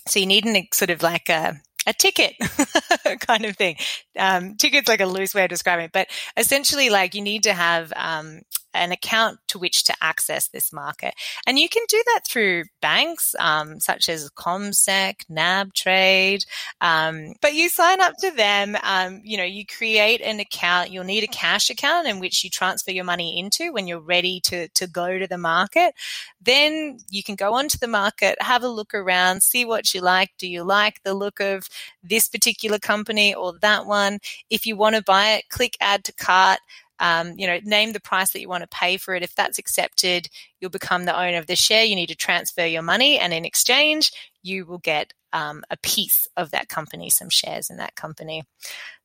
So 0.09 0.19
you 0.19 0.27
need 0.27 0.47
an 0.47 0.67
sort 0.73 0.91
of 0.91 1.03
like 1.03 1.29
a 1.29 1.61
a 1.87 1.93
ticket 1.93 2.35
kind 3.21 3.45
of 3.45 3.57
thing. 3.57 3.77
Um, 4.19 4.57
ticket's 4.57 4.89
like 4.89 5.01
a 5.01 5.07
loose 5.07 5.35
way 5.35 5.45
of 5.45 5.51
describing 5.51 5.87
it, 5.87 5.93
but 5.93 6.09
essentially, 6.37 6.91
like 6.91 7.15
you 7.15 7.23
need 7.23 7.45
to 7.45 7.53
have 7.53 7.93
um, 7.97 8.43
an 8.75 8.93
account 8.93 9.39
to 9.49 9.59
which 9.59 9.85
to 9.85 9.95
access 10.01 10.49
this 10.49 10.73
market. 10.73 11.15
And 11.47 11.59
you 11.59 11.69
can 11.69 11.83
do 11.89 12.03
that 12.07 12.21
through 12.27 12.65
banks 12.83 13.35
um, 13.39 13.81
such 13.81 14.09
as 14.09 14.31
CommSec, 14.31 15.27
NabTrade. 15.31 16.45
Um, 16.81 17.35
but 17.41 17.55
you 17.55 17.69
sign 17.69 18.01
up 18.01 18.17
to 18.19 18.31
them, 18.31 18.77
um, 18.83 19.21
you 19.25 19.37
know, 19.37 19.45
you 19.45 19.65
create 19.65 20.21
an 20.21 20.41
account. 20.41 20.91
You'll 20.91 21.05
need 21.05 21.25
a 21.25 21.29
cash 21.29 21.71
account 21.71 22.07
in 22.07 22.21
which 22.21 22.43
you 22.45 22.51
transfer 22.51 22.91
your 22.91 23.05
money 23.05 23.39
into 23.39 23.73
when 23.73 23.87
you're 23.87 24.01
ready 24.01 24.41
to, 24.41 24.69
to 24.69 24.87
go 24.87 25.19
to 25.19 25.27
the 25.27 25.39
market. 25.39 25.95
Then 26.43 26.99
you 27.11 27.23
can 27.23 27.37
go 27.37 27.55
onto 27.55 27.79
the 27.79 27.89
market, 27.89 28.37
have 28.41 28.63
a 28.63 28.69
look 28.69 28.95
around, 28.95 29.43
see 29.43 29.65
what 29.65 29.95
you 29.95 30.01
like. 30.01 30.33
Do 30.39 30.49
you 30.49 30.63
like 30.63 31.03
the 31.03 31.15
look 31.15 31.41
of 31.41 31.69
this 32.03 32.29
particular 32.29 32.79
company 32.79 33.35
or 33.35 33.55
that 33.61 33.87
one? 33.87 34.19
If 34.51 34.67
you 34.67 34.77
want 34.77 34.97
to 34.97 35.03
buy 35.03 35.33
it, 35.33 35.49
click 35.49 35.77
add 35.81 36.05
to 36.05 36.13
cart 36.13 36.59
um, 37.05 37.35
you 37.37 37.47
know, 37.47 37.61
name 37.65 37.93
the 37.93 38.01
price 38.01 38.33
that 38.33 38.41
you 38.41 38.49
want 38.49 38.63
to 38.63 38.69
pay 38.69 38.97
for 38.97 39.15
it. 39.15 39.23
If 39.23 39.35
that's 39.35 39.59
accepted, 39.59 40.31
you'll 40.59 40.71
become 40.71 41.05
the 41.05 41.15
owner 41.15 41.37
of 41.37 41.47
the 41.47 41.55
share. 41.55 41.85
You 41.85 41.97
need 41.97 42.09
to 42.09 42.17
transfer 42.17 42.65
your 42.65 42.81
money, 42.81 43.19
and 43.19 43.35
in 43.35 43.45
exchange, 43.45 44.11
you 44.43 44.65
will 44.65 44.79
get 44.79 45.13
um, 45.35 45.63
a 45.69 45.77
piece 45.77 46.27
of 46.39 46.53
that 46.53 46.71
company, 46.71 47.11
some 47.11 47.29
shares 47.29 47.69
in 47.69 47.77
that 47.77 47.95
company. 47.95 48.45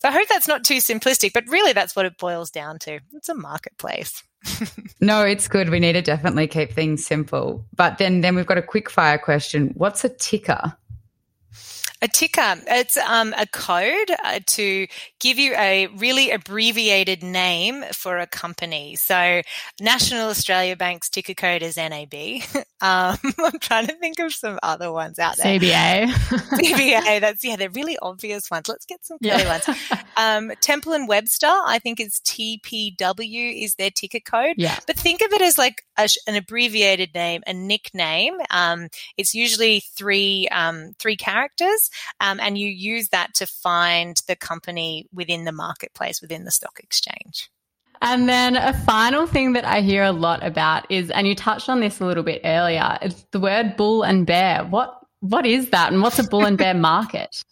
So 0.01 0.07
I 0.07 0.11
hope 0.13 0.29
that's 0.29 0.47
not 0.47 0.63
too 0.63 0.77
simplistic, 0.77 1.33
but 1.33 1.43
really 1.49 1.73
that's 1.73 1.93
what 1.93 2.05
it 2.05 2.17
boils 2.17 2.51
down 2.51 2.79
to. 2.79 2.99
It's 3.13 3.27
a 3.27 3.33
marketplace. 3.33 4.23
no, 5.01 5.23
it's 5.25 5.49
good. 5.49 5.69
We 5.69 5.81
need 5.81 5.93
to 5.93 6.01
definitely 6.01 6.47
keep 6.47 6.71
things 6.71 7.05
simple. 7.05 7.65
But 7.75 7.97
then, 7.97 8.21
then 8.21 8.35
we've 8.35 8.45
got 8.45 8.57
a 8.57 8.61
quick 8.61 8.89
fire 8.89 9.17
question. 9.17 9.73
What's 9.75 10.05
a 10.05 10.09
ticker? 10.09 10.77
A 12.01 12.07
ticker. 12.07 12.55
It's 12.67 12.97
um, 12.97 13.33
a 13.37 13.45
code 13.45 14.11
uh, 14.23 14.39
to 14.45 14.87
give 15.19 15.37
you 15.37 15.53
a 15.55 15.87
really 15.87 16.31
abbreviated 16.31 17.23
name 17.23 17.83
for 17.93 18.17
a 18.17 18.27
company. 18.27 18.95
So, 18.95 19.41
National 19.79 20.29
Australia 20.29 20.75
Bank's 20.75 21.09
ticker 21.09 21.33
code 21.33 21.61
is 21.61 21.77
NAB. 21.77 22.13
Um, 22.81 23.17
I'm 23.39 23.59
trying 23.59 23.87
to 23.87 23.95
think 23.95 24.19
of 24.19 24.33
some 24.33 24.57
other 24.63 24.89
ones 24.89 25.19
out 25.19 25.35
there. 25.37 25.59
CBA. 25.59 26.05
CBA. 26.07 27.19
That's 27.19 27.43
yeah, 27.43 27.57
they're 27.57 27.69
really 27.69 27.97
obvious 28.01 28.49
ones. 28.49 28.69
Let's 28.69 28.85
get 28.85 29.05
some 29.05 29.17
yeah. 29.19 29.49
ones. 29.49 29.77
Um, 30.15 30.51
Temple 30.61 30.93
and 30.93 31.07
Webster, 31.07 31.47
I 31.47 31.79
think, 31.79 31.99
is 31.99 32.21
TPW 32.25 33.63
is 33.63 33.75
their 33.75 33.91
ticker 33.91 34.19
code. 34.19 34.55
Yeah. 34.57 34.79
But 34.87 34.97
think 34.97 35.21
of 35.21 35.33
it 35.33 35.41
as 35.41 35.57
like 35.57 35.83
a, 35.97 36.07
an 36.27 36.35
abbreviated 36.35 37.13
name, 37.13 37.41
a 37.45 37.53
nickname. 37.53 38.37
Um, 38.49 38.87
it's 39.17 39.33
usually 39.33 39.81
three 39.97 40.47
um, 40.49 40.93
three 40.99 41.17
characters 41.17 41.78
um, 42.19 42.39
and 42.39 42.57
you 42.57 42.67
use 42.67 43.09
that 43.09 43.33
to 43.35 43.45
find 43.45 44.21
the 44.27 44.35
company 44.35 45.07
within 45.13 45.45
the 45.45 45.51
marketplace, 45.51 46.21
within 46.21 46.45
the 46.45 46.51
stock 46.51 46.79
exchange. 46.81 47.49
And 48.01 48.29
then 48.29 48.55
a 48.55 48.73
final 48.73 49.27
thing 49.27 49.53
that 49.53 49.65
I 49.65 49.81
hear 49.81 50.03
a 50.03 50.11
lot 50.11 50.45
about 50.45 50.89
is, 50.89 51.11
and 51.11 51.27
you 51.27 51.35
touched 51.35 51.67
on 51.67 51.81
this 51.81 51.99
a 51.99 52.05
little 52.05 52.23
bit 52.23 52.41
earlier, 52.45 52.97
it's 53.01 53.25
the 53.31 53.39
word 53.39 53.75
bull 53.75 54.03
and 54.03 54.25
bear. 54.25 54.63
What 54.63 54.95
what 55.21 55.45
is 55.45 55.69
that, 55.71 55.91
and 55.91 56.01
what's 56.01 56.17
a 56.17 56.23
bull 56.23 56.45
and 56.45 56.57
bear 56.57 56.73
market? 56.91 57.43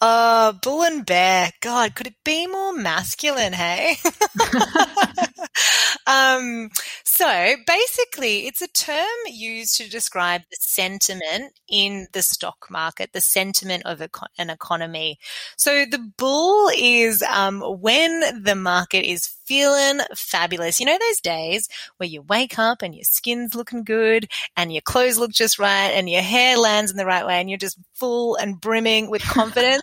Uh, 0.00 0.52
bull 0.52 0.82
and 0.82 1.06
bear. 1.06 1.50
God, 1.60 1.94
could 1.94 2.06
it 2.06 2.16
be 2.24 2.46
more 2.46 2.72
masculine? 2.74 3.54
Hey. 3.54 3.96
um, 6.06 6.68
so 7.04 7.54
basically, 7.66 8.46
it's 8.46 8.60
a 8.60 8.68
term 8.68 9.06
used 9.26 9.76
to 9.78 9.88
describe 9.88 10.42
the 10.50 10.56
sentiment 10.60 11.58
in 11.68 12.08
the 12.12 12.22
stock 12.22 12.66
market, 12.70 13.12
the 13.12 13.20
sentiment 13.22 13.84
of 13.86 14.02
an 14.38 14.50
economy. 14.50 15.18
So 15.56 15.86
the 15.90 16.12
bull 16.18 16.70
is 16.76 17.22
um, 17.22 17.62
when 17.62 18.42
the 18.42 18.54
market 18.54 19.08
is 19.08 19.36
feeling 19.46 20.00
fabulous. 20.14 20.80
You 20.80 20.86
know 20.86 20.98
those 20.98 21.20
days 21.20 21.68
where 21.96 22.08
you 22.08 22.22
wake 22.22 22.58
up 22.58 22.82
and 22.82 22.94
your 22.94 23.04
skin's 23.04 23.54
looking 23.54 23.84
good 23.84 24.28
and 24.56 24.72
your 24.72 24.82
clothes 24.82 25.18
look 25.18 25.32
just 25.32 25.58
right 25.58 25.90
and 25.94 26.10
your 26.10 26.22
hair 26.22 26.58
lands 26.58 26.90
in 26.90 26.96
the 26.96 27.06
right 27.06 27.24
way 27.24 27.40
and 27.40 27.48
you're 27.48 27.58
just 27.58 27.78
full 27.94 28.36
and 28.36 28.60
brimming 28.60 29.08
with 29.08 29.22
confidence. 29.24 29.82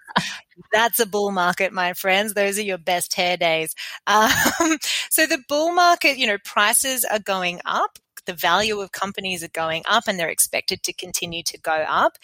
That's 0.72 1.00
a 1.00 1.06
bull 1.06 1.32
market, 1.32 1.74
my 1.74 1.94
friends. 1.94 2.34
Those 2.34 2.60
are 2.60 2.64
your 2.64 2.78
best 2.78 3.14
hair 3.16 3.38
days. 3.38 3.74
Um, 4.08 4.30
so 5.10 5.26
the 5.26 5.44
bull 5.48 5.74
market, 5.74 6.18
you 6.18 6.28
know, 6.28 6.38
prices 6.44 7.06
are 7.06 7.20
going 7.20 7.60
up 7.66 7.98
the 8.26 8.34
value 8.34 8.80
of 8.80 8.92
companies 8.92 9.44
are 9.44 9.50
going 9.50 9.84
up 9.88 10.06
and 10.08 10.18
they're 10.20 10.30
expected 10.30 10.84
to 10.84 10.94
continue 10.94 11.44
to 11.44 11.58
go 11.60 11.86
up. 11.88 12.18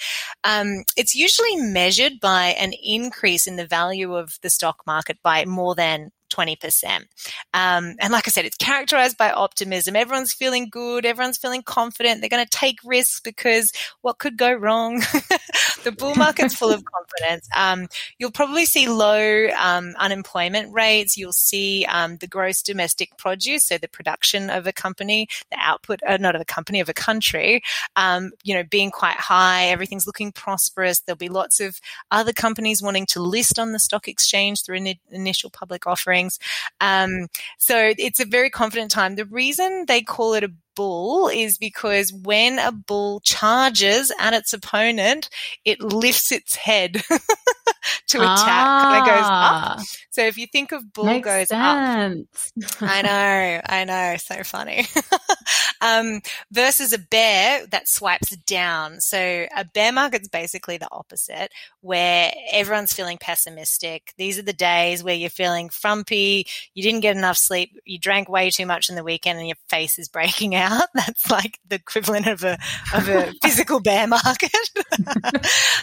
Um, 0.43 0.83
it's 0.95 1.15
usually 1.15 1.55
measured 1.55 2.19
by 2.21 2.55
an 2.59 2.73
increase 2.83 3.47
in 3.47 3.55
the 3.55 3.67
value 3.67 4.15
of 4.15 4.37
the 4.41 4.49
stock 4.49 4.77
market 4.85 5.17
by 5.23 5.45
more 5.45 5.75
than 5.75 6.11
20%. 6.29 7.05
Um, 7.53 7.95
and 7.99 8.11
like 8.11 8.27
I 8.27 8.31
said, 8.31 8.45
it's 8.45 8.57
characterized 8.57 9.17
by 9.17 9.31
optimism. 9.31 9.95
Everyone's 9.95 10.33
feeling 10.33 10.69
good. 10.69 11.05
Everyone's 11.05 11.37
feeling 11.37 11.63
confident. 11.63 12.21
They're 12.21 12.29
going 12.29 12.45
to 12.45 12.57
take 12.57 12.77
risks 12.83 13.19
because 13.19 13.71
what 14.01 14.19
could 14.19 14.37
go 14.37 14.53
wrong? 14.53 14.99
the 15.83 15.95
bull 15.97 16.15
market's 16.15 16.55
full 16.55 16.71
of 16.71 16.83
confidence. 16.85 17.47
Um, 17.55 17.87
you'll 18.17 18.31
probably 18.31 18.65
see 18.65 18.87
low 18.87 19.47
um, 19.57 19.93
unemployment 19.97 20.73
rates. 20.73 21.17
You'll 21.17 21.31
see 21.33 21.85
um, 21.85 22.17
the 22.17 22.27
gross 22.27 22.61
domestic 22.61 23.17
produce, 23.17 23.65
so 23.65 23.77
the 23.77 23.87
production 23.87 24.49
of 24.49 24.67
a 24.67 24.73
company, 24.73 25.27
the 25.51 25.57
output, 25.59 25.99
uh, 26.07 26.17
not 26.17 26.35
of 26.35 26.41
a 26.41 26.45
company, 26.45 26.79
of 26.79 26.89
a 26.89 26.93
country, 26.93 27.61
um, 27.95 28.31
you 28.43 28.53
know, 28.53 28.63
being 28.63 28.91
quite 28.91 29.17
high. 29.17 29.67
Everything's 29.67 30.07
looking 30.07 30.31
prosperous. 30.31 30.99
There'll 30.99 31.17
be 31.17 31.29
lots 31.29 31.59
of 31.59 31.79
other 32.11 32.33
companies 32.33 32.81
wanting 32.81 33.05
to 33.07 33.21
list 33.21 33.57
on 33.57 33.71
the 33.71 33.79
stock 33.79 34.07
exchange 34.07 34.63
through 34.63 34.77
an 34.77 34.93
initial 35.11 35.49
public 35.49 35.87
offering 35.87 36.18
Um, 36.81 37.27
so 37.57 37.93
it's 37.97 38.19
a 38.19 38.25
very 38.25 38.49
confident 38.49 38.91
time. 38.91 39.15
The 39.15 39.25
reason 39.25 39.85
they 39.87 40.01
call 40.01 40.33
it 40.33 40.43
a 40.43 40.51
bull 40.75 41.27
is 41.27 41.57
because 41.57 42.13
when 42.13 42.57
a 42.59 42.71
bull 42.71 43.19
charges 43.21 44.11
at 44.19 44.33
its 44.33 44.53
opponent, 44.53 45.29
it 45.65 45.81
lifts 45.81 46.31
its 46.31 46.55
head 46.55 47.03
to 48.07 48.17
attack 48.17 48.47
ah, 48.47 49.03
goes 49.05 49.79
up. 49.79 49.87
So 50.09 50.23
if 50.23 50.37
you 50.37 50.47
think 50.47 50.71
of 50.71 50.93
bull 50.93 51.19
goes 51.19 51.49
sense. 51.49 52.53
up, 52.61 52.81
I 52.81 53.01
know, 53.01 53.61
I 53.65 53.83
know, 53.85 54.15
so 54.17 54.43
funny. 54.43 54.87
um, 55.81 56.21
versus 56.51 56.93
a 56.93 56.99
bear 56.99 57.65
that 57.67 57.87
swipes 57.87 58.35
down. 58.37 58.99
So 59.01 59.45
a 59.55 59.65
bear 59.65 59.91
market's 59.91 60.27
basically 60.27 60.77
the 60.77 60.89
opposite, 60.91 61.51
where 61.81 62.31
everyone's 62.51 62.93
feeling 62.93 63.17
pessimistic. 63.19 64.13
These 64.17 64.39
are 64.39 64.43
the 64.43 64.53
days 64.53 65.03
where 65.03 65.15
you're 65.15 65.29
feeling 65.29 65.69
frumpy, 65.69 66.47
you 66.73 66.83
didn't 66.83 67.01
get 67.01 67.17
enough 67.17 67.37
sleep, 67.37 67.77
you 67.85 67.99
drank 67.99 68.29
way 68.29 68.49
too 68.49 68.65
much 68.65 68.89
in 68.89 68.95
the 68.95 69.03
weekend, 69.03 69.39
and 69.39 69.47
your 69.47 69.57
face 69.67 69.99
is 69.99 70.07
breaking 70.19 70.55
out 70.55 70.69
out. 70.69 70.87
That's 70.93 71.29
like 71.29 71.59
the 71.67 71.75
equivalent 71.75 72.27
of 72.27 72.43
a 72.43 72.57
of 72.93 73.07
a 73.09 73.33
physical 73.41 73.79
bear 73.79 74.07
market. 74.07 74.51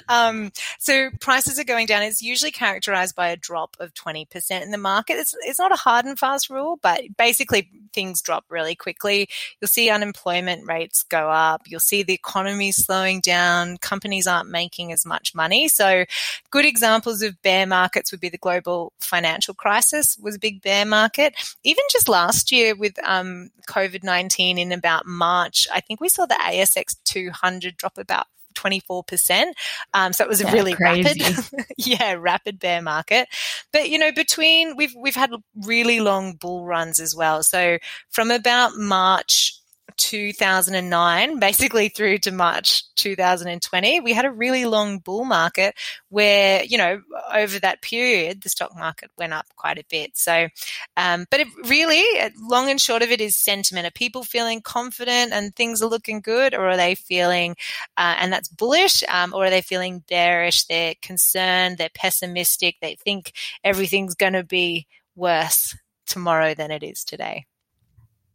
um, 0.08 0.52
so 0.78 1.10
prices 1.20 1.58
are 1.58 1.64
going 1.64 1.86
down. 1.86 1.95
It's 2.02 2.22
usually 2.22 2.50
characterized 2.50 3.14
by 3.14 3.28
a 3.28 3.36
drop 3.36 3.76
of 3.80 3.94
twenty 3.94 4.24
percent 4.24 4.64
in 4.64 4.70
the 4.70 4.78
market. 4.78 5.14
It's 5.14 5.34
it's 5.42 5.58
not 5.58 5.72
a 5.72 5.76
hard 5.76 6.04
and 6.04 6.18
fast 6.18 6.50
rule, 6.50 6.78
but 6.82 7.02
basically 7.16 7.70
things 7.92 8.20
drop 8.22 8.44
really 8.48 8.74
quickly. 8.74 9.28
You'll 9.60 9.68
see 9.68 9.90
unemployment 9.90 10.66
rates 10.66 11.02
go 11.02 11.30
up. 11.30 11.62
You'll 11.66 11.80
see 11.80 12.02
the 12.02 12.14
economy 12.14 12.72
slowing 12.72 13.20
down. 13.20 13.78
Companies 13.78 14.26
aren't 14.26 14.50
making 14.50 14.92
as 14.92 15.06
much 15.06 15.34
money. 15.34 15.68
So 15.68 16.04
good 16.50 16.66
examples 16.66 17.22
of 17.22 17.40
bear 17.42 17.66
markets 17.66 18.10
would 18.10 18.20
be 18.20 18.28
the 18.28 18.38
global 18.38 18.92
financial 19.00 19.54
crisis 19.54 20.16
was 20.20 20.36
a 20.36 20.40
big 20.40 20.62
bear 20.62 20.84
market. 20.84 21.34
Even 21.64 21.84
just 21.90 22.08
last 22.08 22.52
year 22.52 22.74
with 22.74 22.98
um, 23.04 23.50
COVID 23.68 24.02
nineteen 24.02 24.58
in 24.58 24.72
about 24.72 25.06
March, 25.06 25.66
I 25.72 25.80
think 25.80 26.00
we 26.00 26.08
saw 26.08 26.26
the 26.26 26.34
ASX 26.34 26.96
200 27.04 27.76
drop 27.76 27.98
about 27.98 28.26
24%. 28.56 29.52
Um, 29.94 30.12
so 30.12 30.24
it 30.24 30.28
was 30.28 30.40
a 30.40 30.50
really 30.50 30.74
crazy. 30.74 31.22
rapid, 31.22 31.66
yeah, 31.76 32.16
rapid 32.18 32.58
bear 32.58 32.82
market. 32.82 33.28
But, 33.72 33.90
you 33.90 33.98
know, 33.98 34.12
between, 34.12 34.76
we've, 34.76 34.94
we've 34.98 35.14
had 35.14 35.30
really 35.64 36.00
long 36.00 36.34
bull 36.34 36.64
runs 36.64 37.00
as 37.00 37.14
well. 37.14 37.42
So 37.42 37.78
from 38.10 38.30
about 38.30 38.76
March 38.76 39.55
2009, 39.96 41.38
basically 41.38 41.88
through 41.88 42.18
to 42.18 42.32
March 42.32 42.84
2020, 42.96 44.00
we 44.00 44.12
had 44.12 44.24
a 44.24 44.30
really 44.30 44.64
long 44.64 44.98
bull 44.98 45.24
market 45.24 45.74
where, 46.08 46.62
you 46.64 46.78
know, 46.78 47.00
over 47.32 47.58
that 47.58 47.82
period, 47.82 48.42
the 48.42 48.48
stock 48.48 48.76
market 48.76 49.10
went 49.18 49.32
up 49.32 49.46
quite 49.56 49.78
a 49.78 49.84
bit. 49.88 50.16
So, 50.16 50.48
um, 50.96 51.26
but 51.30 51.40
it 51.40 51.48
really, 51.64 52.04
long 52.40 52.70
and 52.70 52.80
short 52.80 53.02
of 53.02 53.10
it 53.10 53.20
is 53.20 53.36
sentiment. 53.36 53.86
Are 53.86 53.90
people 53.90 54.22
feeling 54.22 54.60
confident 54.60 55.32
and 55.32 55.54
things 55.54 55.82
are 55.82 55.88
looking 55.88 56.20
good, 56.20 56.54
or 56.54 56.68
are 56.68 56.76
they 56.76 56.94
feeling, 56.94 57.56
uh, 57.96 58.16
and 58.18 58.32
that's 58.32 58.48
bullish, 58.48 59.02
um, 59.08 59.32
or 59.34 59.46
are 59.46 59.50
they 59.50 59.62
feeling 59.62 60.04
bearish? 60.08 60.64
They're 60.64 60.94
concerned, 61.02 61.78
they're 61.78 61.88
pessimistic, 61.94 62.76
they 62.80 62.96
think 62.96 63.32
everything's 63.64 64.14
going 64.14 64.34
to 64.34 64.44
be 64.44 64.86
worse 65.14 65.76
tomorrow 66.06 66.54
than 66.54 66.70
it 66.70 66.82
is 66.82 67.04
today. 67.04 67.46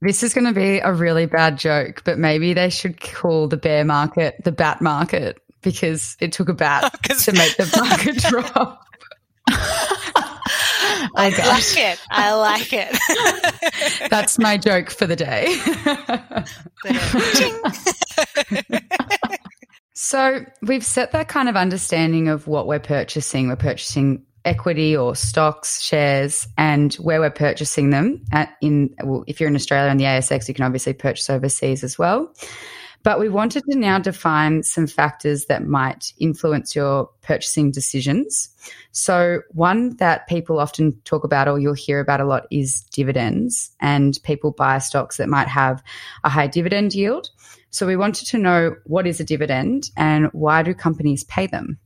This 0.02 0.24
is 0.24 0.34
going 0.34 0.48
to 0.48 0.54
be 0.54 0.80
a 0.80 0.92
really 0.92 1.28
bad 1.28 1.60
joke, 1.60 2.02
but 2.04 2.18
maybe 2.18 2.54
they 2.54 2.72
should 2.72 3.00
call 3.00 3.48
the 3.48 3.58
bear 3.58 3.86
market 3.86 4.44
the 4.44 4.52
bat 4.52 4.82
market 4.82 5.38
because 5.62 6.18
it 6.20 6.32
took 6.32 6.50
a 6.50 6.54
bat 6.54 6.92
to 7.04 7.32
make 7.34 7.56
the 7.58 7.70
market 7.78 8.18
drop. 8.30 8.84
I 11.14 11.30
like 11.30 11.78
it. 11.78 12.00
I 12.10 12.34
like 12.34 12.74
it. 12.74 14.10
That's 14.10 14.40
my 14.40 14.58
joke 14.58 14.90
for 14.90 15.06
the 15.06 15.16
day. 15.16 15.54
so 19.94 20.46
we've 20.62 20.86
set 20.86 21.12
that 21.12 21.28
kind 21.28 21.50
of 21.50 21.56
understanding 21.56 22.28
of 22.28 22.48
what 22.48 22.66
we're 22.66 22.80
purchasing. 22.80 23.50
We're 23.50 23.56
purchasing 23.56 24.26
equity 24.46 24.96
or 24.96 25.16
stocks, 25.16 25.82
shares, 25.82 26.48
and 26.58 26.94
where 26.96 27.20
we're 27.20 27.30
purchasing 27.30 27.90
them. 27.90 28.24
At 28.32 28.56
in 28.62 28.94
well, 29.04 29.24
if 29.28 29.40
you're 29.40 29.50
in 29.50 29.56
Australia 29.56 29.90
on 29.90 29.98
the 29.98 30.06
ASX, 30.06 30.48
you 30.48 30.54
can 30.54 30.66
obviously 30.66 30.94
purchase 30.94 31.30
overseas 31.30 31.84
as 31.84 31.98
well. 31.98 32.34
But 33.04 33.20
we 33.20 33.30
wanted 33.30 33.64
to 33.70 33.78
now 33.78 33.98
define 33.98 34.62
some 34.62 34.86
factors 34.86 35.46
that 35.46 35.66
might 35.66 36.14
influence 36.20 36.76
your 36.76 37.10
purchasing 37.22 37.72
decisions. 37.72 38.50
So, 38.92 39.42
one 39.52 39.96
that 39.98 40.28
people 40.28 40.60
often 40.60 40.94
talk 41.04 41.24
about 41.24 41.48
or 41.48 41.58
you'll 41.58 41.74
hear 41.74 42.00
about 42.00 42.22
a 42.22 42.26
lot 42.26 42.46
is 42.52 42.82
dividends, 42.92 43.72
and 43.80 44.20
people 44.24 44.52
buy 44.52 44.78
stocks 44.78 45.18
that 45.18 45.30
might 45.30 45.48
have 45.48 45.82
a 46.24 46.30
high 46.30 46.48
dividend 46.48 46.94
yield. 46.94 47.30
So, 47.72 47.88
we 47.88 47.96
wanted 47.96 48.28
to 48.28 48.38
know 48.38 48.76
what 48.86 49.08
is 49.08 49.20
a 49.20 49.26
dividend 49.26 49.90
and 49.98 50.28
why 50.34 50.62
do 50.62 50.74
companies 50.76 51.24
pay 51.24 51.48
them? 51.48 51.80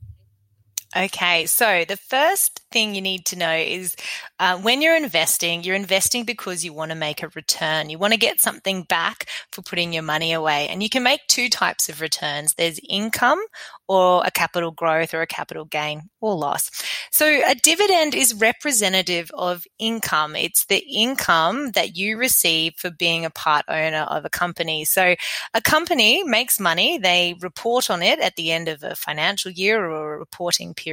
Okay, 0.96 1.44
so 1.44 1.84
the 1.86 1.98
first 1.98 2.62
thing 2.72 2.94
you 2.94 3.02
need 3.02 3.26
to 3.26 3.36
know 3.36 3.52
is 3.52 3.96
uh, 4.38 4.58
when 4.58 4.80
you're 4.80 4.96
investing, 4.96 5.62
you're 5.62 5.74
investing 5.74 6.24
because 6.24 6.64
you 6.64 6.72
want 6.72 6.90
to 6.90 6.96
make 6.96 7.22
a 7.22 7.28
return. 7.34 7.90
You 7.90 7.98
want 7.98 8.14
to 8.14 8.18
get 8.18 8.40
something 8.40 8.82
back 8.84 9.26
for 9.52 9.60
putting 9.60 9.92
your 9.92 10.02
money 10.02 10.32
away. 10.32 10.68
And 10.68 10.82
you 10.82 10.88
can 10.88 11.02
make 11.02 11.20
two 11.28 11.50
types 11.50 11.90
of 11.90 12.00
returns 12.00 12.54
there's 12.54 12.80
income 12.88 13.42
or 13.88 14.22
a 14.24 14.30
capital 14.30 14.70
growth 14.70 15.12
or 15.12 15.20
a 15.20 15.26
capital 15.26 15.64
gain 15.64 16.08
or 16.20 16.34
loss. 16.34 16.70
So 17.10 17.26
a 17.26 17.54
dividend 17.54 18.14
is 18.14 18.34
representative 18.34 19.30
of 19.34 19.64
income. 19.78 20.34
It's 20.34 20.66
the 20.66 20.84
income 20.90 21.72
that 21.72 21.96
you 21.96 22.16
receive 22.16 22.74
for 22.76 22.90
being 22.90 23.24
a 23.24 23.30
part 23.30 23.64
owner 23.68 24.06
of 24.08 24.24
a 24.24 24.30
company. 24.30 24.84
So 24.84 25.14
a 25.54 25.60
company 25.60 26.24
makes 26.24 26.58
money. 26.58 26.98
They 26.98 27.36
report 27.40 27.90
on 27.90 28.02
it 28.02 28.18
at 28.18 28.36
the 28.36 28.50
end 28.50 28.68
of 28.68 28.82
a 28.82 28.96
financial 28.96 29.50
year 29.50 29.84
or 29.88 30.14
a 30.14 30.18
reporting 30.18 30.74
period. 30.74 30.85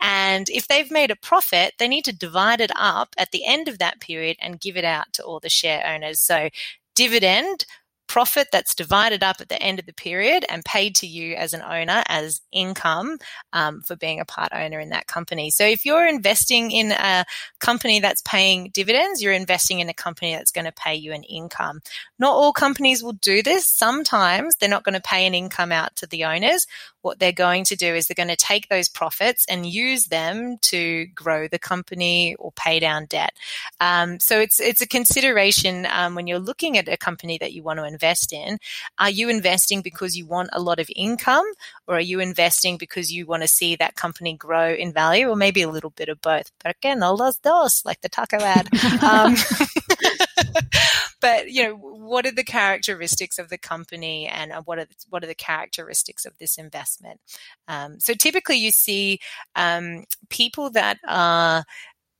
And 0.00 0.48
if 0.48 0.68
they've 0.68 0.90
made 0.90 1.10
a 1.10 1.16
profit, 1.16 1.74
they 1.78 1.88
need 1.88 2.04
to 2.06 2.12
divide 2.12 2.60
it 2.60 2.72
up 2.76 3.14
at 3.16 3.30
the 3.30 3.44
end 3.44 3.68
of 3.68 3.78
that 3.78 4.00
period 4.00 4.36
and 4.40 4.60
give 4.60 4.76
it 4.76 4.84
out 4.84 5.12
to 5.14 5.22
all 5.22 5.40
the 5.40 5.48
share 5.48 5.86
owners. 5.86 6.20
So 6.20 6.48
dividend 6.94 7.66
profit 8.14 8.46
that's 8.52 8.76
divided 8.76 9.24
up 9.24 9.40
at 9.40 9.48
the 9.48 9.60
end 9.60 9.80
of 9.80 9.86
the 9.86 9.92
period 9.92 10.44
and 10.48 10.64
paid 10.64 10.94
to 10.94 11.04
you 11.04 11.34
as 11.34 11.52
an 11.52 11.60
owner 11.62 12.04
as 12.06 12.42
income 12.52 13.18
um, 13.52 13.82
for 13.82 13.96
being 13.96 14.20
a 14.20 14.24
part 14.24 14.50
owner 14.52 14.78
in 14.78 14.90
that 14.90 15.08
company. 15.08 15.50
So 15.50 15.64
if 15.64 15.84
you're 15.84 16.06
investing 16.06 16.70
in 16.70 16.92
a 16.92 17.24
company 17.58 17.98
that's 17.98 18.22
paying 18.22 18.70
dividends, 18.72 19.20
you're 19.20 19.32
investing 19.32 19.80
in 19.80 19.88
a 19.88 19.94
company 19.94 20.32
that's 20.32 20.52
going 20.52 20.64
to 20.64 20.70
pay 20.70 20.94
you 20.94 21.12
an 21.12 21.24
income. 21.24 21.80
Not 22.16 22.34
all 22.34 22.52
companies 22.52 23.02
will 23.02 23.14
do 23.14 23.42
this. 23.42 23.66
Sometimes 23.66 24.54
they're 24.54 24.68
not 24.68 24.84
going 24.84 24.94
to 24.94 25.00
pay 25.00 25.26
an 25.26 25.34
income 25.34 25.72
out 25.72 25.96
to 25.96 26.06
the 26.06 26.24
owners 26.24 26.68
what 27.04 27.18
they're 27.18 27.32
going 27.32 27.64
to 27.64 27.76
do 27.76 27.94
is 27.94 28.06
they're 28.06 28.14
going 28.14 28.28
to 28.28 28.36
take 28.36 28.68
those 28.68 28.88
profits 28.88 29.44
and 29.48 29.66
use 29.66 30.06
them 30.06 30.56
to 30.62 31.06
grow 31.14 31.46
the 31.46 31.58
company 31.58 32.34
or 32.36 32.50
pay 32.52 32.80
down 32.80 33.04
debt. 33.06 33.34
Um, 33.78 34.18
so 34.18 34.40
it's 34.40 34.58
it's 34.58 34.80
a 34.80 34.88
consideration 34.88 35.86
um, 35.90 36.14
when 36.14 36.26
you're 36.26 36.38
looking 36.38 36.78
at 36.78 36.88
a 36.88 36.96
company 36.96 37.36
that 37.38 37.52
you 37.52 37.62
want 37.62 37.78
to 37.78 37.84
invest 37.84 38.03
in. 38.32 38.58
Are 38.98 39.10
you 39.10 39.28
investing 39.28 39.80
because 39.82 40.16
you 40.16 40.26
want 40.26 40.50
a 40.52 40.60
lot 40.60 40.78
of 40.78 40.90
income, 40.94 41.44
or 41.86 41.96
are 41.96 42.00
you 42.00 42.20
investing 42.20 42.76
because 42.76 43.12
you 43.12 43.26
want 43.26 43.42
to 43.42 43.48
see 43.48 43.76
that 43.76 43.94
company 43.94 44.36
grow 44.36 44.72
in 44.72 44.92
value, 44.92 45.28
or 45.28 45.36
maybe 45.36 45.62
a 45.62 45.70
little 45.70 45.90
bit 45.90 46.08
of 46.08 46.20
both? 46.20 46.50
But 46.62 46.76
again, 46.76 47.02
all 47.02 47.16
those 47.16 47.38
dos, 47.38 47.84
like 47.84 48.00
the 48.00 48.08
taco 48.08 48.38
ad. 48.38 48.68
Um, 49.02 49.36
but 51.20 51.50
you 51.50 51.64
know, 51.64 51.74
what 51.74 52.26
are 52.26 52.32
the 52.32 52.44
characteristics 52.44 53.38
of 53.38 53.48
the 53.48 53.58
company, 53.58 54.26
and 54.26 54.52
uh, 54.52 54.62
what 54.64 54.78
are 54.78 54.84
the, 54.84 54.94
what 55.08 55.24
are 55.24 55.28
the 55.28 55.34
characteristics 55.34 56.24
of 56.24 56.36
this 56.38 56.58
investment? 56.58 57.20
Um, 57.68 58.00
so 58.00 58.14
typically, 58.14 58.56
you 58.56 58.70
see 58.70 59.20
um, 59.56 60.04
people 60.28 60.70
that 60.70 60.98
are 61.06 61.64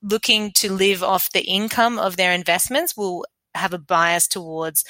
looking 0.03 0.53
to 0.53 0.73
live 0.73 1.03
off 1.03 1.33
the 1.33 1.45
income 1.45 1.99
of 1.99 2.17
their 2.17 2.33
investments 2.33 2.97
will 2.97 3.25
have 3.55 3.73
a 3.73 3.79
bias 3.79 4.29
towards 4.29 4.85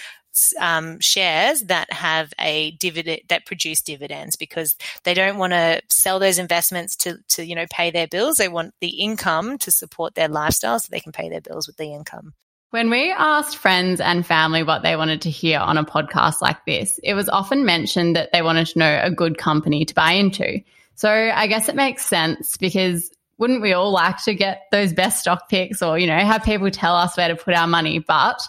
um, 0.60 1.00
shares 1.00 1.62
that 1.62 1.92
have 1.92 2.32
a 2.38 2.72
dividend 2.72 3.22
that 3.28 3.46
produce 3.46 3.82
dividends 3.82 4.36
because 4.36 4.76
they 5.04 5.14
don't 5.14 5.38
want 5.38 5.52
to 5.52 5.80
sell 5.88 6.18
those 6.18 6.38
investments 6.38 6.96
to, 6.96 7.18
to 7.28 7.44
you 7.44 7.54
know 7.54 7.66
pay 7.70 7.90
their 7.90 8.06
bills. 8.06 8.36
They 8.36 8.48
want 8.48 8.74
the 8.80 8.88
income 8.88 9.58
to 9.58 9.70
support 9.70 10.14
their 10.14 10.28
lifestyle 10.28 10.78
so 10.78 10.88
they 10.90 11.00
can 11.00 11.12
pay 11.12 11.28
their 11.28 11.40
bills 11.40 11.66
with 11.66 11.76
the 11.76 11.92
income. 11.92 12.34
When 12.70 12.90
we 12.90 13.12
asked 13.12 13.56
friends 13.56 14.00
and 14.00 14.26
family 14.26 14.64
what 14.64 14.82
they 14.82 14.96
wanted 14.96 15.22
to 15.22 15.30
hear 15.30 15.60
on 15.60 15.78
a 15.78 15.84
podcast 15.84 16.42
like 16.42 16.64
this, 16.66 16.98
it 17.04 17.14
was 17.14 17.28
often 17.28 17.64
mentioned 17.64 18.16
that 18.16 18.30
they 18.32 18.42
wanted 18.42 18.66
to 18.66 18.78
know 18.80 19.00
a 19.00 19.12
good 19.12 19.38
company 19.38 19.84
to 19.84 19.94
buy 19.94 20.12
into. 20.12 20.60
So 20.96 21.08
I 21.08 21.46
guess 21.46 21.68
it 21.68 21.76
makes 21.76 22.04
sense 22.04 22.56
because 22.56 23.12
wouldn't 23.38 23.62
we 23.62 23.72
all 23.72 23.92
like 23.92 24.22
to 24.24 24.34
get 24.34 24.62
those 24.72 24.92
best 24.92 25.20
stock 25.20 25.48
picks 25.48 25.82
or, 25.82 25.98
you 25.98 26.06
know, 26.06 26.18
have 26.18 26.42
people 26.42 26.70
tell 26.70 26.96
us 26.96 27.16
where 27.16 27.28
to 27.28 27.36
put 27.36 27.54
our 27.54 27.66
money? 27.66 28.00
But 28.00 28.40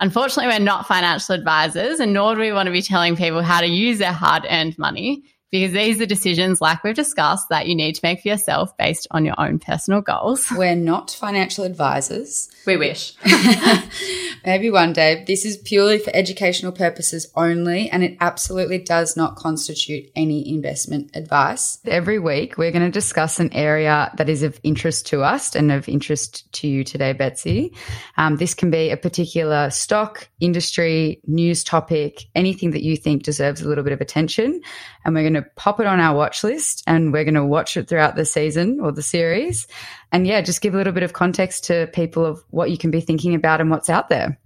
unfortunately, 0.00 0.52
we're 0.52 0.64
not 0.64 0.86
financial 0.86 1.34
advisors 1.34 2.00
and 2.00 2.12
nor 2.12 2.34
do 2.34 2.40
we 2.40 2.52
want 2.52 2.66
to 2.66 2.72
be 2.72 2.82
telling 2.82 3.16
people 3.16 3.42
how 3.42 3.60
to 3.60 3.66
use 3.66 3.98
their 3.98 4.12
hard 4.12 4.46
earned 4.50 4.78
money 4.78 5.22
because 5.50 5.72
these 5.72 6.00
are 6.00 6.06
decisions, 6.06 6.60
like 6.60 6.84
we've 6.84 6.94
discussed, 6.94 7.48
that 7.48 7.66
you 7.66 7.74
need 7.74 7.94
to 7.96 8.00
make 8.02 8.22
for 8.22 8.28
yourself 8.28 8.76
based 8.76 9.06
on 9.10 9.24
your 9.24 9.34
own 9.38 9.58
personal 9.58 10.00
goals. 10.00 10.46
We're 10.56 10.76
not 10.76 11.10
financial 11.10 11.64
advisors. 11.64 12.48
We 12.66 12.76
wish. 12.76 13.14
Maybe 14.44 14.70
one 14.70 14.92
day. 14.92 15.24
This 15.26 15.44
is 15.44 15.56
purely 15.56 15.98
for 15.98 16.10
educational 16.14 16.72
purposes 16.72 17.30
only, 17.34 17.90
and 17.90 18.04
it 18.04 18.16
absolutely 18.20 18.78
does 18.78 19.16
not 19.16 19.36
constitute 19.36 20.10
any 20.14 20.48
investment 20.48 21.10
advice. 21.14 21.78
Every 21.84 22.18
week, 22.18 22.56
we're 22.56 22.70
going 22.70 22.84
to 22.84 22.90
discuss 22.90 23.40
an 23.40 23.52
area 23.52 24.12
that 24.16 24.28
is 24.28 24.42
of 24.42 24.60
interest 24.62 25.06
to 25.08 25.22
us 25.22 25.54
and 25.56 25.72
of 25.72 25.88
interest 25.88 26.50
to 26.52 26.68
you 26.68 26.84
today, 26.84 27.12
Betsy. 27.12 27.74
Um, 28.16 28.36
this 28.36 28.54
can 28.54 28.70
be 28.70 28.90
a 28.90 28.96
particular 28.96 29.70
stock, 29.70 30.28
industry, 30.38 31.20
news 31.26 31.64
topic, 31.64 32.26
anything 32.34 32.70
that 32.70 32.82
you 32.82 32.96
think 32.96 33.24
deserves 33.24 33.62
a 33.62 33.68
little 33.68 33.84
bit 33.84 33.92
of 33.92 34.00
attention. 34.00 34.60
And 35.04 35.14
we're 35.14 35.22
going 35.22 35.34
to 35.34 35.46
pop 35.56 35.80
it 35.80 35.86
on 35.86 36.00
our 36.00 36.14
watch 36.14 36.44
list 36.44 36.82
and 36.86 37.12
we're 37.12 37.24
going 37.24 37.34
to 37.34 37.44
watch 37.44 37.76
it 37.76 37.88
throughout 37.88 38.16
the 38.16 38.24
season 38.24 38.80
or 38.80 38.92
the 38.92 39.02
series. 39.02 39.66
And 40.12 40.26
yeah, 40.26 40.40
just 40.42 40.60
give 40.60 40.74
a 40.74 40.76
little 40.76 40.92
bit 40.92 41.02
of 41.02 41.12
context 41.12 41.64
to 41.64 41.88
people 41.92 42.26
of 42.26 42.42
what 42.50 42.70
you 42.70 42.78
can 42.78 42.90
be 42.90 43.00
thinking 43.00 43.34
about 43.34 43.60
and 43.60 43.70
what's 43.70 43.88
out 43.88 44.08
there. 44.08 44.38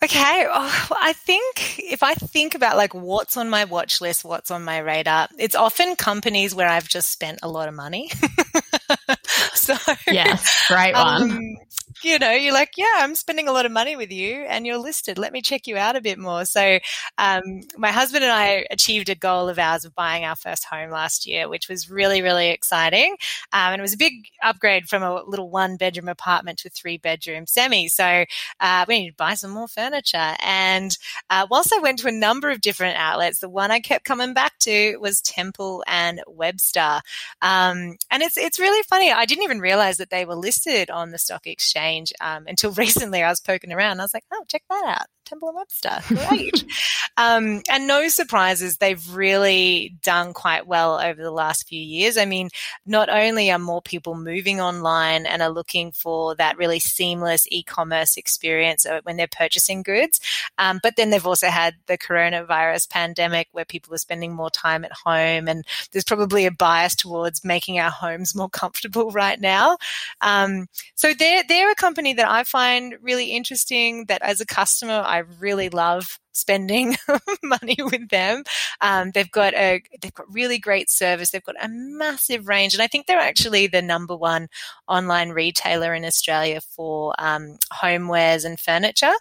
Okay, 0.00 0.46
oh, 0.48 0.88
I 1.02 1.12
think 1.12 1.80
if 1.80 2.04
I 2.04 2.14
think 2.14 2.54
about 2.54 2.76
like 2.76 2.94
what's 2.94 3.36
on 3.36 3.50
my 3.50 3.64
watch 3.64 4.00
list, 4.00 4.24
what's 4.24 4.48
on 4.52 4.62
my 4.62 4.78
radar, 4.78 5.28
it's 5.38 5.56
often 5.56 5.96
companies 5.96 6.54
where 6.54 6.68
I've 6.68 6.88
just 6.88 7.10
spent 7.10 7.40
a 7.42 7.48
lot 7.48 7.68
of 7.68 7.74
money. 7.74 8.08
so 9.54 9.74
yes, 10.06 10.68
great 10.68 10.94
one. 10.94 11.30
Um, 11.30 11.56
you 12.04 12.18
know, 12.18 12.30
you're 12.30 12.52
like, 12.52 12.72
yeah, 12.76 12.86
I'm 12.96 13.14
spending 13.14 13.48
a 13.48 13.52
lot 13.52 13.66
of 13.66 13.72
money 13.72 13.96
with 13.96 14.12
you 14.12 14.44
and 14.48 14.66
you're 14.66 14.78
listed. 14.78 15.18
Let 15.18 15.32
me 15.32 15.42
check 15.42 15.66
you 15.66 15.76
out 15.76 15.96
a 15.96 16.00
bit 16.00 16.18
more. 16.18 16.44
So, 16.44 16.78
um, 17.18 17.42
my 17.76 17.90
husband 17.90 18.24
and 18.24 18.32
I 18.32 18.66
achieved 18.70 19.08
a 19.08 19.14
goal 19.14 19.48
of 19.48 19.58
ours 19.58 19.84
of 19.84 19.94
buying 19.94 20.24
our 20.24 20.36
first 20.36 20.64
home 20.64 20.90
last 20.90 21.26
year, 21.26 21.48
which 21.48 21.68
was 21.68 21.90
really, 21.90 22.22
really 22.22 22.50
exciting. 22.50 23.16
Um, 23.52 23.72
and 23.72 23.80
it 23.80 23.82
was 23.82 23.94
a 23.94 23.98
big 23.98 24.12
upgrade 24.42 24.88
from 24.88 25.02
a 25.02 25.22
little 25.24 25.50
one 25.50 25.76
bedroom 25.76 26.08
apartment 26.08 26.58
to 26.60 26.68
a 26.68 26.70
three 26.70 26.98
bedroom 26.98 27.46
semi. 27.46 27.88
So, 27.88 28.24
uh, 28.60 28.84
we 28.86 29.00
needed 29.00 29.12
to 29.12 29.16
buy 29.16 29.34
some 29.34 29.50
more 29.50 29.68
furniture. 29.68 30.34
And 30.44 30.96
uh, 31.30 31.46
whilst 31.50 31.72
I 31.74 31.78
went 31.80 31.98
to 32.00 32.08
a 32.08 32.12
number 32.12 32.50
of 32.50 32.60
different 32.60 32.96
outlets, 32.96 33.40
the 33.40 33.48
one 33.48 33.70
I 33.70 33.80
kept 33.80 34.04
coming 34.04 34.34
back 34.34 34.58
to 34.60 34.96
was 34.98 35.20
Temple 35.20 35.82
and 35.86 36.20
Webster. 36.26 37.00
Um, 37.42 37.96
and 38.10 38.22
it's, 38.22 38.36
it's 38.36 38.58
really 38.58 38.82
funny. 38.84 39.10
I 39.10 39.24
didn't 39.24 39.44
even 39.44 39.60
realize 39.60 39.96
that 39.96 40.10
they 40.10 40.24
were 40.24 40.36
listed 40.36 40.90
on 40.90 41.10
the 41.10 41.18
stock 41.18 41.46
exchange 41.46 41.87
change 41.88 42.12
um, 42.20 42.44
until 42.46 42.72
recently. 42.84 43.22
I 43.22 43.28
was 43.28 43.40
poking 43.40 43.72
around. 43.72 44.00
I 44.00 44.04
was 44.04 44.14
like, 44.14 44.24
oh, 44.32 44.44
check 44.48 44.62
that 44.70 44.84
out. 45.00 45.06
Temple 45.28 45.48
and 45.48 45.56
Webster. 45.56 45.98
Great. 46.08 46.64
um, 47.16 47.62
and 47.70 47.86
no 47.86 48.08
surprises, 48.08 48.78
they've 48.78 49.14
really 49.14 49.96
done 50.02 50.32
quite 50.32 50.66
well 50.66 50.98
over 50.98 51.22
the 51.22 51.30
last 51.30 51.68
few 51.68 51.80
years. 51.80 52.16
I 52.16 52.24
mean, 52.24 52.48
not 52.86 53.08
only 53.08 53.50
are 53.50 53.58
more 53.58 53.82
people 53.82 54.14
moving 54.14 54.60
online 54.60 55.26
and 55.26 55.42
are 55.42 55.50
looking 55.50 55.92
for 55.92 56.34
that 56.36 56.56
really 56.56 56.80
seamless 56.80 57.46
e 57.50 57.62
commerce 57.62 58.16
experience 58.16 58.86
when 59.02 59.16
they're 59.16 59.28
purchasing 59.28 59.82
goods, 59.82 60.20
um, 60.56 60.80
but 60.82 60.96
then 60.96 61.10
they've 61.10 61.26
also 61.26 61.48
had 61.48 61.74
the 61.86 61.98
coronavirus 61.98 62.88
pandemic 62.88 63.48
where 63.52 63.64
people 63.64 63.92
are 63.94 63.98
spending 63.98 64.32
more 64.32 64.50
time 64.50 64.84
at 64.84 64.92
home. 64.92 65.48
And 65.48 65.64
there's 65.92 66.04
probably 66.04 66.46
a 66.46 66.50
bias 66.50 66.94
towards 66.94 67.44
making 67.44 67.78
our 67.78 67.90
homes 67.90 68.34
more 68.34 68.48
comfortable 68.48 69.10
right 69.10 69.40
now. 69.40 69.76
Um, 70.20 70.68
so 70.94 71.12
they're, 71.12 71.42
they're 71.46 71.70
a 71.70 71.76
company 71.76 72.14
that 72.14 72.28
I 72.28 72.44
find 72.44 72.96
really 73.02 73.32
interesting 73.32 74.06
that 74.06 74.22
as 74.22 74.40
a 74.40 74.46
customer, 74.46 75.02
I 75.04 75.17
really 75.18 75.68
love 75.68 76.18
spending 76.32 76.96
money 77.42 77.76
with 77.78 78.08
them. 78.08 78.44
Um, 78.80 79.10
they've 79.12 79.30
got 79.30 79.54
a 79.54 79.82
they've 80.00 80.14
got 80.14 80.32
really 80.32 80.58
great 80.58 80.88
service. 80.90 81.30
They've 81.30 81.42
got 81.42 81.62
a 81.62 81.68
massive 81.68 82.48
range, 82.48 82.74
and 82.74 82.82
I 82.82 82.86
think 82.86 83.06
they're 83.06 83.18
actually 83.18 83.66
the 83.66 83.82
number 83.82 84.16
one 84.16 84.48
online 84.86 85.30
retailer 85.30 85.94
in 85.94 86.04
Australia 86.04 86.60
for 86.60 87.14
um, 87.18 87.58
homewares 87.72 88.44
and 88.44 88.58
furniture. 88.58 89.14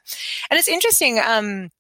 And 0.50 0.60
it's 0.60 0.68
interesting. 0.68 1.20
Um, 1.20 1.72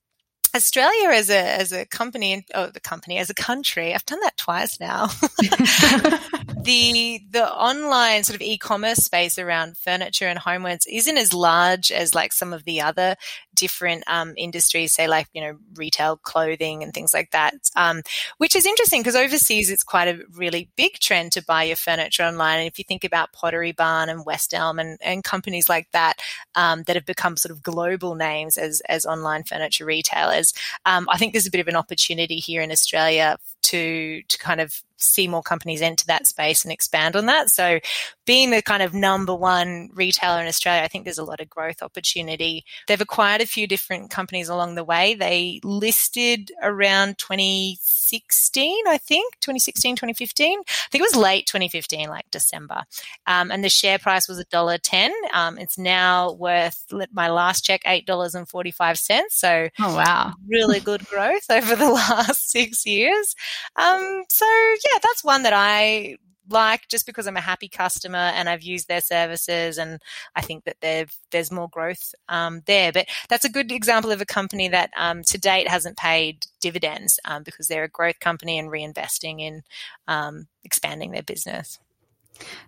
Australia 0.56 1.10
as 1.10 1.30
a 1.30 1.38
as 1.38 1.72
a 1.72 1.86
company, 1.86 2.46
oh, 2.56 2.68
the 2.68 2.80
company 2.80 3.18
as 3.18 3.30
a 3.30 3.36
country, 3.36 3.94
I've 3.94 4.06
done 4.06 4.22
that 4.22 4.38
twice 4.38 4.80
now. 4.80 5.10
the 6.68 7.22
the 7.32 7.50
online 7.50 8.24
sort 8.26 8.36
of 8.36 8.42
e-commerce 8.42 9.00
space 9.00 9.40
around 9.40 9.78
furniture 9.78 10.28
and 10.28 10.38
homewares 10.38 10.86
isn't 10.90 11.18
as 11.18 11.34
large 11.34 11.92
as 11.92 12.14
like 12.14 12.34
some 12.34 12.52
of 12.52 12.66
the 12.66 12.82
other 12.82 13.16
different 13.56 14.04
um, 14.08 14.34
industries, 14.38 14.94
say 14.94 15.08
like 15.08 15.28
you 15.34 15.42
know 15.42 15.58
retail 15.76 16.18
clothing 16.18 16.84
and 16.84 16.94
things 16.94 17.14
like 17.14 17.32
that. 17.32 17.56
Um, 17.76 18.02
which 18.38 18.56
is 18.56 18.66
interesting 18.66 19.02
because 19.02 19.16
overseas 19.16 19.72
it's 19.72 19.84
quite 19.84 20.10
a 20.10 20.20
really 20.36 20.70
big 20.76 21.00
trend 21.00 21.32
to 21.32 21.44
buy 21.44 21.64
your 21.64 21.78
furniture 21.78 22.24
online. 22.24 22.60
And 22.60 22.68
if 22.68 22.78
you 22.78 22.84
think 22.84 23.06
about 23.06 23.32
Pottery 23.32 23.72
Barn 23.72 24.10
and 24.10 24.26
West 24.26 24.54
Elm 24.54 24.78
and, 24.78 25.00
and 25.02 25.24
companies 25.24 25.70
like 25.70 25.90
that 25.94 26.20
um, 26.56 26.84
that 26.84 26.98
have 26.98 27.06
become 27.06 27.38
sort 27.38 27.52
of 27.52 27.64
global 27.64 28.14
names 28.14 28.58
as 28.58 28.82
as 28.90 29.06
online 29.06 29.44
furniture 29.44 29.86
retailers 29.86 30.54
um, 30.86 31.08
I 31.10 31.18
think 31.18 31.34
there's 31.34 31.48
a 31.48 31.52
bit 31.52 31.62
of 31.62 31.70
an 31.70 31.76
opportunity 31.78 32.38
here 32.38 32.62
in 32.62 32.72
Australia 32.72 33.38
to 33.64 34.22
to 34.24 34.38
kind 34.38 34.62
of 34.62 34.82
see 34.98 35.28
more 35.28 35.42
companies 35.42 35.82
enter 35.82 36.06
that 36.08 36.28
space 36.28 36.64
and 36.64 36.72
expand 36.72 37.16
on 37.16 37.26
that. 37.28 37.50
So, 37.50 37.80
being 38.28 38.50
the 38.52 38.62
kind 38.62 38.84
of 38.84 38.94
number 38.94 39.34
one 39.34 39.90
retailer 39.94 40.42
in 40.42 40.48
Australia, 40.48 40.84
I 40.84 40.90
think 40.90 41.06
there's 41.06 41.18
a 41.18 41.24
lot 41.24 41.40
of 41.40 41.50
growth 41.50 41.82
opportunity. 41.82 42.66
They've 42.86 43.00
acquired 43.00 43.42
a 43.42 43.46
few 43.46 43.66
different 43.66 44.12
companies 44.12 44.50
along 44.50 44.76
the 44.76 44.84
way. 44.84 45.16
They 45.16 45.62
listed 45.63 46.52
around 46.62 47.18
2016, 47.18 48.84
I 48.88 48.98
think, 48.98 49.34
2016, 49.40 49.96
2015. 49.96 50.60
I 50.60 50.63
think 50.92 51.02
it 51.02 51.02
was 51.02 51.16
late 51.16 51.48
2015, 51.48 52.10
like 52.10 52.26
December. 52.30 52.84
Um, 53.26 53.50
and 53.50 53.63
the 53.63 53.70
share 53.70 53.98
price 53.98 54.28
was 54.28 54.44
$1.10. 54.44 55.10
Um, 55.34 55.58
it's 55.58 55.78
now 55.78 56.34
worth, 56.34 56.84
my 57.13 57.30
last 57.30 57.63
check, 57.63 57.82
$8.45. 57.86 59.24
So, 59.30 59.70
oh, 59.80 59.96
wow. 59.96 60.34
really 60.50 60.82
good 60.82 61.08
growth 61.10 61.50
over 61.50 61.78
the 61.78 61.90
last 61.92 62.52
six 62.52 62.86
years. 62.86 63.36
Um, 63.78 64.24
so, 64.30 64.46
yeah, 64.46 65.00
that's 65.02 65.24
one 65.24 65.44
that 65.44 65.54
I 65.54 66.18
like 66.50 66.88
just 66.88 67.06
because 67.06 67.28
I'm 67.28 67.38
a 67.38 67.42
happy 67.42 67.68
customer 67.68 68.18
and 68.18 68.50
I've 68.50 68.64
used 68.64 68.88
their 68.88 69.02
services 69.02 69.78
and 69.78 70.00
I 70.36 70.42
think 70.42 70.64
that 70.66 71.10
there's 71.32 71.52
more 71.52 71.70
growth 71.70 72.14
um, 72.30 72.62
there. 72.66 72.92
But 72.92 73.08
that's 73.30 73.46
a 73.46 73.50
good 73.50 73.72
example 73.72 74.12
of 74.12 74.22
a 74.22 74.26
company 74.26 74.68
that 74.70 74.92
um, 74.98 75.24
to 75.24 75.38
date 75.38 75.68
hasn't 75.68 75.98
paid 75.98 76.46
dividends 76.60 77.20
um, 77.26 77.44
because 77.44 77.68
they're 77.68 77.84
a 77.84 77.90
growth 77.90 78.20
company 78.20 78.58
and 78.58 78.70
reinvesting 78.70 79.42
in 79.42 79.64
um, 80.08 80.48
expanding 80.64 81.12
their 81.12 81.24
business. 81.24 81.80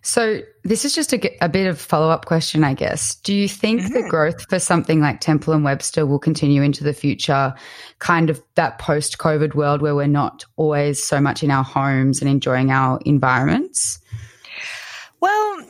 So, 0.02 0.42
this 0.64 0.86
is 0.86 0.96
just 0.96 1.14
a, 1.14 1.44
a 1.44 1.50
bit 1.50 1.68
of 1.68 1.80
follow 1.80 2.10
up 2.10 2.26
question, 2.26 2.64
I 2.64 2.74
guess. 2.74 3.16
Do 3.16 3.34
you 3.34 3.48
think 3.48 3.82
mm-hmm. 3.82 3.94
the 3.94 4.10
growth 4.10 4.48
for 4.50 4.60
something 4.60 5.02
like 5.02 5.20
Temple 5.20 5.54
and 5.54 5.64
Webster 5.64 6.06
will 6.06 6.20
continue 6.20 6.62
into 6.62 6.84
the 6.84 6.94
future, 6.94 7.54
kind 8.00 8.30
of 8.30 8.42
that 8.56 8.80
post 8.80 9.18
COVID 9.18 9.56
world 9.56 9.82
where 9.82 9.96
we're 9.96 10.08
not 10.08 10.46
always 10.56 11.04
so 11.04 11.20
much 11.20 11.44
in 11.44 11.52
our 11.52 11.64
homes 11.64 12.22
and 12.22 12.30
enjoying 12.30 12.72
our 12.72 13.00
environments? 13.06 14.00
Well, 15.20 15.66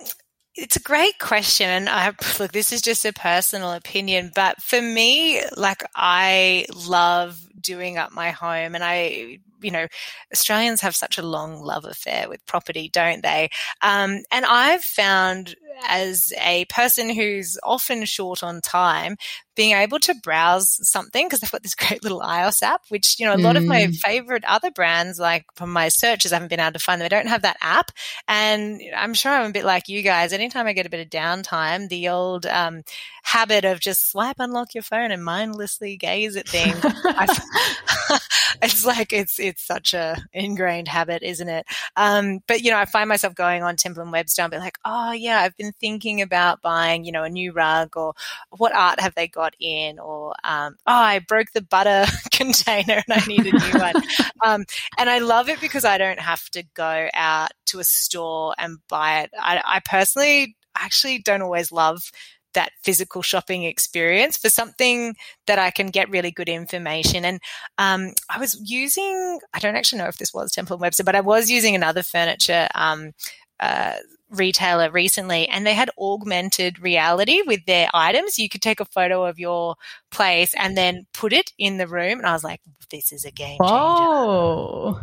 it's 0.55 0.75
a 0.75 0.81
great 0.81 1.19
question. 1.19 1.69
And 1.69 1.89
I, 1.89 2.07
look, 2.39 2.51
this 2.51 2.71
is 2.71 2.81
just 2.81 3.05
a 3.05 3.13
personal 3.13 3.71
opinion, 3.71 4.31
but 4.35 4.61
for 4.61 4.81
me, 4.81 5.41
like 5.55 5.83
I 5.95 6.65
love 6.87 7.39
doing 7.59 7.97
up 7.97 8.11
my 8.11 8.31
home 8.31 8.75
and 8.75 8.83
I 8.83 9.39
you 9.61 9.71
know, 9.71 9.87
Australians 10.33 10.81
have 10.81 10.95
such 10.95 11.17
a 11.17 11.23
long 11.23 11.61
love 11.61 11.85
affair 11.85 12.29
with 12.29 12.45
property, 12.45 12.89
don't 12.91 13.23
they? 13.23 13.49
Um, 13.81 14.19
and 14.31 14.45
I've 14.45 14.83
found 14.83 15.55
as 15.87 16.33
a 16.41 16.65
person 16.65 17.09
who's 17.09 17.57
often 17.63 18.05
short 18.05 18.43
on 18.43 18.61
time, 18.61 19.15
being 19.59 19.75
able 19.75 19.99
to 19.99 20.15
browse 20.15 20.79
something 20.87 21.25
because 21.25 21.41
they've 21.41 21.51
got 21.51 21.63
this 21.63 21.75
great 21.87 22.01
little 22.01 22.21
iOS 22.21 22.63
app, 22.63 22.83
which, 22.87 23.19
you 23.19 23.25
know, 23.25 23.35
a 23.35 23.43
lot 23.43 23.57
mm. 23.57 23.59
of 23.59 23.65
my 23.65 23.87
mm. 23.87 23.95
favorite 23.97 24.45
other 24.47 24.71
brands, 24.71 25.19
like 25.19 25.43
from 25.53 25.73
my 25.73 25.89
searches, 25.89 26.31
I 26.31 26.37
haven't 26.37 26.47
been 26.47 26.61
able 26.61 26.71
to 26.71 26.79
find 26.79 27.01
them. 27.01 27.05
I 27.05 27.09
don't 27.09 27.27
have 27.27 27.41
that 27.41 27.57
app. 27.59 27.91
And 28.29 28.81
I'm 28.95 29.13
sure 29.13 29.33
I'm 29.33 29.49
a 29.49 29.51
bit 29.51 29.65
like 29.65 29.89
you 29.89 30.01
guys. 30.01 30.31
Anytime 30.31 30.65
I 30.65 30.71
get 30.71 30.85
a 30.85 30.89
bit 30.89 31.01
of 31.01 31.09
downtime, 31.09 31.89
the 31.89 32.07
old 32.07 32.45
um, 32.45 32.83
habit 33.23 33.65
of 33.65 33.81
just 33.81 34.09
swipe, 34.09 34.37
unlock 34.39 34.73
your 34.73 34.81
phone 34.81 35.11
and 35.11 35.25
mindlessly 35.25 35.97
gaze 35.97 36.37
at 36.37 36.47
things. 36.47 36.79
it's 38.61 38.85
like, 38.85 39.11
it's, 39.11 39.41
it's 39.41 39.61
such 39.61 39.93
a 39.93 40.15
ingrained 40.31 40.87
habit, 40.87 41.21
isn't 41.21 41.49
it? 41.49 41.65
Um, 41.97 42.39
but, 42.47 42.61
you 42.61 42.71
know, 42.71 42.77
I 42.77 42.85
find 42.85 43.09
myself 43.09 43.35
going 43.35 43.61
on 43.61 43.75
Temple 43.75 44.03
and 44.03 44.11
Webster 44.13 44.41
and 44.41 44.51
be 44.51 44.57
like, 44.57 44.77
oh 44.85 45.11
yeah, 45.11 45.41
I've 45.41 45.57
been 45.57 45.73
thinking 45.73 46.21
about 46.21 46.61
buying, 46.61 47.03
you 47.03 47.11
know, 47.11 47.23
a 47.23 47.29
new 47.29 47.51
rug 47.51 47.97
or 47.97 48.13
what 48.51 48.73
art 48.73 49.01
have 49.01 49.15
they 49.15 49.27
got 49.27 49.48
in 49.59 49.99
or, 49.99 50.33
um, 50.43 50.75
oh, 50.85 50.93
I 50.93 51.19
broke 51.19 51.51
the 51.53 51.61
butter 51.61 52.05
container 52.31 53.03
and 53.07 53.21
I 53.21 53.25
need 53.25 53.47
a 53.47 53.51
new 53.51 53.79
one. 53.79 53.93
Um, 54.41 54.63
and 54.97 55.09
I 55.09 55.19
love 55.19 55.49
it 55.49 55.59
because 55.59 55.83
I 55.83 55.97
don't 55.97 56.19
have 56.19 56.49
to 56.51 56.63
go 56.73 57.09
out 57.13 57.51
to 57.65 57.79
a 57.79 57.83
store 57.83 58.55
and 58.57 58.77
buy 58.87 59.23
it. 59.23 59.31
I, 59.37 59.61
I 59.65 59.81
personally 59.83 60.55
actually 60.77 61.19
don't 61.19 61.41
always 61.41 61.73
love 61.73 62.09
that 62.53 62.71
physical 62.83 63.21
shopping 63.21 63.63
experience 63.63 64.37
for 64.37 64.49
something 64.49 65.15
that 65.45 65.59
I 65.59 65.71
can 65.71 65.87
get 65.87 66.09
really 66.09 66.31
good 66.31 66.49
information. 66.49 67.25
And 67.25 67.39
um, 67.77 68.13
I 68.29 68.39
was 68.39 68.59
using, 68.63 69.39
I 69.53 69.59
don't 69.59 69.75
actually 69.75 69.99
know 69.99 70.07
if 70.07 70.17
this 70.17 70.33
was 70.33 70.51
Temple 70.51 70.75
and 70.75 70.81
Webster, 70.81 71.03
but 71.03 71.15
I 71.15 71.21
was 71.21 71.49
using 71.49 71.75
another 71.75 72.03
furniture 72.03 72.67
um, 72.75 73.11
uh, 73.59 73.95
retailer 74.29 74.91
recently 74.91 75.47
and 75.47 75.65
they 75.65 75.73
had 75.73 75.89
augmented 75.97 76.79
reality 76.79 77.41
with 77.45 77.65
their 77.65 77.89
items. 77.93 78.37
You 78.37 78.49
could 78.49 78.61
take 78.61 78.79
a 78.79 78.85
photo 78.85 79.25
of 79.25 79.39
your 79.39 79.75
place 80.11 80.53
and 80.55 80.77
then 80.77 81.05
put 81.13 81.33
it 81.33 81.51
in 81.57 81.77
the 81.77 81.87
room. 81.87 82.19
And 82.19 82.27
I 82.27 82.33
was 82.33 82.43
like, 82.43 82.61
this 82.89 83.11
is 83.11 83.25
a 83.25 83.31
game 83.31 83.57
changer. 83.59 83.73
Oh. 83.73 85.01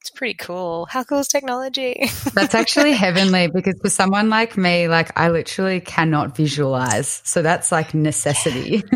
It's 0.00 0.10
pretty 0.10 0.34
cool. 0.34 0.86
How 0.86 1.04
cool 1.04 1.18
is 1.18 1.28
technology? 1.28 2.08
That's 2.34 2.54
actually 2.54 2.92
heavenly 2.92 3.48
because 3.48 3.78
for 3.82 3.90
someone 3.90 4.30
like 4.30 4.56
me, 4.56 4.88
like 4.88 5.10
I 5.18 5.28
literally 5.28 5.80
cannot 5.80 6.34
visualize. 6.34 7.20
So 7.24 7.42
that's 7.42 7.70
like 7.70 7.92
necessity. 7.92 8.82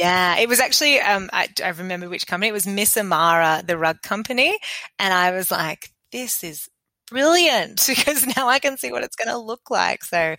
Yeah, 0.00 0.38
it 0.38 0.48
was 0.48 0.60
actually, 0.60 0.98
um, 0.98 1.28
I, 1.30 1.48
I, 1.62 1.68
remember 1.70 2.08
which 2.08 2.26
company. 2.26 2.48
It 2.48 2.52
was 2.52 2.66
Miss 2.66 2.96
Amara, 2.96 3.62
the 3.66 3.76
rug 3.76 4.00
company. 4.00 4.56
And 4.98 5.12
I 5.12 5.32
was 5.32 5.50
like, 5.50 5.90
this 6.10 6.42
is 6.42 6.70
brilliant 7.10 7.84
because 7.88 8.26
now 8.36 8.48
I 8.48 8.58
can 8.58 8.76
see 8.78 8.92
what 8.92 9.04
it's 9.04 9.16
going 9.16 9.28
to 9.28 9.38
look 9.38 9.70
like. 9.70 10.04
So, 10.04 10.16
uh, 10.16 10.36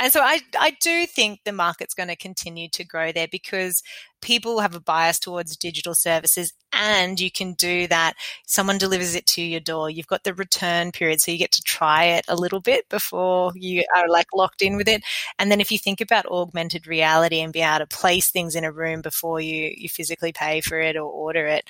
and 0.00 0.12
so 0.12 0.20
I, 0.20 0.40
I 0.58 0.76
do 0.80 1.06
think 1.06 1.40
the 1.44 1.52
market's 1.52 1.94
going 1.94 2.08
to 2.08 2.16
continue 2.16 2.68
to 2.70 2.84
grow 2.84 3.12
there 3.12 3.28
because 3.30 3.82
people 4.22 4.60
have 4.60 4.74
a 4.74 4.80
bias 4.80 5.18
towards 5.18 5.56
digital 5.56 5.94
services 5.94 6.54
and 6.72 7.20
you 7.20 7.30
can 7.30 7.52
do 7.52 7.86
that. 7.88 8.14
Someone 8.46 8.78
delivers 8.78 9.14
it 9.14 9.26
to 9.26 9.42
your 9.42 9.60
door. 9.60 9.90
You've 9.90 10.06
got 10.06 10.24
the 10.24 10.32
return 10.34 10.92
period. 10.92 11.20
So 11.20 11.30
you 11.30 11.38
get 11.38 11.52
to 11.52 11.62
try 11.62 12.04
it 12.04 12.24
a 12.28 12.34
little 12.34 12.60
bit 12.60 12.88
before 12.88 13.52
you 13.54 13.84
are 13.94 14.08
like 14.08 14.26
locked 14.34 14.62
in 14.62 14.76
with 14.76 14.88
it. 14.88 15.02
And 15.38 15.50
then 15.50 15.60
if 15.60 15.70
you 15.70 15.78
think 15.78 16.00
about 16.00 16.26
augmented 16.26 16.86
reality 16.86 17.40
and 17.40 17.52
be 17.52 17.60
able 17.60 17.80
to 17.80 17.86
place 17.86 18.30
things 18.30 18.54
in 18.54 18.64
a 18.64 18.72
room 18.72 19.02
before 19.02 19.40
you, 19.40 19.72
you 19.76 19.88
physically 19.88 20.32
pay 20.32 20.60
for 20.62 20.80
it 20.80 20.96
or 20.96 21.02
order 21.02 21.46
it. 21.46 21.68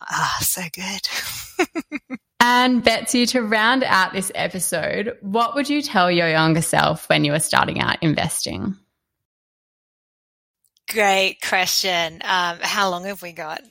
Ah, 0.00 0.36
oh, 0.40 0.42
so 0.44 0.62
good. 0.72 2.18
And 2.40 2.84
Betsy, 2.84 3.26
to 3.26 3.42
round 3.42 3.82
out 3.82 4.12
this 4.12 4.30
episode, 4.34 5.16
what 5.20 5.54
would 5.54 5.68
you 5.68 5.82
tell 5.82 6.10
your 6.10 6.28
younger 6.28 6.62
self 6.62 7.08
when 7.08 7.24
you 7.24 7.32
were 7.32 7.40
starting 7.40 7.80
out 7.80 8.00
investing? 8.00 8.76
Great 10.88 11.38
question. 11.46 12.14
Um, 12.24 12.58
how 12.62 12.88
long 12.88 13.04
have 13.04 13.20
we 13.20 13.32
got? 13.32 13.60
no, 13.62 13.68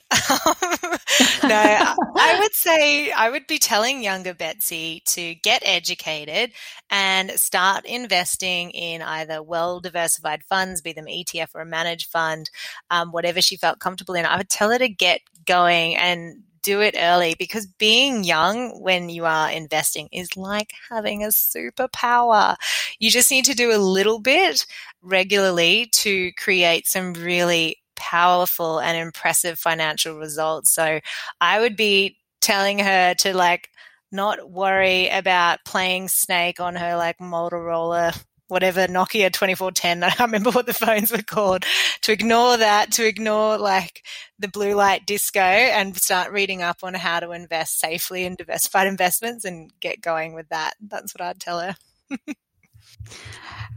I 1.42 2.38
would 2.40 2.54
say 2.54 3.10
I 3.10 3.28
would 3.30 3.48
be 3.48 3.58
telling 3.58 4.04
younger 4.04 4.34
Betsy 4.34 5.02
to 5.06 5.34
get 5.34 5.62
educated 5.64 6.52
and 6.90 7.32
start 7.32 7.86
investing 7.86 8.70
in 8.70 9.02
either 9.02 9.42
well 9.42 9.80
diversified 9.80 10.44
funds, 10.44 10.80
be 10.80 10.92
them 10.92 11.06
ETF 11.06 11.56
or 11.56 11.62
a 11.62 11.66
managed 11.66 12.08
fund, 12.08 12.50
um, 12.88 13.10
whatever 13.10 13.42
she 13.42 13.56
felt 13.56 13.80
comfortable 13.80 14.14
in. 14.14 14.24
I 14.24 14.36
would 14.36 14.48
tell 14.48 14.70
her 14.70 14.78
to 14.78 14.88
get 14.88 15.20
going 15.44 15.96
and 15.96 16.44
do 16.62 16.80
it 16.80 16.94
early 16.98 17.34
because 17.38 17.66
being 17.66 18.24
young 18.24 18.80
when 18.80 19.08
you 19.08 19.24
are 19.24 19.50
investing 19.50 20.08
is 20.12 20.36
like 20.36 20.72
having 20.90 21.24
a 21.24 21.28
superpower. 21.28 22.56
You 22.98 23.10
just 23.10 23.30
need 23.30 23.44
to 23.46 23.54
do 23.54 23.74
a 23.74 23.78
little 23.78 24.20
bit 24.20 24.66
regularly 25.02 25.86
to 25.94 26.32
create 26.32 26.86
some 26.86 27.12
really 27.14 27.78
powerful 27.96 28.80
and 28.80 28.96
impressive 28.96 29.58
financial 29.58 30.18
results. 30.18 30.70
So 30.70 31.00
I 31.40 31.60
would 31.60 31.76
be 31.76 32.16
telling 32.40 32.78
her 32.78 33.14
to 33.14 33.36
like 33.36 33.70
not 34.10 34.50
worry 34.50 35.08
about 35.08 35.58
playing 35.64 36.08
snake 36.08 36.60
on 36.60 36.76
her 36.76 36.96
like 36.96 37.18
Motorola 37.18 38.24
whatever 38.48 38.86
Nokia 38.86 39.32
2410. 39.32 40.02
I 40.04 40.14
remember 40.20 40.50
what 40.50 40.66
the 40.66 40.74
phones 40.74 41.12
were 41.12 41.22
called. 41.22 41.64
To 42.02 42.12
ignore 42.12 42.56
that, 42.56 42.92
to 42.92 43.06
ignore 43.06 43.58
like 43.58 44.04
the 44.38 44.48
blue 44.48 44.74
light 44.74 45.06
disco 45.06 45.40
and 45.40 45.96
start 45.96 46.32
reading 46.32 46.62
up 46.62 46.78
on 46.82 46.94
how 46.94 47.20
to 47.20 47.30
invest 47.32 47.78
safely 47.78 48.24
in 48.24 48.34
diversified 48.34 48.86
investments 48.86 49.44
and 49.44 49.70
get 49.80 50.00
going 50.00 50.34
with 50.34 50.48
that. 50.48 50.74
That's 50.80 51.14
what 51.14 51.22
I'd 51.22 51.40
tell 51.40 51.60
her. 51.60 51.76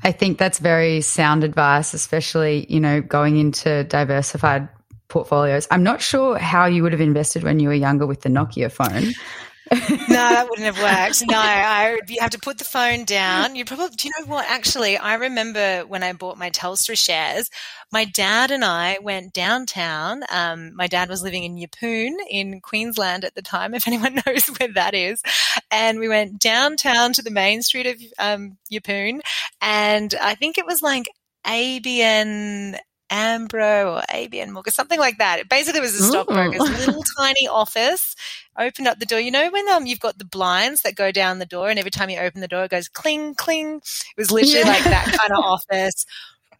I 0.03 0.11
think 0.11 0.37
that's 0.37 0.59
very 0.59 1.01
sound 1.01 1.43
advice, 1.43 1.93
especially, 1.93 2.65
you 2.69 2.79
know, 2.79 3.01
going 3.01 3.37
into 3.37 3.83
diversified 3.83 4.67
portfolios. 5.09 5.67
I'm 5.69 5.83
not 5.83 6.01
sure 6.01 6.37
how 6.39 6.65
you 6.65 6.83
would 6.83 6.93
have 6.93 7.01
invested 7.01 7.43
when 7.43 7.59
you 7.59 7.67
were 7.67 7.73
younger 7.73 8.07
with 8.07 8.21
the 8.21 8.29
Nokia 8.29 8.71
phone 8.71 9.11
no, 9.71 9.77
that 10.09 10.47
wouldn't 10.49 10.75
have 10.75 10.79
worked. 10.81 11.23
No, 11.29 11.37
I, 11.37 11.97
you 12.07 12.17
have 12.19 12.31
to 12.31 12.39
put 12.39 12.57
the 12.57 12.65
phone 12.65 13.05
down. 13.05 13.55
You 13.55 13.65
probably, 13.65 13.95
do 13.95 14.07
you 14.07 14.13
know 14.19 14.25
what? 14.31 14.45
Actually, 14.49 14.97
I 14.97 15.15
remember 15.15 15.83
when 15.87 16.03
I 16.03 16.13
bought 16.13 16.37
my 16.37 16.49
Telstra 16.49 16.97
shares, 16.97 17.49
my 17.91 18.05
dad 18.05 18.51
and 18.51 18.65
I 18.65 18.97
went 19.01 19.33
downtown. 19.33 20.23
Um, 20.31 20.75
my 20.75 20.87
dad 20.87 21.09
was 21.09 21.23
living 21.23 21.43
in 21.43 21.55
Yeppoon 21.55 22.17
in 22.29 22.59
Queensland 22.61 23.23
at 23.23 23.35
the 23.35 23.41
time, 23.41 23.73
if 23.73 23.87
anyone 23.87 24.15
knows 24.25 24.47
where 24.47 24.71
that 24.73 24.93
is. 24.93 25.21
And 25.69 25.99
we 25.99 26.07
went 26.07 26.39
downtown 26.39 27.13
to 27.13 27.21
the 27.21 27.31
main 27.31 27.61
street 27.61 27.87
of 27.87 28.01
um, 28.19 28.57
Yeppoon. 28.71 29.21
And 29.61 30.13
I 30.21 30.35
think 30.35 30.57
it 30.57 30.65
was 30.65 30.81
like 30.81 31.09
ABN 31.45 32.77
AMRO 33.11 33.95
or 33.95 34.01
ABN 34.09 34.51
Morgan, 34.51 34.71
something 34.71 34.99
like 34.99 35.17
that. 35.17 35.39
It 35.39 35.49
basically 35.49 35.81
was 35.81 35.93
a 35.99 36.03
stockbroker's 36.03 36.61
little 36.61 37.03
tiny 37.19 37.47
office. 37.47 38.15
Opened 38.57 38.87
up 38.87 38.99
the 38.99 39.05
door. 39.05 39.19
You 39.19 39.31
know 39.31 39.49
when 39.51 39.67
um 39.69 39.85
you've 39.85 39.99
got 39.99 40.17
the 40.17 40.25
blinds 40.25 40.81
that 40.81 40.95
go 40.95 41.11
down 41.11 41.39
the 41.39 41.45
door, 41.45 41.69
and 41.69 41.77
every 41.77 41.91
time 41.91 42.09
you 42.09 42.17
open 42.17 42.41
the 42.41 42.47
door, 42.47 42.63
it 42.63 42.71
goes 42.71 42.87
cling 42.87 43.35
cling. 43.35 43.77
It 43.77 44.17
was 44.17 44.31
literally 44.31 44.59
yeah. 44.59 44.67
like 44.67 44.83
that 44.85 45.05
kind 45.21 45.37
of 45.37 45.43
office. 45.43 46.05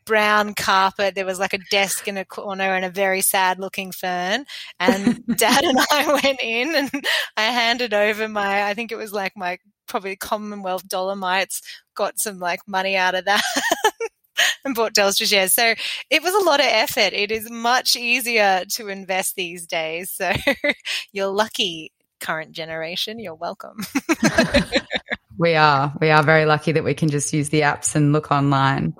Brown 0.04 0.56
carpet. 0.56 1.16
There 1.16 1.26
was 1.26 1.39
like 1.39 1.54
a 1.54 1.60
desk 1.70 2.08
in 2.08 2.18
a 2.18 2.26
corner 2.26 2.64
and 2.64 2.84
a 2.84 2.89
very 2.89 3.22
sad 3.22 3.60
looking 3.60 3.91
fern. 3.91 4.45
And 4.80 5.24
dad 5.38 5.64
and 5.64 5.78
I 5.91 6.20
went 6.24 6.39
in 6.41 6.76
and 6.76 7.06
I 7.38 7.43
handed 7.43 7.93
over 7.93 8.28
my, 8.28 8.64
I 8.64 8.74
think 8.74 8.91
it 8.91 8.97
was 8.97 9.14
like 9.14 9.34
my 9.38 9.60
probably 9.88 10.16
Commonwealth 10.16 10.88
Dollarmites, 10.88 11.62
got 11.95 12.18
some 12.18 12.39
like 12.39 12.62
money 12.68 12.95
out 12.95 13.14
of 13.14 13.26
that. 13.26 13.43
and 14.66 14.76
bought 14.76 14.94
Telstra 14.94 15.28
shares. 15.28 15.54
So 15.54 15.74
it 16.10 16.24
was 16.24 16.34
a 16.34 16.46
lot 16.46 16.60
of 16.60 16.68
effort. 16.68 17.14
It 17.14 17.32
is 17.32 17.50
much 17.50 17.96
easier 17.96 18.64
to 18.74 18.88
invest 18.89 19.36
these 19.36 19.68
days. 19.68 20.12
So 20.12 20.32
you're 21.12 21.28
lucky, 21.28 21.92
current 22.20 22.52
generation. 22.52 23.20
You're 23.20 23.36
welcome. 23.36 23.86
we 25.38 25.56
are. 25.56 25.94
We 26.00 26.10
are 26.10 26.24
very 26.24 26.46
lucky 26.46 26.72
that 26.74 26.84
we 26.84 26.94
can 26.94 27.10
just 27.10 27.34
use 27.34 27.50
the 27.50 27.62
apps 27.62 27.96
and 27.96 28.14
look 28.14 28.32
online. 28.32 28.96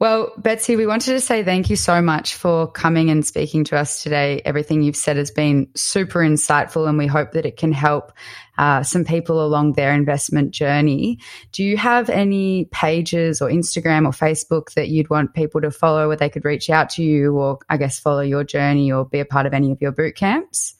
Well, 0.00 0.32
Betsy, 0.36 0.76
we 0.76 0.86
wanted 0.86 1.12
to 1.12 1.20
say 1.20 1.44
thank 1.44 1.70
you 1.70 1.76
so 1.76 2.02
much 2.02 2.34
for 2.34 2.70
coming 2.70 3.10
and 3.10 3.24
speaking 3.24 3.64
to 3.64 3.78
us 3.78 4.02
today. 4.02 4.42
Everything 4.44 4.82
you've 4.82 4.96
said 4.96 5.16
has 5.16 5.30
been 5.30 5.68
super 5.76 6.18
insightful, 6.18 6.88
and 6.88 6.98
we 6.98 7.06
hope 7.06 7.32
that 7.32 7.46
it 7.46 7.56
can 7.56 7.72
help 7.72 8.12
uh, 8.58 8.82
some 8.82 9.04
people 9.04 9.44
along 9.44 9.72
their 9.72 9.92
investment 9.92 10.50
journey. 10.52 11.18
Do 11.52 11.64
you 11.64 11.76
have 11.76 12.08
any 12.10 12.66
pages 12.66 13.42
or 13.42 13.48
Instagram 13.48 14.06
or 14.06 14.10
Facebook 14.10 14.74
that 14.74 14.88
you'd 14.88 15.10
want 15.10 15.34
people 15.34 15.60
to 15.60 15.70
follow 15.70 16.08
where 16.08 16.16
they 16.16 16.28
could 16.28 16.44
reach 16.44 16.70
out 16.70 16.90
to 16.90 17.02
you 17.02 17.36
or, 17.36 17.58
I 17.68 17.76
guess, 17.76 17.98
follow 17.98 18.20
your 18.20 18.44
journey 18.44 18.92
or 18.92 19.04
be 19.04 19.20
a 19.20 19.24
part 19.24 19.46
of 19.46 19.54
any 19.54 19.72
of 19.72 19.80
your 19.80 19.92
boot 19.92 20.16
camps? 20.16 20.74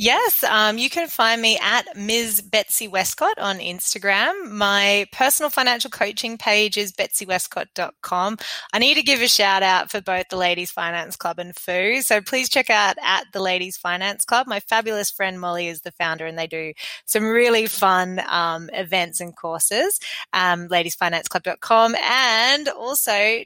Yes, 0.00 0.44
um, 0.44 0.78
you 0.78 0.88
can 0.88 1.08
find 1.08 1.42
me 1.42 1.58
at 1.60 1.96
Ms. 1.96 2.40
Betsy 2.40 2.86
Westcott 2.86 3.36
on 3.36 3.58
Instagram. 3.58 4.48
My 4.48 5.08
personal 5.10 5.50
financial 5.50 5.90
coaching 5.90 6.38
page 6.38 6.76
is 6.76 6.92
betsywestcott.com. 6.92 8.36
I 8.72 8.78
need 8.78 8.94
to 8.94 9.02
give 9.02 9.20
a 9.20 9.26
shout 9.26 9.64
out 9.64 9.90
for 9.90 10.00
both 10.00 10.28
the 10.30 10.36
Ladies 10.36 10.70
Finance 10.70 11.16
Club 11.16 11.40
and 11.40 11.52
FOO. 11.52 12.00
So 12.02 12.20
please 12.20 12.48
check 12.48 12.70
out 12.70 12.94
at 13.02 13.24
the 13.32 13.40
Ladies 13.40 13.76
Finance 13.76 14.24
Club. 14.24 14.46
My 14.46 14.60
fabulous 14.60 15.10
friend 15.10 15.40
Molly 15.40 15.66
is 15.66 15.80
the 15.80 15.90
founder 15.90 16.26
and 16.26 16.38
they 16.38 16.46
do 16.46 16.74
some 17.04 17.24
really 17.24 17.66
fun 17.66 18.22
um, 18.28 18.70
events 18.74 19.20
and 19.20 19.36
courses. 19.36 19.98
Um, 20.32 20.68
ladiesfinanceclub.com 20.68 21.96
and 21.96 22.68
also 22.68 23.40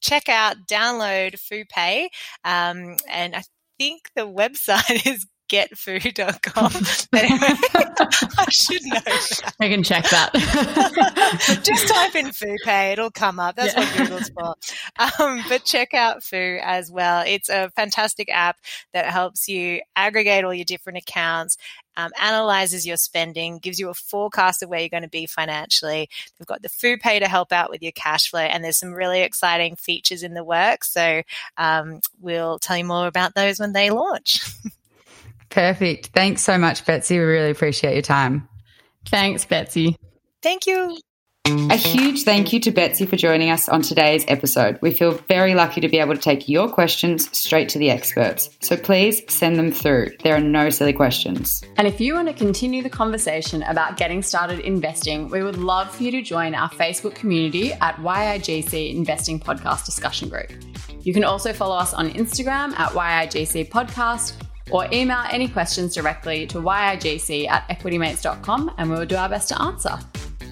check 0.00 0.30
out, 0.30 0.56
download 0.66 1.34
FooPay. 1.34 2.04
Um, 2.42 2.96
and 3.06 3.36
I 3.36 3.42
think 3.78 4.10
the 4.16 4.22
website 4.26 5.06
is 5.06 5.26
getfood.com. 5.50 6.72
anyway, 7.18 7.48
I 8.38 8.46
should 8.50 8.84
know. 8.84 9.00
That. 9.00 9.54
I 9.60 9.68
can 9.68 9.82
check 9.82 10.08
that. 10.10 10.32
Just 11.64 11.88
type 11.88 12.14
in 12.14 12.26
FooPay, 12.26 12.92
it'll 12.92 13.10
come 13.10 13.40
up. 13.40 13.56
That's 13.56 13.74
yeah. 13.74 13.80
what 13.80 13.98
Google's 13.98 14.30
for. 14.30 14.54
Um, 15.20 15.44
but 15.48 15.64
check 15.64 15.92
out 15.92 16.22
Foo 16.22 16.58
as 16.62 16.90
well. 16.90 17.24
It's 17.26 17.48
a 17.48 17.70
fantastic 17.70 18.28
app 18.30 18.56
that 18.94 19.06
helps 19.06 19.48
you 19.48 19.80
aggregate 19.96 20.44
all 20.44 20.54
your 20.54 20.64
different 20.64 20.98
accounts. 20.98 21.56
Um, 21.96 22.12
analyzes 22.18 22.86
your 22.86 22.96
spending, 22.96 23.58
gives 23.58 23.80
you 23.80 23.90
a 23.90 23.94
forecast 23.94 24.62
of 24.62 24.70
where 24.70 24.78
you're 24.80 24.88
going 24.88 25.02
to 25.02 25.08
be 25.08 25.26
financially. 25.26 26.08
They've 26.38 26.46
got 26.46 26.62
the 26.62 26.68
FooPay 26.68 27.18
to 27.18 27.28
help 27.28 27.52
out 27.52 27.68
with 27.68 27.82
your 27.82 27.92
cash 27.92 28.30
flow, 28.30 28.40
and 28.40 28.62
there's 28.62 28.78
some 28.78 28.94
really 28.94 29.20
exciting 29.20 29.74
features 29.74 30.22
in 30.22 30.32
the 30.32 30.44
works. 30.44 30.92
So 30.92 31.22
um, 31.56 32.00
we'll 32.20 32.60
tell 32.60 32.78
you 32.78 32.84
more 32.84 33.08
about 33.08 33.34
those 33.34 33.58
when 33.58 33.72
they 33.72 33.90
launch. 33.90 34.40
Perfect. 35.50 36.06
Thanks 36.14 36.42
so 36.42 36.56
much, 36.56 36.84
Betsy. 36.86 37.18
We 37.18 37.24
really 37.24 37.50
appreciate 37.50 37.94
your 37.94 38.02
time. 38.02 38.48
Thanks, 39.06 39.44
Betsy. 39.44 39.96
Thank 40.42 40.66
you. 40.66 40.96
A 41.46 41.74
huge 41.74 42.22
thank 42.22 42.52
you 42.52 42.60
to 42.60 42.70
Betsy 42.70 43.06
for 43.06 43.16
joining 43.16 43.50
us 43.50 43.68
on 43.68 43.82
today's 43.82 44.24
episode. 44.28 44.78
We 44.82 44.92
feel 44.92 45.12
very 45.28 45.54
lucky 45.54 45.80
to 45.80 45.88
be 45.88 45.98
able 45.98 46.14
to 46.14 46.20
take 46.20 46.48
your 46.48 46.68
questions 46.68 47.36
straight 47.36 47.68
to 47.70 47.78
the 47.78 47.90
experts. 47.90 48.50
So 48.60 48.76
please 48.76 49.22
send 49.28 49.56
them 49.56 49.72
through. 49.72 50.10
There 50.22 50.36
are 50.36 50.40
no 50.40 50.70
silly 50.70 50.92
questions. 50.92 51.64
And 51.76 51.88
if 51.88 52.00
you 52.00 52.14
want 52.14 52.28
to 52.28 52.34
continue 52.34 52.82
the 52.82 52.90
conversation 52.90 53.62
about 53.64 53.96
getting 53.96 54.22
started 54.22 54.60
investing, 54.60 55.28
we 55.28 55.42
would 55.42 55.56
love 55.56 55.92
for 55.92 56.02
you 56.04 56.12
to 56.12 56.22
join 56.22 56.54
our 56.54 56.70
Facebook 56.70 57.14
community 57.14 57.72
at 57.72 57.96
YIGC 57.96 58.94
Investing 58.94 59.40
Podcast 59.40 59.86
Discussion 59.86 60.28
Group. 60.28 60.52
You 61.00 61.12
can 61.12 61.24
also 61.24 61.52
follow 61.52 61.74
us 61.74 61.94
on 61.94 62.10
Instagram 62.10 62.78
at 62.78 62.92
YIGC 62.92 63.70
Podcast 63.70 64.34
or 64.70 64.86
email 64.92 65.22
any 65.30 65.48
questions 65.48 65.94
directly 65.94 66.46
to 66.48 66.58
yigc 66.58 67.48
at 67.48 67.68
equitymates.com 67.68 68.74
and 68.78 68.90
we 68.90 68.96
will 68.96 69.06
do 69.06 69.16
our 69.16 69.28
best 69.28 69.48
to 69.48 69.60
answer. 69.60 69.98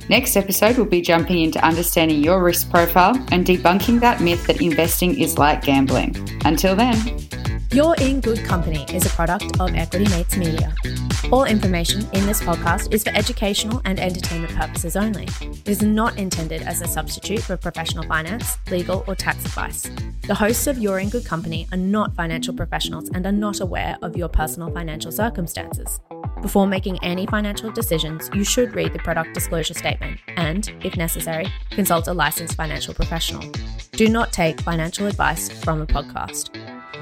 Next 0.09 0.37
episode, 0.37 0.79
we'll 0.79 0.87
be 0.87 1.03
jumping 1.03 1.43
into 1.43 1.63
understanding 1.65 2.25
your 2.25 2.43
risk 2.43 2.71
profile 2.71 3.15
and 3.31 3.45
debunking 3.45 4.01
that 4.01 4.23
myth 4.23 4.47
that 4.47 4.63
investing 4.63 5.21
is 5.21 5.37
like 5.37 5.63
gambling. 5.63 6.17
Until 6.47 6.75
then, 6.75 6.97
you're 7.71 7.95
in 7.97 8.21
Good 8.21 8.45
Company 8.45 8.87
is 8.95 9.05
a 9.05 9.11
product 9.11 9.61
of 9.61 9.75
Equity 9.75 10.09
Mates 10.11 10.37
Media. 10.37 10.75
All 11.31 11.45
information 11.45 12.09
in 12.15 12.27
this 12.27 12.41
podcast 12.41 12.93
is 12.95 13.05
for 13.05 13.11
educational 13.11 13.83
and 13.85 14.01
entertainment 14.01 14.55
purposes 14.55 14.97
only. 14.97 15.29
It 15.41 15.69
is 15.69 15.83
not 15.83 16.17
intended 16.17 16.63
as 16.63 16.81
a 16.81 16.87
substitute 16.87 17.43
for 17.43 17.57
professional 17.57 18.05
finance, 18.05 18.57
legal, 18.71 19.05
or 19.07 19.15
tax 19.15 19.45
advice. 19.45 19.91
The 20.27 20.35
hosts 20.35 20.67
of 20.67 20.79
You're 20.79 20.99
in 20.99 21.11
Good 21.11 21.27
Company 21.27 21.69
are 21.71 21.79
not 21.79 22.15
financial 22.15 22.55
professionals 22.55 23.11
and 23.11 23.27
are 23.27 23.33
not 23.33 23.61
aware 23.61 23.99
of 24.01 24.17
your 24.17 24.29
personal 24.29 24.71
financial 24.71 25.13
circumstances. 25.13 26.01
Before 26.41 26.67
making 26.67 26.99
any 27.03 27.27
financial 27.27 27.71
decisions, 27.71 28.31
you 28.33 28.45
should 28.45 28.75
read 28.75 28.93
the 28.93 28.99
product 29.01 29.35
disclosure 29.35 29.75
statement 29.75 30.21
and, 30.37 30.73
if 30.83 30.97
necessary, 30.97 31.53
consult 31.71 32.09
a 32.09 32.15
licensed 32.15 32.55
financial 32.55 32.95
professional. 32.95 33.45
Do 33.93 34.09
not 34.09 34.33
take 34.33 34.61
financial 34.61 35.07
advice 35.07 35.51
from 35.51 35.83
a 35.83 35.87
podcast. 35.87 36.68